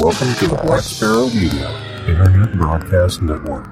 Welcome 0.00 0.32
to 0.34 0.46
the 0.46 0.60
Black 0.62 0.82
Sparrow 0.82 1.26
Media 1.26 1.70
Internet 2.06 2.52
Broadcast 2.56 3.20
Network. 3.20 3.66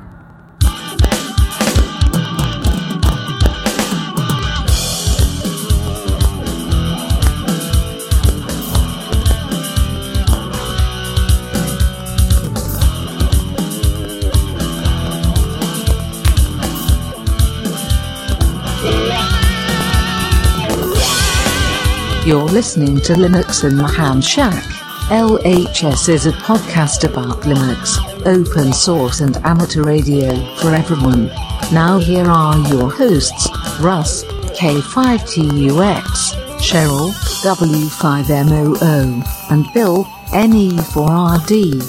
You're 22.27 22.43
listening 22.43 22.97
to 23.03 23.13
Linux 23.13 23.63
in 23.63 23.77
the 23.77 23.87
Ham 23.87 24.21
Shack. 24.21 24.86
LHS 25.11 26.09
is 26.09 26.27
a 26.27 26.33
podcast 26.33 27.09
about 27.09 27.43
Linux, 27.43 27.97
open 28.27 28.73
source, 28.73 29.21
and 29.21 29.37
amateur 29.45 29.85
radio 29.85 30.35
for 30.57 30.75
everyone. 30.75 31.29
Now, 31.73 31.99
here 31.99 32.25
are 32.27 32.59
your 32.69 32.91
hosts 32.91 33.49
Russ, 33.79 34.25
K5TUX, 34.59 36.35
Cheryl, 36.59 37.13
W5MOO, 37.45 39.23
and 39.53 39.73
Bill, 39.73 40.03
NE4RD. 40.33 41.83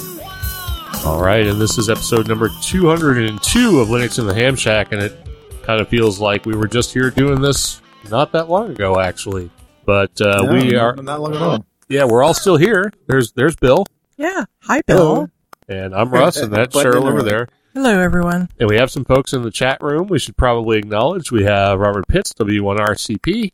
All 1.04 1.20
right, 1.20 1.44
and 1.44 1.60
this 1.60 1.76
is 1.76 1.90
episode 1.90 2.28
number 2.28 2.50
202 2.62 3.80
of 3.80 3.88
Linux 3.88 4.20
in 4.20 4.28
the 4.28 4.34
Ham 4.34 4.54
Shack, 4.54 4.92
and 4.92 5.02
it 5.02 5.26
kind 5.62 5.80
of 5.80 5.88
feels 5.88 6.20
like 6.20 6.46
we 6.46 6.54
were 6.54 6.68
just 6.68 6.92
here 6.92 7.10
doing 7.10 7.40
this 7.40 7.80
not 8.10 8.30
that 8.30 8.48
long 8.48 8.70
ago, 8.70 9.00
actually. 9.00 9.50
But 9.84 10.20
uh, 10.20 10.42
No, 10.42 10.52
we 10.52 10.76
are, 10.76 10.94
not 10.94 11.20
long 11.20 11.34
at 11.34 11.42
all. 11.42 11.64
Yeah, 11.88 12.04
we're 12.04 12.22
all 12.22 12.34
still 12.34 12.56
here. 12.56 12.92
There's 13.06 13.32
there's 13.32 13.56
Bill, 13.56 13.86
Yeah. 14.16 14.44
Hi, 14.62 14.82
Bill. 14.86 15.30
and 15.68 15.94
I'm 15.94 16.10
Russ, 16.10 16.36
and 16.36 16.52
that's 16.52 16.74
Cheryl 16.76 17.04
over 17.08 17.22
there. 17.22 17.48
Hello, 17.74 17.98
everyone. 18.00 18.48
And 18.58 18.68
we 18.68 18.76
have 18.76 18.90
some 18.90 19.04
folks 19.04 19.32
in 19.32 19.42
the 19.42 19.50
chat 19.50 19.82
room. 19.82 20.08
We 20.08 20.18
should 20.18 20.36
probably 20.36 20.78
acknowledge 20.78 21.30
we 21.30 21.44
have 21.44 21.78
Robert 21.78 22.08
Pitts, 22.08 22.32
W1RCP, 22.34 23.52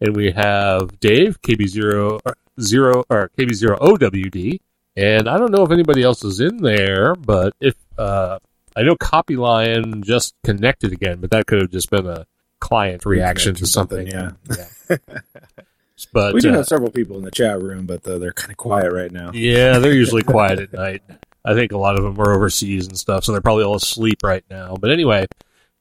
and 0.00 0.16
we 0.16 0.30
have 0.32 0.98
Dave, 1.00 1.40
KB0 1.42 2.20
or 2.24 2.36
zero 2.60 3.04
or 3.10 3.30
KB0OWD. 3.38 4.60
And 4.96 5.28
I 5.28 5.36
don't 5.36 5.50
know 5.52 5.62
if 5.62 5.70
anybody 5.72 6.02
else 6.02 6.24
is 6.24 6.40
in 6.40 6.56
there, 6.58 7.14
but 7.14 7.54
if 7.60 7.74
uh, 7.98 8.38
I 8.74 8.82
know 8.82 8.96
Copy 8.96 9.36
Lion 9.36 10.02
just 10.02 10.34
connected 10.42 10.92
again, 10.92 11.18
but 11.20 11.30
that 11.32 11.46
could 11.46 11.60
have 11.60 11.70
just 11.70 11.90
been 11.90 12.06
a 12.06 12.26
client 12.60 13.04
reaction 13.04 13.54
to 13.56 13.66
something. 13.66 14.06
Yeah. 14.06 14.30
But 16.12 16.34
we 16.34 16.40
do 16.40 16.50
uh, 16.50 16.56
have 16.56 16.66
several 16.66 16.90
people 16.90 17.16
in 17.16 17.24
the 17.24 17.30
chat 17.30 17.60
room, 17.60 17.86
but 17.86 18.06
uh, 18.06 18.18
they're 18.18 18.32
kind 18.32 18.50
of 18.50 18.56
quiet 18.56 18.92
right 18.92 19.10
now. 19.10 19.30
Yeah, 19.32 19.78
they're 19.78 19.92
usually 19.92 20.22
quiet 20.34 20.58
at 20.60 20.72
night. 20.72 21.02
I 21.44 21.54
think 21.54 21.72
a 21.72 21.78
lot 21.78 21.96
of 21.96 22.02
them 22.02 22.20
are 22.20 22.34
overseas 22.34 22.86
and 22.86 22.98
stuff, 22.98 23.24
so 23.24 23.32
they're 23.32 23.40
probably 23.40 23.64
all 23.64 23.76
asleep 23.76 24.22
right 24.22 24.44
now. 24.50 24.76
But 24.76 24.90
anyway, 24.90 25.26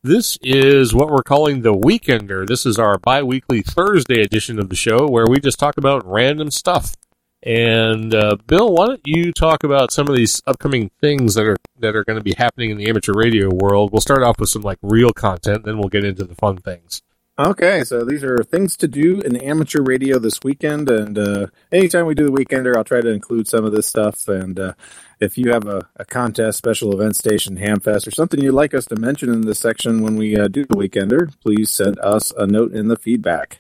this 0.04 0.38
is 0.44 0.94
what 0.94 1.10
we're 1.10 1.24
calling 1.24 1.64
the 1.64 1.74
Weekender. 1.74 2.48
This 2.48 2.66
is 2.66 2.78
our 2.78 3.00
bi 3.00 3.24
weekly 3.24 3.62
Thursday 3.62 4.22
edition 4.22 4.60
of 4.60 4.70
the 4.70 4.76
show 4.76 5.08
where 5.08 5.26
we 5.28 5.40
just 5.40 5.60
talk 5.60 5.78
about 5.78 6.06
random 6.06 6.52
stuff. 6.52 6.94
And 7.42 8.14
uh, 8.14 8.38
Bill, 8.48 8.74
why 8.74 8.88
don't 8.88 9.02
you 9.06 9.32
talk 9.32 9.64
about 9.64 9.92
some 9.92 10.08
of 10.08 10.16
these 10.16 10.42
upcoming 10.48 10.92
things 11.02 11.36
that 11.36 11.46
are 11.46 11.58
that 11.80 11.96
are 11.96 12.04
going 12.04 12.18
to 12.18 12.24
be 12.24 12.34
happening 12.38 12.70
in 12.70 12.78
the 12.78 12.88
amateur 12.88 13.14
radio 13.14 13.50
world? 13.54 13.92
We'll 13.92 14.02
start 14.02 14.24
off 14.24 14.40
with 14.40 14.50
some 14.50 14.62
like 14.62 14.80
real 14.82 15.12
content, 15.12 15.66
then 15.66 15.78
we'll 15.78 15.90
get 15.90 16.04
into 16.04 16.24
the 16.24 16.36
fun 16.36 16.58
things. 16.58 17.02
Okay, 17.38 17.84
so 17.84 18.06
these 18.06 18.24
are 18.24 18.42
things 18.46 18.78
to 18.78 18.88
do 18.88 19.20
in 19.20 19.36
amateur 19.36 19.82
radio 19.82 20.20
this 20.20 20.40
weekend, 20.42 20.90
and 20.90 21.18
uh, 21.18 21.48
anytime 21.70 22.06
we 22.06 22.16
do 22.16 22.28
the 22.28 22.32
weekender, 22.32 22.78
I'll 22.78 22.86
try 22.86 23.02
to 23.02 23.10
include 23.10 23.50
some 23.50 23.66
of 23.66 23.74
this 23.74 23.88
stuff. 23.88 24.30
And 24.30 24.58
uh, 24.58 24.74
if 25.20 25.38
you 25.38 25.52
have 25.52 25.68
a, 25.68 25.90
a 25.98 26.06
contest, 26.06 26.58
special 26.58 26.94
event 26.94 27.18
station, 27.18 27.58
Hamfest, 27.58 28.08
or 28.08 28.12
something 28.12 28.40
you'd 28.40 28.54
like 28.54 28.74
us 28.74 28.86
to 28.86 28.96
mention 28.96 29.34
in 29.34 29.42
this 29.42 29.60
section 29.60 30.02
when 30.02 30.16
we 30.16 30.38
uh, 30.38 30.48
do 30.48 30.64
the 30.64 30.76
weekender, 30.76 31.30
please 31.42 31.74
send 31.74 32.00
us 32.00 32.32
a 32.38 32.48
note 32.48 32.72
in 32.72 32.88
the 32.88 32.96
feedback. 32.96 33.60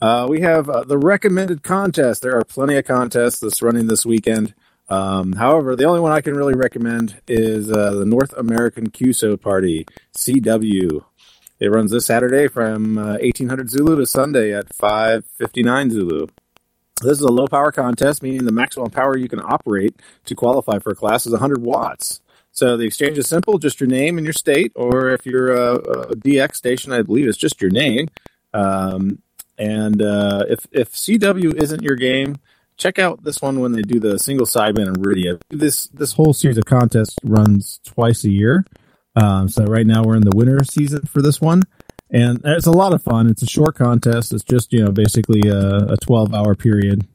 Uh, 0.00 0.28
we 0.30 0.42
have 0.42 0.70
uh, 0.70 0.84
the 0.84 0.96
recommended 0.96 1.64
contest. 1.64 2.22
There 2.22 2.38
are 2.38 2.44
plenty 2.44 2.76
of 2.76 2.84
contests 2.84 3.40
that's 3.40 3.62
running 3.62 3.88
this 3.88 4.06
weekend. 4.06 4.54
Um, 4.88 5.32
however, 5.32 5.74
the 5.74 5.86
only 5.86 6.00
one 6.00 6.12
I 6.12 6.20
can 6.20 6.36
really 6.36 6.54
recommend 6.54 7.20
is 7.26 7.68
uh, 7.68 7.94
the 7.94 8.06
North 8.06 8.32
American 8.34 8.90
QSO 8.90 9.40
Party, 9.40 9.86
CW. 10.16 11.04
It 11.60 11.68
runs 11.68 11.90
this 11.90 12.06
Saturday 12.06 12.46
from 12.48 12.98
uh, 12.98 13.18
1800 13.20 13.70
Zulu 13.70 13.96
to 13.96 14.06
Sunday 14.06 14.54
at 14.54 14.72
559 14.74 15.90
Zulu. 15.90 16.26
This 17.02 17.18
is 17.18 17.20
a 17.20 17.32
low 17.32 17.46
power 17.46 17.72
contest, 17.72 18.22
meaning 18.22 18.44
the 18.44 18.52
maximum 18.52 18.90
power 18.90 19.16
you 19.16 19.28
can 19.28 19.40
operate 19.40 19.96
to 20.26 20.34
qualify 20.34 20.78
for 20.78 20.90
a 20.90 20.94
class 20.94 21.26
is 21.26 21.32
100 21.32 21.62
watts. 21.62 22.20
So 22.50 22.76
the 22.76 22.84
exchange 22.84 23.18
is 23.18 23.28
simple, 23.28 23.58
just 23.58 23.80
your 23.80 23.88
name 23.88 24.18
and 24.18 24.24
your 24.26 24.32
state, 24.32 24.72
or 24.74 25.10
if 25.10 25.26
you're 25.26 25.52
a, 25.52 25.74
a 25.74 26.16
DX 26.16 26.56
station, 26.56 26.92
I 26.92 27.02
believe 27.02 27.28
it's 27.28 27.38
just 27.38 27.60
your 27.60 27.70
name. 27.70 28.08
Um, 28.52 29.22
and 29.58 30.02
uh, 30.02 30.44
if 30.48 30.66
if 30.72 30.92
CW 30.92 31.54
isn't 31.54 31.82
your 31.82 31.96
game, 31.96 32.36
check 32.76 32.98
out 32.98 33.24
this 33.24 33.42
one 33.42 33.60
when 33.60 33.72
they 33.72 33.82
do 33.82 34.00
the 34.00 34.18
single 34.18 34.46
sideband 34.46 34.86
and 34.86 35.04
radio. 35.04 35.38
This 35.50 35.86
this 35.88 36.14
whole 36.14 36.32
series 36.32 36.58
of 36.58 36.64
contests 36.64 37.16
runs 37.22 37.80
twice 37.84 38.24
a 38.24 38.30
year. 38.30 38.64
Um, 39.18 39.48
so 39.48 39.64
right 39.64 39.86
now 39.86 40.04
we're 40.04 40.16
in 40.16 40.22
the 40.22 40.36
winter 40.36 40.62
season 40.64 41.02
for 41.06 41.22
this 41.22 41.40
one, 41.40 41.62
and 42.10 42.40
it's 42.44 42.66
a 42.66 42.72
lot 42.72 42.92
of 42.92 43.02
fun. 43.02 43.28
It's 43.28 43.42
a 43.42 43.46
short 43.46 43.74
contest. 43.74 44.32
It's 44.32 44.44
just 44.44 44.72
you 44.72 44.84
know 44.84 44.92
basically 44.92 45.48
a, 45.48 45.92
a 45.92 45.96
twelve 45.96 46.34
hour 46.34 46.54
period, 46.54 47.06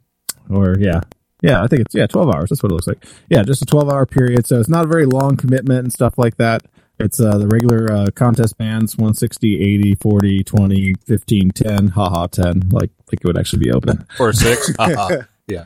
or 0.50 0.76
yeah, 0.80 1.02
yeah, 1.42 1.64
I 1.64 1.68
think 1.68 1.84
it's 1.84 1.96
yeah 1.96 2.08
twelve 2.08 2.30
hours. 2.30 2.50
That's 2.50 2.62
what 2.62 2.72
it 2.72 2.76
looks 2.76 2.88
like. 2.88 3.06
Yeah, 3.30 3.44
just 3.44 3.62
a 3.62 3.66
twelve 3.66 3.90
hour 3.90 4.06
period. 4.06 4.46
So 4.48 4.60
it's 4.60 4.70
not 4.70 4.86
a 4.86 4.88
very 4.88 5.06
long 5.06 5.38
commitment 5.38 5.80
and 5.80 5.94
stuff 5.94 6.18
like 6.18 6.38
that. 6.38 6.64
It's 7.00 7.20
uh, 7.20 7.38
the 7.38 7.48
regular 7.48 7.92
uh, 7.92 8.08
contest 8.14 8.58
bands 8.58 8.96
160, 8.96 9.62
80, 9.62 9.96
40, 9.96 10.44
20, 10.44 10.94
15, 11.08 11.50
10, 11.50 11.88
haha 11.88 12.28
10, 12.28 12.70
like 12.70 12.92
like 13.12 13.20
it 13.20 13.26
would 13.26 13.38
actually 13.38 13.64
be 13.66 13.72
open. 13.72 14.06
Or 14.20 14.34
six. 14.34 14.72
Yeah. 15.46 15.66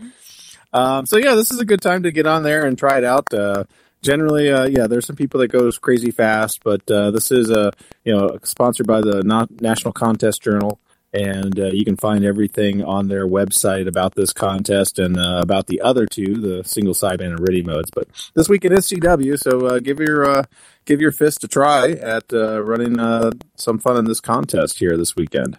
Um, 0.73 1.05
so 1.05 1.17
yeah, 1.17 1.35
this 1.35 1.51
is 1.51 1.59
a 1.59 1.65
good 1.65 1.81
time 1.81 2.03
to 2.03 2.11
get 2.11 2.25
on 2.25 2.41
there 2.41 2.65
and 2.65 2.77
try 2.77 2.97
it 2.97 3.03
out. 3.03 3.31
Uh, 3.31 3.65
generally, 4.01 4.51
uh, 4.51 4.65
yeah, 4.65 4.87
there's 4.87 5.05
some 5.05 5.15
people 5.15 5.39
that 5.41 5.49
goes 5.49 5.77
crazy 5.77 6.11
fast, 6.11 6.63
but 6.63 6.89
uh, 6.89 7.11
this 7.11 7.31
is 7.31 7.49
a 7.49 7.71
you 8.03 8.15
know 8.15 8.37
sponsored 8.43 8.87
by 8.87 9.01
the 9.01 9.23
National 9.59 9.93
Contest 9.93 10.41
Journal, 10.41 10.79
and 11.13 11.59
uh, 11.59 11.67
you 11.67 11.85
can 11.85 11.97
find 11.97 12.25
everything 12.25 12.83
on 12.83 13.07
their 13.07 13.27
website 13.27 13.87
about 13.87 14.15
this 14.15 14.33
contest 14.33 14.99
and 14.99 15.17
uh, 15.17 15.39
about 15.41 15.67
the 15.67 15.81
other 15.81 16.05
two, 16.05 16.35
the 16.35 16.63
single 16.63 16.93
sideband 16.93 17.35
and 17.35 17.39
RTTY 17.39 17.65
modes. 17.65 17.91
But 17.91 18.07
this 18.35 18.49
week 18.49 18.65
it 18.65 18.71
is 18.71 18.87
CW, 18.87 19.39
so 19.39 19.67
uh, 19.67 19.79
give 19.79 19.99
your 19.99 20.29
uh, 20.29 20.43
give 20.85 21.01
your 21.01 21.11
fist 21.11 21.43
a 21.43 21.47
try 21.47 21.91
at 21.91 22.31
uh, 22.33 22.61
running 22.63 22.99
uh, 22.99 23.31
some 23.55 23.79
fun 23.79 23.97
in 23.97 24.05
this 24.05 24.19
contest 24.19 24.79
here 24.79 24.97
this 24.97 25.15
weekend. 25.15 25.57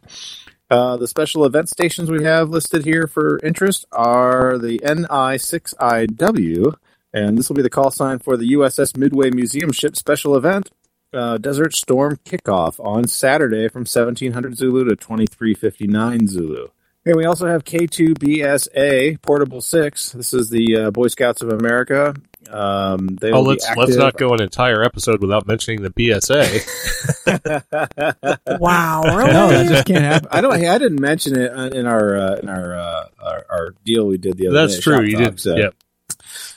Uh, 0.71 0.99
the 0.99 1.09
special 1.09 1.47
event 1.47 1.69
stations 1.69 2.11
we 2.11 2.25
have 2.25 2.51
listed 2.51 2.85
here 2.85 3.07
for 3.07 3.41
interest 3.43 3.87
are 3.91 4.59
the 4.59 4.79
NI6IW, 4.81 6.75
and 7.13 7.37
this 7.39 7.49
will 7.49 7.57
be 7.57 7.63
the 7.63 7.71
call 7.71 7.91
sign 7.91 8.19
for 8.19 8.37
the 8.37 8.53
USS 8.53 8.97
Midway 8.97 9.31
Museum 9.31 9.73
Ship 9.73 9.97
special 9.97 10.37
event, 10.37 10.71
uh, 11.13 11.39
Desert 11.39 11.75
Storm 11.75 12.19
Kickoff 12.25 12.79
on 12.85 13.07
Saturday 13.09 13.69
from 13.69 13.81
1700 13.83 14.57
Zulu 14.57 14.85
to 14.85 14.97
2359 14.97 16.29
Zulu. 16.29 16.69
And 17.07 17.17
we 17.17 17.25
also 17.25 17.47
have 17.47 17.65
K2BSA 17.65 19.23
Portable 19.23 19.61
6. 19.63 20.13
This 20.13 20.35
is 20.35 20.51
the 20.51 20.77
uh, 20.77 20.91
Boy 20.91 21.07
Scouts 21.09 21.41
of 21.41 21.49
America. 21.51 22.15
Um, 22.51 23.17
they 23.21 23.31
Oh, 23.33 23.41
let's 23.43 23.67
let's 23.77 23.97
not 23.97 24.17
go 24.19 24.33
an 24.35 24.43
entire 24.43 24.83
episode 24.83 25.21
without 25.23 25.47
mentioning 25.47 25.83
the 25.83 25.91
BSA. 25.91 26.65
Wow. 28.61 29.03
no, 29.05 29.17
Really? 29.17 29.51
that 29.57 29.69
just 29.69 29.87
can't 29.87 30.05
happen. 30.05 30.29
I 30.31 30.41
don't. 30.41 30.53
I 30.55 30.79
didn't 30.79 31.01
mention 31.01 31.39
it 31.39 31.51
uh, 31.53 31.69
in 31.69 31.87
our 31.87 32.17
uh, 32.17 32.37
in 32.37 32.49
our, 32.49 32.79
uh, 32.79 33.05
our 33.23 33.47
our 33.51 33.75
deal 33.85 34.07
we 34.07 34.19
did 34.19 34.37
the 34.37 34.49
other 34.49 34.59
That's 34.61 34.77
day. 34.77 34.81
true. 34.83 35.03
You 35.03 35.17
did. 35.17 35.41
So, 35.41 35.57
Yep. 35.57 35.75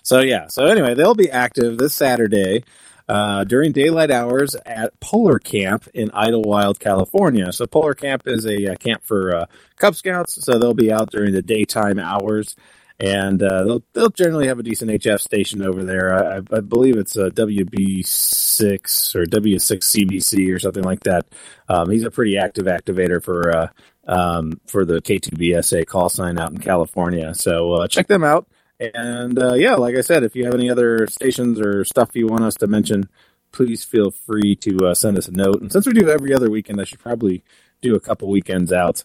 So 0.04 0.20
yeah. 0.22 0.48
So 0.48 0.66
anyway, 0.66 0.94
they'll 0.96 1.16
be 1.16 1.30
active 1.30 1.78
this 1.78 1.94
Saturday 1.94 2.64
uh, 3.10 3.44
during 3.44 3.72
daylight 3.72 4.12
hours 4.12 4.56
at 4.66 4.98
Polar 5.00 5.40
Camp 5.40 5.88
in 5.94 6.10
Idyllwild, 6.10 6.80
California. 6.80 7.52
So 7.52 7.66
Polar 7.68 7.94
Camp 7.94 8.24
is 8.26 8.46
a, 8.46 8.72
uh 8.72 8.76
camp 8.76 9.04
for 9.04 9.36
uh, 9.36 9.46
Cub 9.78 9.96
Scouts. 9.96 10.44
So 10.46 10.58
they'll 10.58 10.74
be 10.74 10.92
out 10.92 11.12
during 11.12 11.34
the 11.34 11.42
daytime 11.42 12.00
hours. 12.00 12.56
And 13.00 13.42
uh, 13.42 13.64
they'll 13.64 13.84
they'll 13.94 14.10
generally 14.12 14.46
have 14.48 14.60
a 14.60 14.64
decent 14.64 14.92
HF 14.92 15.20
station 15.22 15.64
over 15.64 15.84
there. 15.84 16.34
I, 16.34 16.38
I- 16.38 16.60
believe 16.62 16.98
it's 16.98 17.16
a 17.16 17.32
WB6 17.32 19.16
or 19.16 19.26
W6 19.26 19.80
CBC 19.80 20.54
or 20.54 20.60
something 20.60 20.84
like 20.84 21.00
that. 21.02 21.26
Um, 21.68 21.90
he's 21.90 22.04
a 22.04 22.12
pretty 22.12 22.38
active 22.38 22.66
activator 22.66 23.24
for 23.24 23.50
uh, 23.56 23.68
um, 24.08 24.60
for 24.68 24.86
the 24.86 25.02
K2BSA 25.02 25.88
call 25.88 26.10
sign 26.10 26.38
out 26.38 26.52
in 26.52 26.60
California. 26.60 27.34
So 27.34 27.74
uh, 27.74 27.88
check 27.88 28.06
them 28.08 28.24
out. 28.24 28.48
And 28.82 29.38
uh, 29.38 29.54
yeah, 29.54 29.76
like 29.76 29.96
I 29.96 30.02
said, 30.02 30.24
if 30.24 30.36
you 30.36 30.46
have 30.46 30.56
any 30.56 30.70
other 30.70 31.06
stations 31.08 31.60
or 31.60 31.86
stuff 31.86 32.16
you 32.16 32.28
want 32.28 32.44
us 32.44 32.56
to 32.56 32.68
mention, 32.68 33.10
please 33.52 33.84
feel 33.84 34.12
free 34.12 34.56
to 34.56 34.88
uh, 34.88 34.94
send 34.96 35.18
us 35.18 35.28
a 35.28 35.32
note. 35.32 35.62
And 35.62 35.72
since 35.72 35.86
we 35.86 35.94
do 35.94 36.10
every 36.10 36.34
other 36.34 36.50
weekend, 36.50 36.82
I 36.82 36.86
should 36.86 37.00
probably 37.00 37.44
do 37.82 37.96
a 37.96 38.00
couple 38.00 38.30
weekends 38.30 38.72
out, 38.72 39.04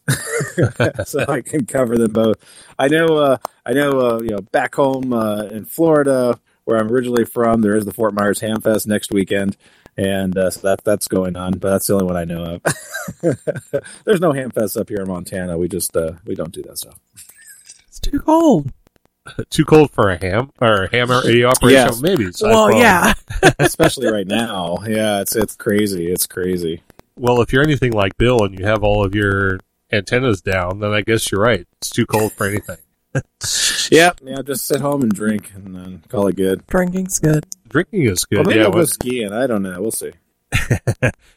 so 1.06 1.24
I 1.28 1.40
can 1.40 1.64
cover 1.64 1.96
them 1.96 2.12
both. 2.12 2.36
I 2.78 2.88
know, 2.88 3.16
uh, 3.16 3.38
I 3.64 3.72
know, 3.72 4.00
uh, 4.00 4.20
you 4.20 4.30
know, 4.30 4.40
back 4.40 4.74
home 4.74 5.12
uh, 5.12 5.44
in 5.44 5.64
Florida, 5.64 6.38
where 6.64 6.78
I'm 6.78 6.92
originally 6.92 7.24
from, 7.24 7.62
there 7.62 7.76
is 7.76 7.86
the 7.86 7.92
Fort 7.92 8.12
Myers 8.12 8.40
Hamfest 8.40 8.86
next 8.86 9.12
weekend, 9.12 9.56
and 9.96 10.36
uh, 10.36 10.50
so 10.50 10.60
that 10.60 10.84
that's 10.84 11.08
going 11.08 11.36
on. 11.36 11.52
But 11.52 11.70
that's 11.70 11.86
the 11.86 11.94
only 11.94 12.06
one 12.06 12.16
I 12.16 12.24
know 12.24 12.60
of. 12.62 12.62
There's 14.04 14.20
no 14.20 14.32
Hamfest 14.32 14.78
up 14.78 14.90
here 14.90 15.00
in 15.00 15.08
Montana. 15.08 15.56
We 15.56 15.68
just 15.68 15.96
uh, 15.96 16.12
we 16.26 16.34
don't 16.34 16.52
do 16.52 16.62
that 16.64 16.76
stuff. 16.78 16.98
It's 17.88 18.00
too 18.00 18.20
cold. 18.20 18.70
Too 19.50 19.64
cold 19.64 19.90
for 19.90 20.10
a 20.10 20.16
ham 20.18 20.50
or 20.60 20.84
a 20.84 20.90
ham 20.90 21.10
radio 21.10 21.48
operation? 21.48 21.76
Yes. 21.78 22.00
Maybe. 22.00 22.24
It's 22.24 22.42
well, 22.42 22.68
iPhone. 22.68 22.80
yeah. 22.80 23.14
especially 23.58 24.10
right 24.10 24.26
now. 24.26 24.78
Yeah, 24.86 25.20
it's 25.20 25.34
it's 25.36 25.54
crazy. 25.56 26.10
It's 26.10 26.26
crazy. 26.26 26.82
Well, 27.18 27.40
if 27.40 27.52
you're 27.52 27.62
anything 27.62 27.92
like 27.92 28.16
Bill 28.18 28.44
and 28.44 28.58
you 28.58 28.66
have 28.66 28.82
all 28.82 29.04
of 29.04 29.14
your 29.14 29.58
antennas 29.92 30.42
down, 30.42 30.80
then 30.80 30.92
I 30.92 31.00
guess 31.00 31.30
you're 31.32 31.40
right. 31.40 31.66
It's 31.78 31.90
too 31.90 32.06
cold 32.06 32.32
for 32.32 32.46
anything. 32.46 32.76
Yeah, 33.90 34.10
yeah. 34.22 34.42
Just 34.42 34.66
sit 34.66 34.80
home 34.82 35.00
and 35.02 35.10
drink, 35.12 35.50
and 35.54 35.74
then 35.74 36.02
call 36.08 36.26
it 36.26 36.36
good. 36.36 36.66
Drinking's 36.66 37.18
good. 37.18 37.46
Drinking 37.68 38.02
is 38.02 38.26
Well, 38.30 38.42
good. 38.42 38.48
maybe 38.48 38.58
yeah, 38.58 38.64
I'll 38.66 38.72
go 38.72 38.78
well, 38.78 38.86
skiing. 38.86 39.32
I 39.32 39.46
don't 39.46 39.62
know. 39.62 39.80
We'll 39.80 39.90
see. 39.90 40.12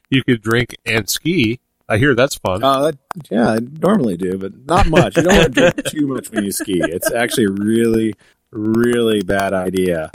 you 0.10 0.24
could 0.24 0.42
drink 0.42 0.76
and 0.86 1.10
ski. 1.10 1.60
I 1.90 1.98
hear 1.98 2.14
that's 2.14 2.36
fun. 2.36 2.64
Uh, 2.64 2.92
yeah, 3.32 3.50
I 3.50 3.60
normally 3.60 4.16
do, 4.16 4.38
but 4.38 4.66
not 4.66 4.88
much. 4.88 5.18
You 5.18 5.24
don't 5.24 5.36
want 5.36 5.56
to 5.56 5.72
drink 5.72 5.84
too 5.88 6.08
much 6.08 6.30
when 6.32 6.46
you 6.46 6.52
ski. 6.52 6.82
It's 6.84 7.12
actually 7.12 7.46
a 7.46 7.52
really, 7.52 8.14
really 8.52 9.22
bad 9.24 9.54
idea. 9.54 10.12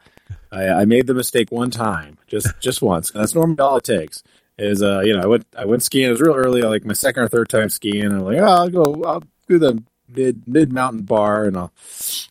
I, 0.52 0.68
I 0.68 0.84
made 0.84 1.08
the 1.08 1.14
mistake 1.14 1.50
one 1.50 1.72
time, 1.72 2.16
just 2.28 2.48
just 2.60 2.80
once. 2.80 3.10
That's 3.10 3.34
normally 3.34 3.58
all 3.58 3.76
it 3.78 3.84
takes. 3.84 4.22
Is 4.56 4.82
uh, 4.82 5.00
you 5.00 5.16
know, 5.16 5.22
I 5.22 5.26
went 5.26 5.46
I 5.58 5.64
went 5.64 5.82
skiing. 5.82 6.06
It 6.06 6.12
was 6.12 6.20
real 6.20 6.34
early, 6.34 6.62
like 6.62 6.84
my 6.84 6.94
second 6.94 7.24
or 7.24 7.28
third 7.28 7.48
time 7.48 7.68
skiing. 7.70 8.04
And 8.04 8.14
I'm 8.14 8.20
like, 8.20 8.38
oh, 8.38 8.44
I'll 8.44 8.68
go. 8.70 9.02
I'll 9.04 9.22
do 9.48 9.58
the 9.58 9.82
mid 10.08 10.46
mid 10.46 10.72
mountain 10.72 11.02
bar, 11.02 11.44
and 11.44 11.56
I'll 11.56 11.72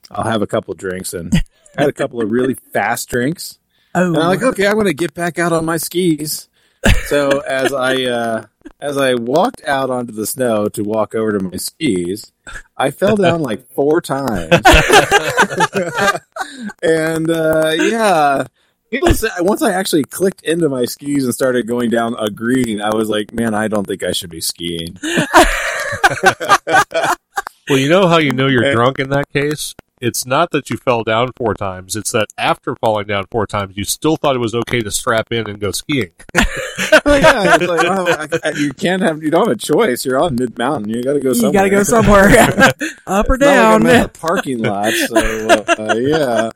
I'll 0.10 0.24
have 0.32 0.42
a 0.42 0.48
couple 0.48 0.74
drinks. 0.74 1.14
And 1.14 1.34
I 1.78 1.82
had 1.82 1.90
a 1.90 1.94
couple 1.94 2.22
of 2.22 2.32
really 2.32 2.54
fast 2.54 3.10
drinks. 3.10 3.60
Oh, 3.94 4.08
And 4.08 4.18
I'm 4.18 4.30
like, 4.30 4.42
okay, 4.42 4.68
I'm 4.68 4.74
going 4.76 4.86
to 4.88 4.94
get 4.94 5.14
back 5.14 5.38
out 5.38 5.52
on 5.52 5.66
my 5.66 5.78
skis. 5.78 6.48
So 7.08 7.40
as 7.40 7.74
I 7.74 8.04
uh, 8.04 8.46
as 8.80 8.98
I 8.98 9.16
walked 9.16 9.64
out 9.66 9.90
onto 9.90 10.14
the 10.14 10.26
snow 10.26 10.68
to 10.70 10.84
walk 10.84 11.16
over 11.16 11.38
to 11.38 11.44
my 11.44 11.58
skis, 11.58 12.32
I 12.78 12.92
fell 12.92 13.16
down 13.16 13.42
like 13.42 13.70
four 13.74 14.02
times. 14.02 14.50
and 16.82 17.30
uh, 17.30 17.72
yeah, 17.76 18.46
needless 18.92 19.22
to 19.22 19.28
say, 19.28 19.34
once 19.40 19.62
I 19.62 19.72
actually 19.72 20.04
clicked 20.04 20.42
into 20.44 20.70
my 20.70 20.86
skis 20.86 21.26
and 21.26 21.34
started 21.34 21.68
going 21.68 21.90
down 21.90 22.16
a 22.18 22.30
green, 22.30 22.82
I 22.82 22.94
was 22.96 23.10
like, 23.10 23.34
man, 23.34 23.54
I 23.54 23.68
don't 23.68 23.86
think 23.86 24.04
I 24.04 24.12
should 24.12 24.30
be 24.30 24.42
skiing. 24.42 24.98
Well, 27.70 27.80
you 27.80 27.88
know 27.88 28.08
how 28.08 28.18
you 28.18 28.34
know 28.34 28.48
you're 28.48 28.74
drunk 28.74 29.00
in 29.00 29.10
that 29.12 29.30
case? 29.30 29.74
It's 30.06 30.26
not 30.26 30.52
that 30.52 30.70
you 30.70 30.76
fell 30.76 31.04
down 31.04 31.32
four 31.38 31.54
times. 31.54 31.96
It's 31.96 32.12
that 32.12 32.28
after 32.38 32.76
falling 32.76 33.08
down 33.08 33.24
four 33.32 33.48
times, 33.48 33.78
you 33.78 33.86
still 33.86 34.18
thought 34.18 34.36
it 34.36 34.40
was 34.40 34.54
okay 34.54 34.82
to 34.82 34.92
strap 34.92 35.32
in 35.32 35.50
and 35.50 35.60
go 35.60 35.72
skiing. 35.72 36.12
yeah, 36.36 36.44
it's 37.56 37.68
like, 37.68 37.84
well, 37.84 38.08
I, 38.10 38.28
I- 38.44 38.50
you 38.58 38.74
can't 38.74 39.02
have 39.02 39.24
you 39.24 39.32
don't 39.32 39.48
have 39.48 39.56
a 39.58 39.60
choice. 39.60 40.06
You're 40.06 40.20
on 40.22 40.36
mid 40.36 40.58
mountain. 40.58 40.90
You 40.90 41.04
got 41.04 41.14
to 41.14 41.20
go 41.20 41.34
Somewhere. 41.34 41.66
you 41.66 41.70
gotta 41.70 41.70
go 41.70 41.84
somewhere. 41.84 42.26
Up 43.08 43.30
or 43.30 43.36
It's 43.36 43.42
not 43.44 43.48
like 43.48 43.56
down. 43.56 43.82
I'm 43.82 43.88
at 43.88 44.06
a 44.06 44.10
parking 44.10 44.60
lot. 44.60 44.92
So 44.94 45.16
uh, 45.18 45.96
yeah, 45.96 46.50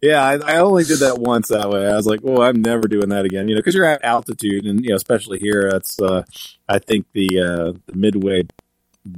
yeah. 0.00 0.22
I, 0.22 0.34
I 0.54 0.56
only 0.60 0.84
did 0.84 1.00
that 1.00 1.18
once 1.18 1.48
that 1.48 1.68
way. 1.68 1.86
I 1.86 1.94
was 1.96 2.06
like, 2.06 2.20
well, 2.22 2.42
I'm 2.42 2.62
never 2.62 2.88
doing 2.88 3.10
that 3.10 3.24
again. 3.24 3.48
You 3.48 3.54
know, 3.56 3.60
because 3.60 3.74
you're 3.74 3.84
at 3.84 4.04
altitude, 4.04 4.64
and 4.66 4.82
you 4.82 4.90
know, 4.90 4.96
especially 4.96 5.38
here, 5.38 5.68
that's 5.70 6.00
uh, 6.00 6.22
I 6.68 6.78
think 6.78 7.06
the 7.12 7.40
uh, 7.40 7.72
the 7.86 7.94
Midway 7.94 8.44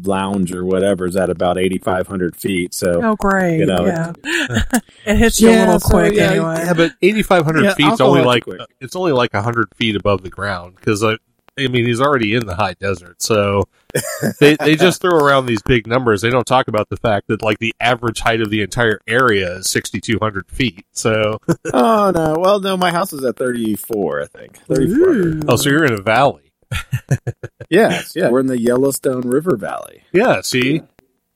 Lounge 0.02 0.52
or 0.52 0.64
whatever 0.64 1.06
is 1.06 1.16
at 1.16 1.30
about 1.30 1.58
8,500 1.58 2.36
feet. 2.36 2.74
So 2.74 3.02
oh, 3.02 3.16
great. 3.16 3.58
You 3.58 3.66
know, 3.66 3.86
yeah. 3.86 4.12
it 5.06 5.16
hits 5.16 5.40
you 5.40 5.50
a 5.50 5.52
little 5.52 5.80
so, 5.80 5.88
quick 5.88 6.14
yeah, 6.14 6.30
anyway. 6.30 6.56
Yeah, 6.58 6.74
but 6.74 6.92
8,500 7.02 7.64
Yeah, 7.64 7.74
feet's 7.74 8.00
I'll 8.00 8.08
only 8.08 8.22
like 8.22 8.44
quick. 8.44 8.60
Uh, 8.60 8.66
it's 8.80 8.96
only 8.96 9.12
like 9.12 9.32
100 9.32 9.74
feet 9.76 9.96
above 9.96 10.22
the 10.22 10.30
ground 10.30 10.76
because 10.76 11.02
I, 11.02 11.16
I 11.58 11.68
mean 11.68 11.86
he's 11.86 12.00
already 12.00 12.34
in 12.34 12.46
the 12.46 12.54
high 12.54 12.74
desert, 12.74 13.20
so 13.22 13.64
they 14.40 14.56
they 14.56 14.76
just 14.76 15.00
throw 15.00 15.18
around 15.18 15.46
these 15.46 15.62
big 15.62 15.86
numbers. 15.86 16.20
They 16.20 16.30
don't 16.30 16.46
talk 16.46 16.68
about 16.68 16.88
the 16.88 16.96
fact 16.96 17.28
that 17.28 17.42
like 17.42 17.58
the 17.58 17.74
average 17.80 18.20
height 18.20 18.40
of 18.40 18.50
the 18.50 18.62
entire 18.62 19.00
area 19.06 19.56
is 19.56 19.70
6,200 19.70 20.48
feet. 20.50 20.84
So 20.92 21.38
oh 21.72 22.10
no, 22.14 22.36
well 22.38 22.60
no, 22.60 22.76
my 22.76 22.90
house 22.90 23.12
is 23.12 23.24
at 23.24 23.36
34. 23.36 24.22
I 24.22 24.26
think 24.26 24.58
34. 24.66 25.40
Oh, 25.48 25.56
so 25.56 25.70
you're 25.70 25.84
in 25.84 25.94
a 25.94 26.02
valley. 26.02 26.47
Yes, 27.70 28.14
yeah, 28.16 28.30
we're 28.30 28.40
in 28.40 28.46
the 28.46 28.58
Yellowstone 28.58 29.28
River 29.28 29.56
Valley. 29.56 30.02
Yeah, 30.12 30.40
see, 30.40 30.80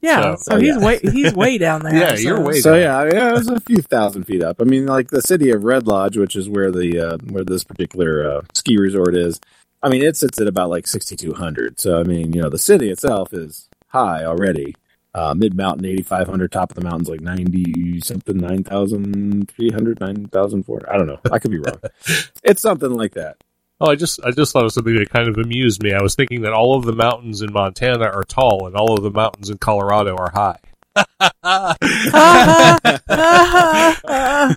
yeah, 0.01 0.35
So- 0.37 0.53
so, 0.53 0.57
he's 0.59 0.69
yeah. 0.77 0.79
way 0.85 0.99
he's 1.03 1.35
way 1.35 1.59
down 1.59 1.83
there. 1.85 1.95
Yeah, 1.95 2.15
so- 2.15 2.21
you're 2.23 2.41
way 2.41 2.61
So 2.61 2.71
down. 2.79 3.09
yeah, 3.09 3.15
yeah, 3.33 3.39
it's 3.39 3.49
a 3.49 3.61
few 3.61 3.83
thousand 3.83 4.25
feet 4.25 4.43
up. 4.43 4.61
I 4.61 4.65
mean, 4.65 4.87
like 4.87 5.09
the 5.09 5.21
city 5.21 5.51
of 5.51 5.63
Red 5.65 5.87
Lodge, 5.87 6.17
which 6.17 6.35
is 6.35 6.49
where 6.49 6.71
the 6.71 6.99
uh, 6.99 7.19
where 7.31 7.45
this 7.45 7.65
particular 7.65 8.31
uh, 8.39 8.43
ski 8.55 8.79
resort 8.79 9.15
is. 9.15 9.41
I 9.83 9.89
mean, 9.91 10.03
it 10.03 10.17
sits 10.17 10.41
at 10.41 10.47
about 10.47 10.71
like 10.71 10.87
sixty 10.87 11.17
two 11.17 11.35
hundred. 11.35 11.79
So 11.81 12.01
I 12.01 12.05
mean, 12.05 12.33
you 12.33 12.41
know, 12.41 12.49
the 12.49 12.57
city 12.59 12.89
itself 12.91 13.35
is 13.35 13.69
high 13.89 14.25
already. 14.25 14.75
Uh, 15.15 15.35
Mid 15.35 15.55
mountain, 15.55 15.85
eighty 15.85 16.03
five 16.03 16.29
hundred. 16.29 16.51
Top 16.53 16.71
of 16.71 16.77
the 16.77 16.83
mountain's 16.85 17.11
like 17.11 17.21
ninety 17.21 18.01
something, 18.01 18.39
nine 18.39 18.65
thousand 18.65 19.51
three 19.51 19.71
hundred, 19.71 20.01
nine 20.01 20.29
thousand 20.29 20.63
four. 20.63 20.81
I 20.91 20.97
don't 20.97 21.07
know. 21.09 21.21
I 21.31 21.39
could 21.39 21.51
be 21.51 21.59
wrong. 21.59 21.79
it's 22.43 22.63
something 22.63 22.91
like 22.95 23.13
that. 23.15 23.37
Oh, 23.81 23.91
I 23.91 23.97
just 23.97 24.21
I 24.25 24.31
just 24.31 24.53
thought 24.53 24.65
of 24.65 24.73
something 24.73 24.95
that 24.95 25.11
kind 25.11 25.29
of 25.29 25.37
amused 25.39 25.83
me. 25.83 25.93
I 25.93 26.03
was 26.03 26.15
thinking 26.15 26.43
that 26.43 26.53
all 26.53 26.77
of 26.77 26.85
the 26.85 26.93
mountains 26.93 27.43
in 27.43 27.53
Montana 27.53 28.05
are 28.05 28.23
tall 28.23 28.67
and 28.67 28.77
all 28.77 28.95
of 28.95 29.03
the 29.03 29.11
mountains 29.11 29.51
in 29.51 29.59
Colorado 29.59 30.17
are 30.17 30.31
high. 30.31 30.59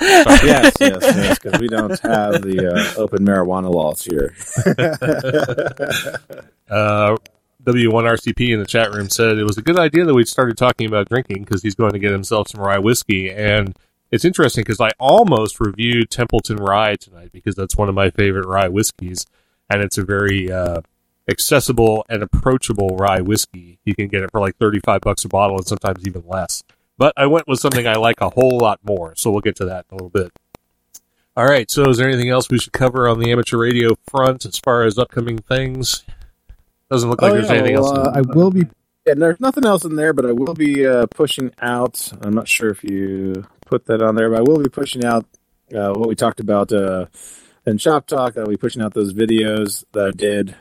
Yes, 0.00 0.72
yes, 0.80 0.80
yes. 0.80 1.38
Because 1.38 1.60
we 1.60 1.68
don't 1.68 1.98
have 2.00 2.42
the 2.42 2.94
uh, 2.96 3.00
open 3.00 3.24
marijuana 3.24 3.72
laws 3.72 4.04
here. 4.04 4.34
Uh, 6.70 7.16
W1RCP 7.64 8.54
in 8.54 8.60
the 8.60 8.64
chat 8.64 8.94
room 8.94 9.10
said 9.10 9.38
it 9.38 9.42
was 9.42 9.58
a 9.58 9.62
good 9.62 9.76
idea 9.76 10.04
that 10.04 10.14
we 10.14 10.24
started 10.24 10.56
talking 10.56 10.86
about 10.86 11.08
drinking 11.08 11.42
because 11.42 11.64
he's 11.64 11.74
going 11.74 11.92
to 11.92 11.98
get 11.98 12.12
himself 12.12 12.46
some 12.46 12.60
rye 12.60 12.78
whiskey. 12.78 13.28
And 13.28 13.76
it's 14.10 14.24
interesting 14.24 14.62
because 14.62 14.80
I 14.80 14.90
almost 14.98 15.60
reviewed 15.60 16.10
Templeton 16.10 16.56
Rye 16.56 16.96
tonight 16.96 17.30
because 17.32 17.54
that's 17.54 17.76
one 17.76 17.88
of 17.88 17.94
my 17.94 18.10
favorite 18.10 18.46
rye 18.46 18.68
whiskeys. 18.68 19.26
And 19.68 19.82
it's 19.82 19.98
a 19.98 20.04
very 20.04 20.50
uh, 20.50 20.80
accessible 21.28 22.04
and 22.08 22.22
approachable 22.22 22.96
rye 22.96 23.20
whiskey. 23.20 23.78
You 23.84 23.94
can 23.94 24.08
get 24.08 24.22
it 24.22 24.30
for 24.32 24.40
like 24.40 24.56
35 24.56 25.00
bucks 25.02 25.24
a 25.24 25.28
bottle 25.28 25.56
and 25.56 25.66
sometimes 25.66 26.06
even 26.06 26.24
less. 26.26 26.62
But 26.98 27.14
I 27.16 27.26
went 27.26 27.46
with 27.48 27.60
something 27.60 27.86
I 27.86 27.94
like 27.94 28.20
a 28.20 28.30
whole 28.30 28.58
lot 28.58 28.80
more. 28.82 29.14
So 29.16 29.30
we'll 29.30 29.40
get 29.40 29.56
to 29.56 29.64
that 29.66 29.86
in 29.90 29.94
a 29.94 30.02
little 30.02 30.10
bit. 30.10 30.32
All 31.36 31.46
right. 31.46 31.70
So 31.70 31.88
is 31.88 31.98
there 31.98 32.08
anything 32.08 32.28
else 32.30 32.50
we 32.50 32.58
should 32.58 32.72
cover 32.72 33.08
on 33.08 33.20
the 33.20 33.30
amateur 33.30 33.56
radio 33.58 33.94
front 34.08 34.44
as 34.44 34.58
far 34.58 34.82
as 34.82 34.98
upcoming 34.98 35.38
things? 35.38 36.04
Doesn't 36.90 37.08
look 37.08 37.22
like 37.22 37.30
Oh, 37.30 37.34
there's 37.36 37.48
yeah, 37.48 37.54
anything 37.56 37.76
well, 37.80 37.96
else. 37.96 38.08
uh, 38.08 38.12
I 38.16 38.20
will 38.22 38.50
be, 38.50 38.64
and 39.06 39.22
there's 39.22 39.38
nothing 39.38 39.64
else 39.64 39.84
in 39.84 39.94
there, 39.94 40.12
but 40.12 40.26
I 40.26 40.32
will 40.32 40.54
be 40.54 40.84
uh, 40.84 41.06
pushing 41.06 41.52
out. 41.62 42.12
I'm 42.22 42.34
not 42.34 42.48
sure 42.48 42.68
if 42.70 42.82
you 42.82 43.46
put 43.70 43.86
that 43.86 44.02
on 44.02 44.16
there, 44.16 44.28
but 44.28 44.38
I 44.38 44.42
will 44.42 44.62
be 44.62 44.68
pushing 44.68 45.04
out 45.04 45.24
uh, 45.74 45.92
what 45.92 46.08
we 46.08 46.16
talked 46.16 46.40
about 46.40 46.72
uh, 46.72 47.06
in 47.64 47.78
Shop 47.78 48.06
Talk. 48.06 48.36
I'll 48.36 48.46
be 48.46 48.56
pushing 48.56 48.82
out 48.82 48.92
those 48.92 49.14
videos 49.14 49.84
that 49.92 50.08
I 50.08 50.10
did 50.10 50.56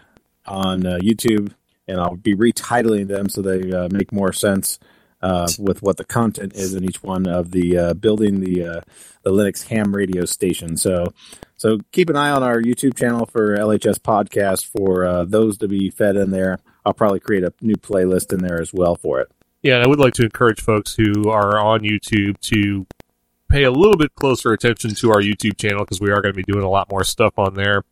on 0.46 0.86
uh, 0.86 1.00
YouTube, 1.02 1.52
and 1.88 2.00
I'll 2.00 2.16
be 2.16 2.36
retitling 2.36 3.08
them 3.08 3.28
so 3.28 3.42
they 3.42 3.72
uh, 3.72 3.90
make 3.92 4.14
more 4.14 4.32
sense 4.32 4.78
uh, 5.22 5.48
with 5.58 5.82
what 5.82 5.98
the 5.98 6.06
content 6.06 6.54
is 6.54 6.76
in 6.76 6.86
each 6.86 7.02
one 7.04 7.28
of 7.28 7.52
the 7.52 7.78
uh, 7.78 7.94
building 7.96 8.40
the 8.40 8.84
the 9.24 9.32
Linux 9.32 9.68
ham 9.68 9.94
radio 9.94 10.26
station. 10.26 10.78
So. 10.78 11.14
So 11.58 11.80
keep 11.92 12.10
an 12.10 12.16
eye 12.16 12.30
on 12.30 12.42
our 12.42 12.62
YouTube 12.62 12.96
channel 12.96 13.26
for 13.26 13.58
LHS 13.58 14.00
podcast 14.00 14.66
for 14.66 15.26
those 15.26 15.58
to 15.58 15.68
be 15.68 15.90
fed 15.90 16.16
in 16.16 16.32
there. 16.32 16.60
I'll 16.86 16.94
probably 16.94 17.20
create 17.20 17.44
a 17.44 17.52
new 17.60 17.76
playlist 17.76 18.32
in 18.32 18.40
there 18.40 18.62
as 18.62 18.72
well 18.74 18.96
for 18.96 19.20
it. 19.20 19.30
Yeah, 19.62 19.76
and 19.76 19.84
I 19.84 19.88
would 19.88 20.00
like 20.00 20.14
to 20.16 20.24
encourage 20.24 20.62
folks 20.62 20.96
who 20.96 21.30
are 21.30 21.60
on 21.60 21.82
YouTube 21.82 22.40
to 22.42 22.88
pay 23.50 23.64
a 23.64 23.72
little 23.72 23.98
bit 23.98 24.16
closer 24.16 24.54
attention 24.54 24.96
to 24.96 25.12
our 25.12 25.22
YouTube 25.22 25.58
channel 25.58 25.84
because 25.84 26.00
we 26.00 26.12
are 26.12 26.22
going 26.22 26.34
to 26.34 26.38
be 26.38 26.44
doing 26.44 26.64
a 26.64 26.70
lot 26.70 26.90
more 26.90 27.04
stuff 27.04 27.38
on 27.38 27.56
there. 27.56 27.84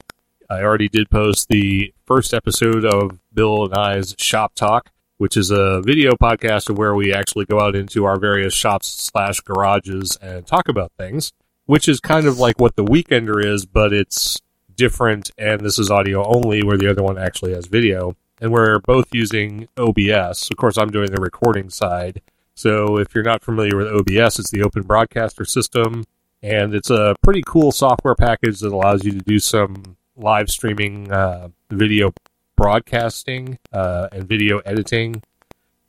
I 0.50 0.62
already 0.62 0.88
did 0.88 1.10
post 1.10 1.50
the 1.50 1.94
first 2.06 2.34
episode 2.34 2.86
of 2.86 3.20
Bill 3.34 3.66
and 3.66 3.74
I's 3.74 4.16
Shop 4.18 4.56
Talk, 4.56 4.92
which 5.18 5.36
is 5.36 5.52
a 5.52 5.82
video 5.82 6.14
podcast 6.14 6.70
of 6.70 6.78
where 6.78 6.96
we 6.96 7.14
actually 7.14 7.44
go 7.44 7.60
out 7.60 7.76
into 7.76 8.06
our 8.06 8.18
various 8.18 8.54
shops 8.54 8.88
slash 8.88 9.42
garages 9.42 10.18
and 10.22 10.48
talk 10.48 10.70
about 10.70 10.94
things, 10.98 11.34
which 11.66 11.90
is 11.90 12.00
kind 12.00 12.28
of 12.28 12.40
like 12.40 12.62
what 12.62 12.78
the 12.78 12.86
Weekender 12.86 13.44
is, 13.44 13.66
but 13.66 13.92
it's 13.92 14.40
different. 14.74 15.32
And 15.38 15.60
this 15.60 15.78
is 15.78 15.92
audio 15.92 16.24
only, 16.26 16.64
where 16.64 16.78
the 16.78 16.90
other 16.90 17.04
one 17.04 17.18
actually 17.18 17.54
has 17.54 17.66
video. 17.66 18.16
And 18.40 18.52
we're 18.52 18.80
both 18.80 19.14
using 19.14 19.68
OBS. 19.78 20.52
Of 20.52 20.58
course, 20.58 20.78
I'm 20.78 20.92
doing 20.92 21.12
the 21.12 21.20
recording 21.20 21.70
side. 21.70 22.22
So 22.54 22.98
if 22.98 23.14
you're 23.14 23.24
not 23.24 23.44
familiar 23.44 23.78
with 23.78 23.88
OBS, 23.88 24.40
it's 24.40 24.52
the 24.52 24.64
Open 24.64 24.84
Broadcaster 24.84 25.46
System, 25.46 26.04
and 26.42 26.74
it's 26.74 26.90
a 26.90 27.16
pretty 27.22 27.44
cool 27.46 27.72
software 27.72 28.16
package 28.16 28.60
that 28.60 28.74
allows 28.74 29.04
you 29.04 29.12
to 29.12 29.20
do 29.20 29.40
some 29.40 29.98
live 30.16 30.50
streaming 30.50 31.12
uh, 31.12 31.50
video 31.70 32.14
broadcasting 32.56 33.60
uh, 33.72 34.10
and 34.12 34.28
video 34.28 34.60
editing. 34.60 35.22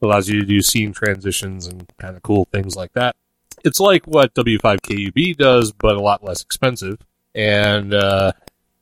allows 0.03 0.29
you 0.29 0.41
to 0.41 0.47
do 0.47 0.61
scene 0.63 0.93
transitions 0.93 1.67
and 1.67 1.91
kind 1.99 2.17
of 2.17 2.23
cool 2.23 2.47
things 2.53 2.77
like 2.77 2.93
that. 2.93 3.17
It's 3.65 3.81
like 3.81 4.07
what 4.07 4.35
W5KUB 4.35 5.37
does, 5.37 5.73
but 5.73 5.97
a 5.97 6.01
lot 6.01 6.23
less 6.23 6.43
expensive, 6.43 6.99
and 7.35 7.93
uh, 7.93 8.33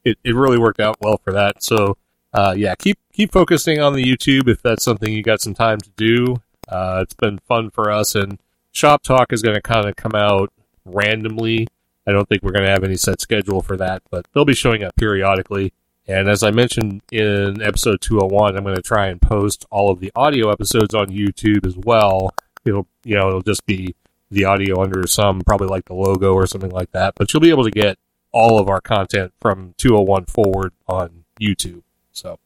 it 0.05 0.19
it 0.23 0.35
really 0.35 0.59
worked 0.59 0.81
out 0.81 0.97
well 1.01 1.19
for 1.19 1.33
that. 1.33 1.63
So 1.63 1.97
uh, 2.33 2.54
yeah, 2.56 2.75
keep 2.75 2.99
keep 3.12 3.33
focusing 3.33 3.80
on 3.80 3.95
the 3.95 4.04
YouTube 4.04 4.49
if 4.49 4.62
that's 4.62 4.85
something 4.85 5.12
you 5.12 5.23
got 5.23 5.40
some 5.40 5.54
time 5.54 5.78
to 5.78 5.90
do. 5.97 6.37
Uh, 6.68 7.00
it's 7.02 7.14
been 7.14 7.38
fun 7.38 7.71
for 7.71 7.90
us, 7.90 8.14
and 8.14 8.38
Shop 8.73 9.02
Talk 9.02 9.33
is 9.33 9.42
going 9.42 9.54
to 9.54 9.62
kind 9.62 9.88
of 9.88 9.97
come 9.97 10.14
out 10.14 10.52
randomly. 10.85 11.66
I 12.06 12.12
don't 12.12 12.28
think 12.28 12.42
we're 12.42 12.52
going 12.52 12.64
to 12.64 12.71
have 12.71 12.85
any 12.85 12.97
set 12.97 13.21
schedule 13.21 13.62
for 13.62 13.76
that, 13.76 14.02
but 14.11 14.26
they'll 14.33 14.45
be 14.45 14.54
showing 14.54 14.83
up 14.83 14.95
periodically. 14.97 15.73
And 16.09 16.28
as 16.28 16.42
I 16.45 16.52
mentioned 16.52 17.02
in 17.11 17.61
episode 17.61 18.00
201, 18.00 18.56
I'm 18.56 18.62
going 18.62 18.76
to 18.76 18.83
try 18.83 19.09
and 19.09 19.21
post 19.21 19.66
all 19.71 19.90
of 19.90 19.99
the 19.99 20.12
audio 20.14 20.50
episodes 20.50 20.95
on 20.95 21.09
YouTube 21.09 21.66
as 21.66 21.76
well. 21.76 22.30
It'll, 22.64 22.87
you 23.02 23.16
know, 23.16 23.28
it'll 23.28 23.42
just 23.42 23.66
be 23.66 23.97
the 24.30 24.45
audio 24.45 24.80
under 24.83 25.06
some, 25.06 25.40
probably 25.40 25.68
like 25.68 25.87
the 25.87 25.95
logo 25.95 26.33
or 26.35 26.47
something 26.47 26.71
like 26.71 26.92
that, 26.92 27.14
but 27.16 27.33
you'll 27.33 27.40
be 27.40 27.50
able 27.50 27.64
to 27.64 27.71
get 27.71 27.99
all 28.33 28.59
of 28.59 28.68
our 28.68 28.80
content 28.80 29.33
from 29.40 29.75
201 29.78 30.26
forward 30.26 30.73
on 30.87 31.25
YouTube. 31.40 31.83
So, 32.17 32.39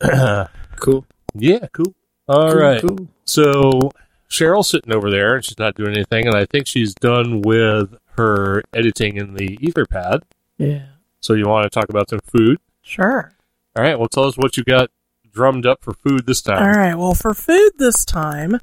Cool. 0.76 1.06
yeah, 1.34 1.66
cool. 1.72 1.94
All 2.28 2.50
cool, 2.52 2.60
right. 2.60 2.80
Cool. 2.80 3.08
So 3.24 3.90
Cheryl's 4.28 4.68
sitting 4.68 4.94
over 4.94 5.10
there 5.10 5.36
and 5.36 5.44
she's 5.44 5.58
not 5.58 5.74
doing 5.74 5.92
anything, 5.94 6.26
and 6.26 6.36
I 6.36 6.44
think 6.44 6.66
she's 6.66 6.94
done 6.94 7.40
with 7.42 7.96
her 8.16 8.62
editing 8.74 9.16
in 9.16 9.34
the 9.34 9.56
Etherpad. 9.58 10.20
Yeah. 10.58 10.86
So 11.20 11.34
you 11.34 11.46
want 11.46 11.64
to 11.64 11.70
talk 11.70 11.88
about 11.88 12.10
some 12.10 12.20
food? 12.20 12.58
Sure. 12.82 13.32
All 13.76 13.82
right. 13.82 13.98
Well, 13.98 14.08
tell 14.08 14.24
us 14.24 14.36
what 14.36 14.56
you 14.56 14.64
got 14.64 14.90
drummed 15.32 15.64
up 15.66 15.82
for 15.82 15.94
food 15.94 16.26
this 16.26 16.42
time. 16.42 16.62
All 16.62 16.78
right. 16.78 16.94
Well, 16.94 17.14
for 17.14 17.32
food 17.32 17.72
this 17.78 18.04
time, 18.04 18.58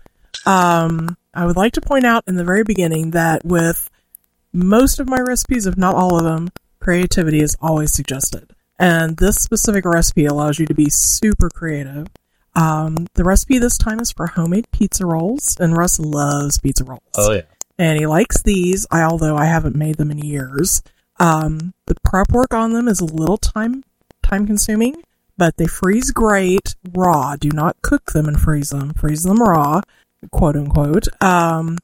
um, 0.46 1.18
I 1.34 1.46
would 1.46 1.58
like 1.58 1.74
to 1.74 1.82
point 1.82 2.06
out 2.06 2.24
in 2.28 2.36
the 2.36 2.44
very 2.44 2.64
beginning 2.64 3.12
that 3.12 3.44
with 3.44 3.90
most 4.54 5.00
of 5.00 5.08
my 5.10 5.20
recipes, 5.20 5.66
if 5.66 5.78
not 5.78 5.96
all 5.96 6.18
of 6.18 6.24
them, 6.24 6.50
creativity 6.80 7.40
is 7.40 7.58
always 7.60 7.92
suggested. 7.94 8.54
And 8.80 9.18
this 9.18 9.36
specific 9.36 9.84
recipe 9.86 10.26
allows 10.26 10.58
you 10.58 10.66
to 10.68 10.74
be 10.74 10.90
super 10.90 11.50
creative. 11.50 12.08
Um, 12.56 13.08
the 13.14 13.24
recipe 13.24 13.60
this 13.60 13.78
time 13.78 14.00
is 14.00 14.12
for 14.12 14.28
homemade 14.28 14.72
pizza 14.72 15.06
rolls, 15.06 15.58
and 15.60 15.78
Russ 15.78 16.00
loves 16.00 16.58
pizza 16.58 16.84
rolls 16.84 17.02
Oh 17.18 17.32
yeah. 17.34 17.42
and 17.78 18.00
he 18.00 18.06
likes 18.08 18.42
these. 18.42 18.88
I 18.90 19.02
although 19.04 19.36
I 19.38 19.46
haven't 19.46 19.76
made 19.76 19.96
them 19.98 20.12
in 20.12 20.18
years. 20.20 20.82
Um, 21.20 21.74
the 21.86 21.96
prep 22.04 22.32
work 22.32 22.54
on 22.54 22.74
them 22.74 22.88
is 22.88 23.00
a 23.02 23.06
little 23.06 23.38
time 23.38 23.84
time 24.24 24.48
consuming, 24.48 24.96
but 25.38 25.58
they 25.58 25.68
freeze 25.68 26.12
great 26.12 26.76
raw. 26.96 27.36
Do 27.36 27.50
not 27.50 27.82
cook 27.82 28.14
them 28.14 28.28
and 28.28 28.40
freeze 28.40 28.70
them. 28.70 28.94
Freeze 28.94 29.24
them 29.24 29.42
raw, 29.42 29.82
quote 30.32 30.56
unquote. 30.56 31.08
Um, 31.22 31.78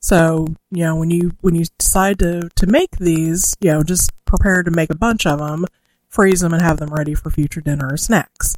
so 0.00 0.46
you 0.70 0.84
know 0.84 0.96
when 0.96 1.10
you 1.10 1.32
when 1.40 1.54
you 1.56 1.64
decide 1.78 2.18
to 2.20 2.48
to 2.54 2.66
make 2.66 2.96
these, 2.98 3.54
you 3.60 3.72
know 3.72 3.82
just 3.82 4.12
prepare 4.24 4.62
to 4.62 4.70
make 4.70 4.90
a 4.90 4.96
bunch 4.96 5.26
of 5.26 5.40
them, 5.40 5.66
freeze 6.08 6.40
them, 6.40 6.52
and 6.52 6.62
have 6.62 6.78
them 6.78 6.92
ready 6.92 7.14
for 7.14 7.30
future 7.30 7.60
dinner 7.60 7.88
or 7.92 7.96
snacks. 7.96 8.54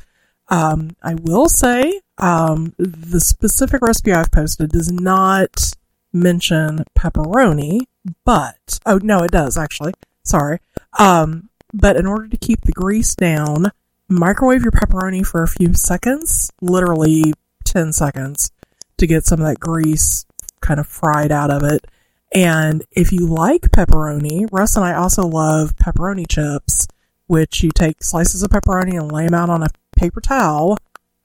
Um, 0.48 0.96
I 1.02 1.14
will 1.14 1.48
say 1.48 2.00
um, 2.18 2.74
the 2.78 3.20
specific 3.20 3.82
recipe 3.82 4.12
I've 4.12 4.30
posted 4.30 4.70
does 4.70 4.90
not 4.90 5.72
mention 6.12 6.84
pepperoni, 6.98 7.82
but 8.24 8.78
oh 8.86 8.98
no, 9.02 9.22
it 9.22 9.30
does 9.30 9.58
actually. 9.58 9.92
Sorry. 10.24 10.58
Um, 10.98 11.50
but 11.72 11.96
in 11.96 12.06
order 12.06 12.28
to 12.28 12.36
keep 12.36 12.62
the 12.62 12.72
grease 12.72 13.14
down, 13.14 13.70
microwave 14.08 14.62
your 14.62 14.72
pepperoni 14.72 15.26
for 15.26 15.42
a 15.42 15.48
few 15.48 15.74
seconds, 15.74 16.50
literally 16.60 17.34
10 17.64 17.92
seconds, 17.92 18.52
to 18.96 19.06
get 19.06 19.24
some 19.24 19.40
of 19.40 19.46
that 19.46 19.60
grease 19.60 20.24
kind 20.60 20.80
of 20.80 20.86
fried 20.86 21.30
out 21.30 21.50
of 21.50 21.62
it. 21.62 21.86
And 22.32 22.84
if 22.90 23.12
you 23.12 23.26
like 23.26 23.62
pepperoni, 23.62 24.48
Russ 24.50 24.76
and 24.76 24.84
I 24.84 24.94
also 24.94 25.26
love 25.26 25.76
pepperoni 25.76 26.26
chips, 26.28 26.86
which 27.28 27.62
you 27.62 27.70
take 27.70 28.02
slices 28.02 28.42
of 28.42 28.50
pepperoni 28.50 28.98
and 28.98 29.12
lay 29.12 29.26
them 29.26 29.34
out 29.34 29.50
on 29.50 29.62
a 29.62 29.68
paper 29.96 30.20
towel 30.20 30.76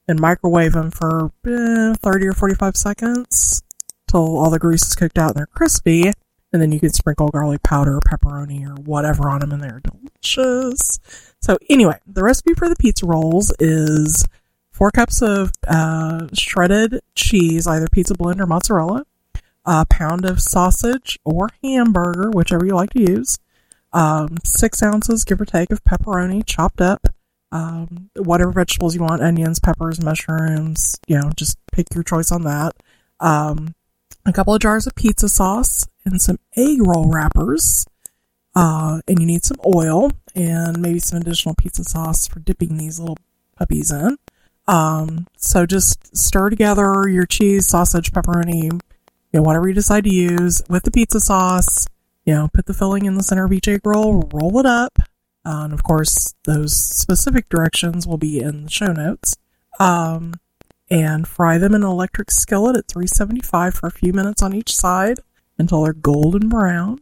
and 0.06 0.20
microwave 0.20 0.72
them 0.72 0.90
for 0.90 1.32
eh, 1.46 1.94
30 1.94 2.26
or 2.26 2.32
45 2.32 2.76
seconds 2.76 3.62
till 4.08 4.38
all 4.38 4.50
the 4.50 4.58
grease 4.58 4.86
is 4.86 4.94
cooked 4.94 5.18
out 5.18 5.30
and 5.30 5.38
they're 5.38 5.46
crispy. 5.46 6.12
And 6.52 6.62
then 6.62 6.70
you 6.70 6.78
can 6.78 6.92
sprinkle 6.92 7.30
garlic 7.30 7.64
powder, 7.64 7.98
pepperoni, 7.98 8.64
or 8.64 8.80
whatever 8.80 9.28
on 9.28 9.40
them, 9.40 9.50
and 9.50 9.60
they're 9.60 9.80
delicious. 9.80 11.00
So 11.40 11.58
anyway, 11.68 11.98
the 12.06 12.22
recipe 12.22 12.54
for 12.54 12.68
the 12.68 12.76
pizza 12.76 13.06
rolls 13.06 13.52
is 13.58 14.24
four 14.70 14.92
cups 14.92 15.20
of 15.20 15.50
uh, 15.66 16.28
shredded 16.32 17.00
cheese, 17.16 17.66
either 17.66 17.88
pizza 17.90 18.14
blend 18.14 18.40
or 18.40 18.46
mozzarella, 18.46 19.04
a 19.64 19.84
pound 19.86 20.24
of 20.24 20.40
sausage 20.40 21.18
or 21.24 21.48
hamburger, 21.64 22.30
whichever 22.30 22.64
you 22.64 22.74
like 22.74 22.90
to 22.90 23.00
use, 23.00 23.38
um, 23.94 24.36
six 24.44 24.82
ounces, 24.82 25.24
give 25.24 25.40
or 25.40 25.46
take, 25.46 25.70
of 25.70 25.82
pepperoni 25.84 26.44
chopped 26.44 26.80
up, 26.80 27.06
um, 27.52 28.10
whatever 28.16 28.50
vegetables 28.50 28.94
you 28.94 29.00
want, 29.00 29.22
onions, 29.22 29.60
peppers, 29.60 30.02
mushrooms, 30.02 30.96
you 31.06 31.18
know, 31.18 31.30
just 31.36 31.56
pick 31.72 31.86
your 31.94 32.02
choice 32.02 32.32
on 32.32 32.42
that. 32.42 32.74
Um, 33.20 33.74
a 34.26 34.32
couple 34.32 34.54
of 34.54 34.60
jars 34.60 34.86
of 34.86 34.94
pizza 34.94 35.28
sauce 35.28 35.86
and 36.04 36.20
some 36.20 36.38
egg 36.56 36.78
roll 36.80 37.08
wrappers. 37.08 37.86
Uh, 38.56 39.00
and 39.08 39.18
you 39.18 39.26
need 39.26 39.44
some 39.44 39.58
oil 39.66 40.12
and 40.34 40.80
maybe 40.80 40.98
some 40.98 41.20
additional 41.20 41.54
pizza 41.56 41.82
sauce 41.82 42.26
for 42.26 42.40
dipping 42.40 42.76
these 42.76 43.00
little 43.00 43.18
puppies 43.56 43.90
in. 43.90 44.16
Um, 44.66 45.26
so 45.36 45.66
just 45.66 46.16
stir 46.16 46.50
together 46.50 47.08
your 47.08 47.26
cheese, 47.26 47.68
sausage, 47.68 48.12
pepperoni, 48.12 48.64
you 48.64 48.80
know, 49.32 49.42
whatever 49.42 49.68
you 49.68 49.74
decide 49.74 50.04
to 50.04 50.14
use 50.14 50.62
with 50.68 50.84
the 50.84 50.90
pizza 50.90 51.20
sauce. 51.20 51.86
You 52.24 52.34
know, 52.34 52.48
put 52.52 52.66
the 52.66 52.74
filling 52.74 53.06
in 53.06 53.14
the 53.14 53.22
center 53.22 53.44
of 53.44 53.52
each 53.52 53.68
egg 53.68 53.80
roll, 53.84 54.28
roll 54.32 54.58
it 54.58 54.66
up. 54.66 54.98
Uh, 55.46 55.64
and 55.64 55.72
of 55.74 55.82
course, 55.82 56.34
those 56.44 56.74
specific 56.74 57.48
directions 57.48 58.06
will 58.06 58.16
be 58.16 58.40
in 58.40 58.64
the 58.64 58.70
show 58.70 58.92
notes. 58.92 59.36
Um, 59.78 60.34
and 60.90 61.26
fry 61.26 61.58
them 61.58 61.74
in 61.74 61.82
an 61.82 61.88
electric 61.88 62.30
skillet 62.30 62.76
at 62.76 62.88
375 62.88 63.74
for 63.74 63.86
a 63.86 63.90
few 63.90 64.12
minutes 64.12 64.42
on 64.42 64.54
each 64.54 64.74
side 64.74 65.20
until 65.58 65.82
they're 65.82 65.92
golden 65.92 66.48
brown. 66.48 67.00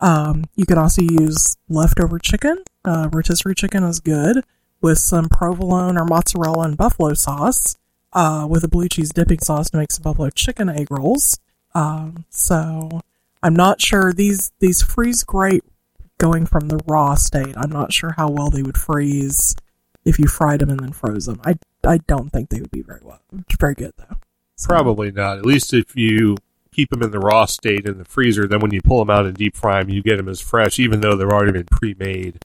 Um, 0.00 0.44
you 0.56 0.64
can 0.64 0.78
also 0.78 1.02
use 1.02 1.56
leftover 1.68 2.18
chicken. 2.18 2.62
Uh, 2.84 3.08
rotisserie 3.12 3.54
chicken 3.54 3.84
is 3.84 4.00
good 4.00 4.44
with 4.80 4.98
some 4.98 5.28
provolone 5.28 5.98
or 5.98 6.04
mozzarella 6.04 6.64
and 6.64 6.76
buffalo 6.76 7.14
sauce, 7.14 7.76
uh, 8.12 8.46
with 8.48 8.64
a 8.64 8.68
blue 8.68 8.88
cheese 8.88 9.10
dipping 9.10 9.40
sauce 9.40 9.70
to 9.70 9.76
make 9.76 9.90
some 9.90 10.02
buffalo 10.02 10.30
chicken 10.30 10.68
egg 10.68 10.88
rolls. 10.90 11.38
Um, 11.74 12.24
so 12.30 13.00
I'm 13.42 13.54
not 13.54 13.80
sure 13.80 14.12
these 14.12 14.52
these 14.58 14.82
freeze 14.82 15.24
great 15.24 15.64
going 16.18 16.46
from 16.46 16.68
the 16.68 16.80
raw 16.86 17.14
state. 17.14 17.54
I'm 17.56 17.70
not 17.70 17.92
sure 17.92 18.14
how 18.16 18.30
well 18.30 18.50
they 18.50 18.62
would 18.62 18.76
freeze 18.76 19.54
if 20.04 20.18
you 20.18 20.26
fried 20.26 20.60
them 20.60 20.70
and 20.70 20.80
then 20.80 20.92
froze 20.92 21.26
them. 21.26 21.40
I 21.44 21.56
I 21.86 21.98
don't 21.98 22.30
think 22.30 22.50
they 22.50 22.60
would 22.60 22.70
be 22.70 22.82
very 22.82 23.00
well, 23.02 23.20
very 23.58 23.74
good 23.74 23.92
though. 23.96 24.16
So- 24.56 24.68
Probably 24.68 25.12
not. 25.12 25.38
At 25.38 25.46
least 25.46 25.72
if 25.72 25.94
you 25.96 26.36
keep 26.78 26.90
them 26.90 27.02
in 27.02 27.10
the 27.10 27.18
raw 27.18 27.44
state 27.44 27.86
in 27.86 27.98
the 27.98 28.04
freezer, 28.04 28.46
then 28.46 28.60
when 28.60 28.72
you 28.72 28.80
pull 28.80 29.00
them 29.00 29.10
out 29.10 29.26
and 29.26 29.36
deep 29.36 29.56
fry 29.56 29.80
them, 29.80 29.90
you 29.90 30.00
get 30.00 30.16
them 30.16 30.28
as 30.28 30.40
fresh, 30.40 30.78
even 30.78 31.00
though 31.00 31.16
they've 31.16 31.28
already 31.28 31.50
been 31.50 31.66
pre-made. 31.66 32.38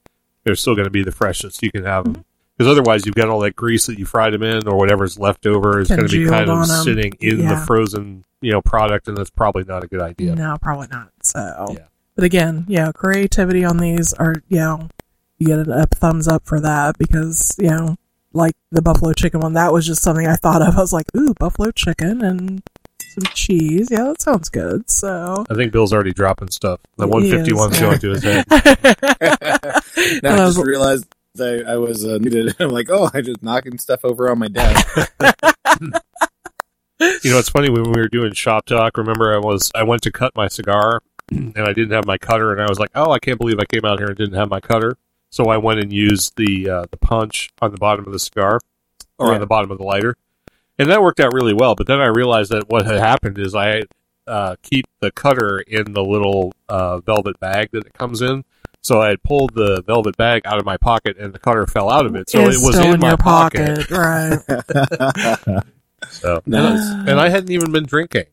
They're 0.44 0.56
still 0.56 0.74
going 0.74 0.86
to 0.86 0.92
be 0.92 1.04
the 1.04 1.12
freshest 1.12 1.62
you 1.62 1.72
can 1.72 1.86
have 1.86 2.06
them. 2.06 2.14
Because 2.14 2.26
mm-hmm. 2.72 2.80
otherwise, 2.80 3.06
you've 3.06 3.16
got 3.16 3.30
all 3.30 3.40
that 3.42 3.56
grease 3.56 3.86
that 3.86 4.00
you 4.00 4.06
fried 4.06 4.34
them 4.34 4.42
in, 4.42 4.68
or 4.68 4.76
whatever's 4.76 5.20
left 5.20 5.46
over 5.46 5.80
is 5.80 5.88
going 5.88 6.08
to 6.08 6.10
be 6.10 6.28
kind 6.28 6.50
of 6.50 6.66
sitting 6.66 7.14
in 7.22 7.48
the 7.48 7.58
frozen, 7.58 8.26
you 8.44 8.52
know, 8.52 8.62
product, 8.62 9.08
and 9.08 9.18
that's 9.18 9.30
probably 9.30 9.64
not 9.64 9.84
a 9.84 9.88
good 9.88 10.02
idea. 10.02 10.36
No, 10.36 10.58
probably 10.62 10.88
not. 10.92 11.10
So, 11.24 11.40
Yeah. 11.72 11.86
but 12.16 12.24
again, 12.26 12.66
yeah, 12.68 12.92
creativity 12.92 13.64
on 13.66 13.78
these 13.78 14.14
are, 14.14 14.36
you 14.50 14.58
know, 14.58 14.90
you 15.40 15.48
get 15.48 15.60
a 15.68 15.88
thumbs 15.88 16.28
up 16.28 16.46
for 16.46 16.60
that 16.60 16.98
because, 16.98 17.56
you 17.58 17.70
know, 17.70 17.96
like 18.34 18.54
the 18.72 18.82
buffalo 18.82 19.14
chicken 19.14 19.40
one, 19.42 19.54
that 19.54 19.72
was 19.74 19.86
just 19.86 20.02
something 20.02 20.28
I 20.28 20.36
thought 20.36 20.62
of. 20.62 20.76
I 20.76 20.80
was 20.80 20.94
like, 20.94 21.06
ooh, 21.16 21.34
buffalo 21.40 21.72
chicken 21.72 22.24
and 22.24 22.62
some 23.16 23.24
cheese. 23.34 23.90
Yeah, 23.92 24.06
that 24.06 24.22
sounds 24.22 24.50
good. 24.50 24.90
So, 24.90 25.44
I 25.50 25.54
think 25.54 25.72
Bill's 25.72 25.94
already 25.94 26.14
dropping 26.14 26.50
stuff. 26.50 26.80
The 26.98 27.08
He 27.08 27.12
151's 27.32 27.74
is. 27.76 27.80
going 27.80 28.00
to 28.00 28.10
his 28.10 28.24
head. 28.24 28.46
Now 30.24 30.32
I 30.32 30.34
I 30.34 30.38
just 30.48 30.58
realized 30.58 31.06
I, 31.40 31.62
I 31.68 31.76
was 31.78 32.06
uh, 32.06 32.18
muted. 32.22 32.56
I'm 32.60 32.70
like, 32.70 32.90
oh, 32.90 33.10
I 33.14 33.22
just 33.22 33.42
knocking 33.44 33.78
stuff 33.78 34.04
over 34.04 34.30
on 34.30 34.40
my 34.40 34.48
desk. 34.48 34.88
You 37.24 37.32
know, 37.32 37.40
it's 37.40 37.50
funny 37.50 37.70
when 37.70 37.84
we 37.84 38.00
were 38.02 38.08
doing 38.08 38.34
shop 38.34 38.66
talk. 38.66 38.98
Remember, 38.98 39.34
I 39.34 39.40
was 39.40 39.72
I 39.76 39.84
went 39.84 40.02
to 40.04 40.12
cut 40.12 40.36
my 40.36 40.48
cigar, 40.48 41.02
and 41.30 41.58
I 41.58 41.74
didn't 41.74 41.92
have 41.92 42.06
my 42.06 42.18
cutter, 42.18 42.52
and 42.52 42.62
I 42.62 42.68
was 42.68 42.80
like, 42.80 42.92
"Oh, 42.96 43.12
I 43.12 43.20
can't 43.20 43.40
believe 43.40 43.60
I 43.60 43.66
came 43.66 43.86
out 43.86 44.00
here 44.00 44.08
and 44.10 44.18
didn't 44.18 44.36
have 44.36 44.50
my 44.50 44.60
cutter." 44.60 44.98
So 45.30 45.46
I 45.46 45.58
went 45.58 45.80
and 45.80 45.92
used 45.92 46.34
the 46.38 46.70
uh, 46.70 46.86
the 46.92 46.98
punch 46.98 47.50
on 47.62 47.72
the 47.72 47.78
bottom 47.78 48.06
of 48.06 48.12
the 48.14 48.20
cigar, 48.20 48.60
or 49.18 49.28
Yeah. 49.30 49.36
on 49.36 49.40
the 49.40 49.48
bottom 49.48 49.72
of 49.72 49.78
the 49.78 49.84
lighter, 49.84 50.16
and 50.78 50.90
that 50.90 51.02
worked 51.02 51.20
out 51.20 51.34
really 51.34 51.54
well. 51.54 51.76
But 51.76 51.88
then 51.88 52.00
I 52.02 52.08
realized 52.08 52.52
that 52.52 52.70
what 52.70 52.86
had 52.86 53.00
happened 53.00 53.38
is 53.40 53.56
I 53.56 53.84
uh, 54.28 54.56
keep 54.64 54.86
the 55.00 55.12
cutter 55.12 55.60
in 55.60 55.94
the 55.94 56.04
little 56.04 56.54
uh, 56.70 57.00
velvet 57.00 57.40
bag 57.40 57.70
that 57.72 57.86
it 57.86 57.94
comes 57.94 58.22
in. 58.22 58.44
So 58.82 59.02
I 59.02 59.08
had 59.10 59.24
pulled 59.24 59.54
the 59.56 59.82
velvet 59.84 60.18
bag 60.18 60.42
out 60.46 60.58
of 60.60 60.66
my 60.66 60.76
pocket, 60.78 61.18
and 61.18 61.34
the 61.34 61.40
cutter 61.40 61.66
fell 61.68 61.90
out 61.90 62.06
of 62.06 62.16
it. 62.16 62.30
So 62.30 62.40
It's 62.48 62.58
it 62.58 62.66
was 62.66 62.76
still 62.76 62.94
in, 62.94 63.00
my 63.00 63.10
your 63.10 63.18
pocket. 63.18 63.90
right? 63.90 64.40
So 66.14 66.42
Nice. 66.46 66.80
Ah. 66.82 67.04
and 67.08 67.20
I 67.20 67.30
hadn't 67.30 67.52
even 67.52 67.72
been 67.72 67.86
drinking. 67.86 68.26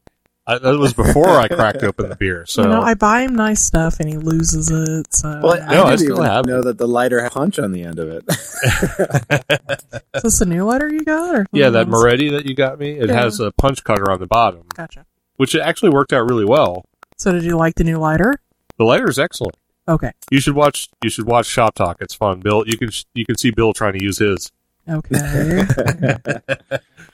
I, 0.47 0.59
that 0.59 0.79
was 0.79 0.95
before 0.95 1.29
I 1.29 1.47
cracked 1.49 1.83
open 1.85 2.09
the 2.09 2.17
beer. 2.17 2.45
So 2.47 2.63
you 2.63 2.69
know, 2.69 2.81
I 2.83 2.95
buy 2.95 3.21
him 3.23 3.37
nice 3.37 3.63
stuff 3.63 4.01
and 4.01 4.09
he 4.09 4.17
loses 4.17 4.69
it. 4.71 5.15
So 5.15 5.41
Well, 5.43 5.57
No, 5.57 5.85
I 5.85 5.87
I 5.87 5.91
didn't 5.91 5.99
still 6.01 6.17
even 6.17 6.25
have 6.31 6.47
know 6.47 6.63
that 6.63 6.77
the 6.79 6.89
lighter 6.89 7.23
had 7.23 7.31
punch 7.33 7.59
on 7.61 7.71
the 7.73 7.83
end 7.85 7.99
of 8.01 8.09
it. 8.09 8.25
is 10.15 10.23
this 10.23 10.41
a 10.41 10.47
new 10.47 10.65
lighter 10.65 10.89
you 10.93 11.05
got? 11.05 11.35
Or 11.35 11.47
yeah, 11.53 11.71
that? 11.71 11.89
Moretti 11.89 12.31
that 12.31 12.47
you 12.47 12.55
got 12.55 12.79
me, 12.79 12.93
it 12.93 13.09
Yeah. 13.09 13.15
has 13.21 13.39
a 13.41 13.53
punch 13.53 13.85
cutter 13.85 14.11
on 14.11 14.19
the 14.19 14.27
bottom, 14.27 14.63
Gotcha. 14.75 15.07
which 15.37 15.55
actually 15.55 15.91
worked 15.91 16.13
out 16.13 16.29
really 16.29 16.45
well. 16.45 16.85
So 17.17 17.33
did 17.33 17.45
you 17.45 17.57
like 17.57 17.75
the 17.77 17.85
new 17.85 17.99
lighter? 17.99 18.35
The 18.79 18.85
lighter 18.85 19.09
is 19.09 19.19
excellent. 19.19 19.57
Okay. 19.87 20.13
You 20.31 20.41
should 20.41 20.55
watch. 20.55 20.89
You 21.03 21.11
should 21.11 21.27
watch 21.27 21.47
Shop 21.47 21.75
Talk. 21.75 21.99
It's 22.01 22.15
fun. 22.15 22.41
Bill, 22.41 22.65
you 22.67 22.79
can 22.79 22.91
you 23.15 23.25
can 23.27 23.37
see 23.37 23.51
Bill 23.51 23.73
trying 23.73 23.93
to 23.99 24.03
use 24.03 24.19
his. 24.19 24.51
Okay. 24.91 25.17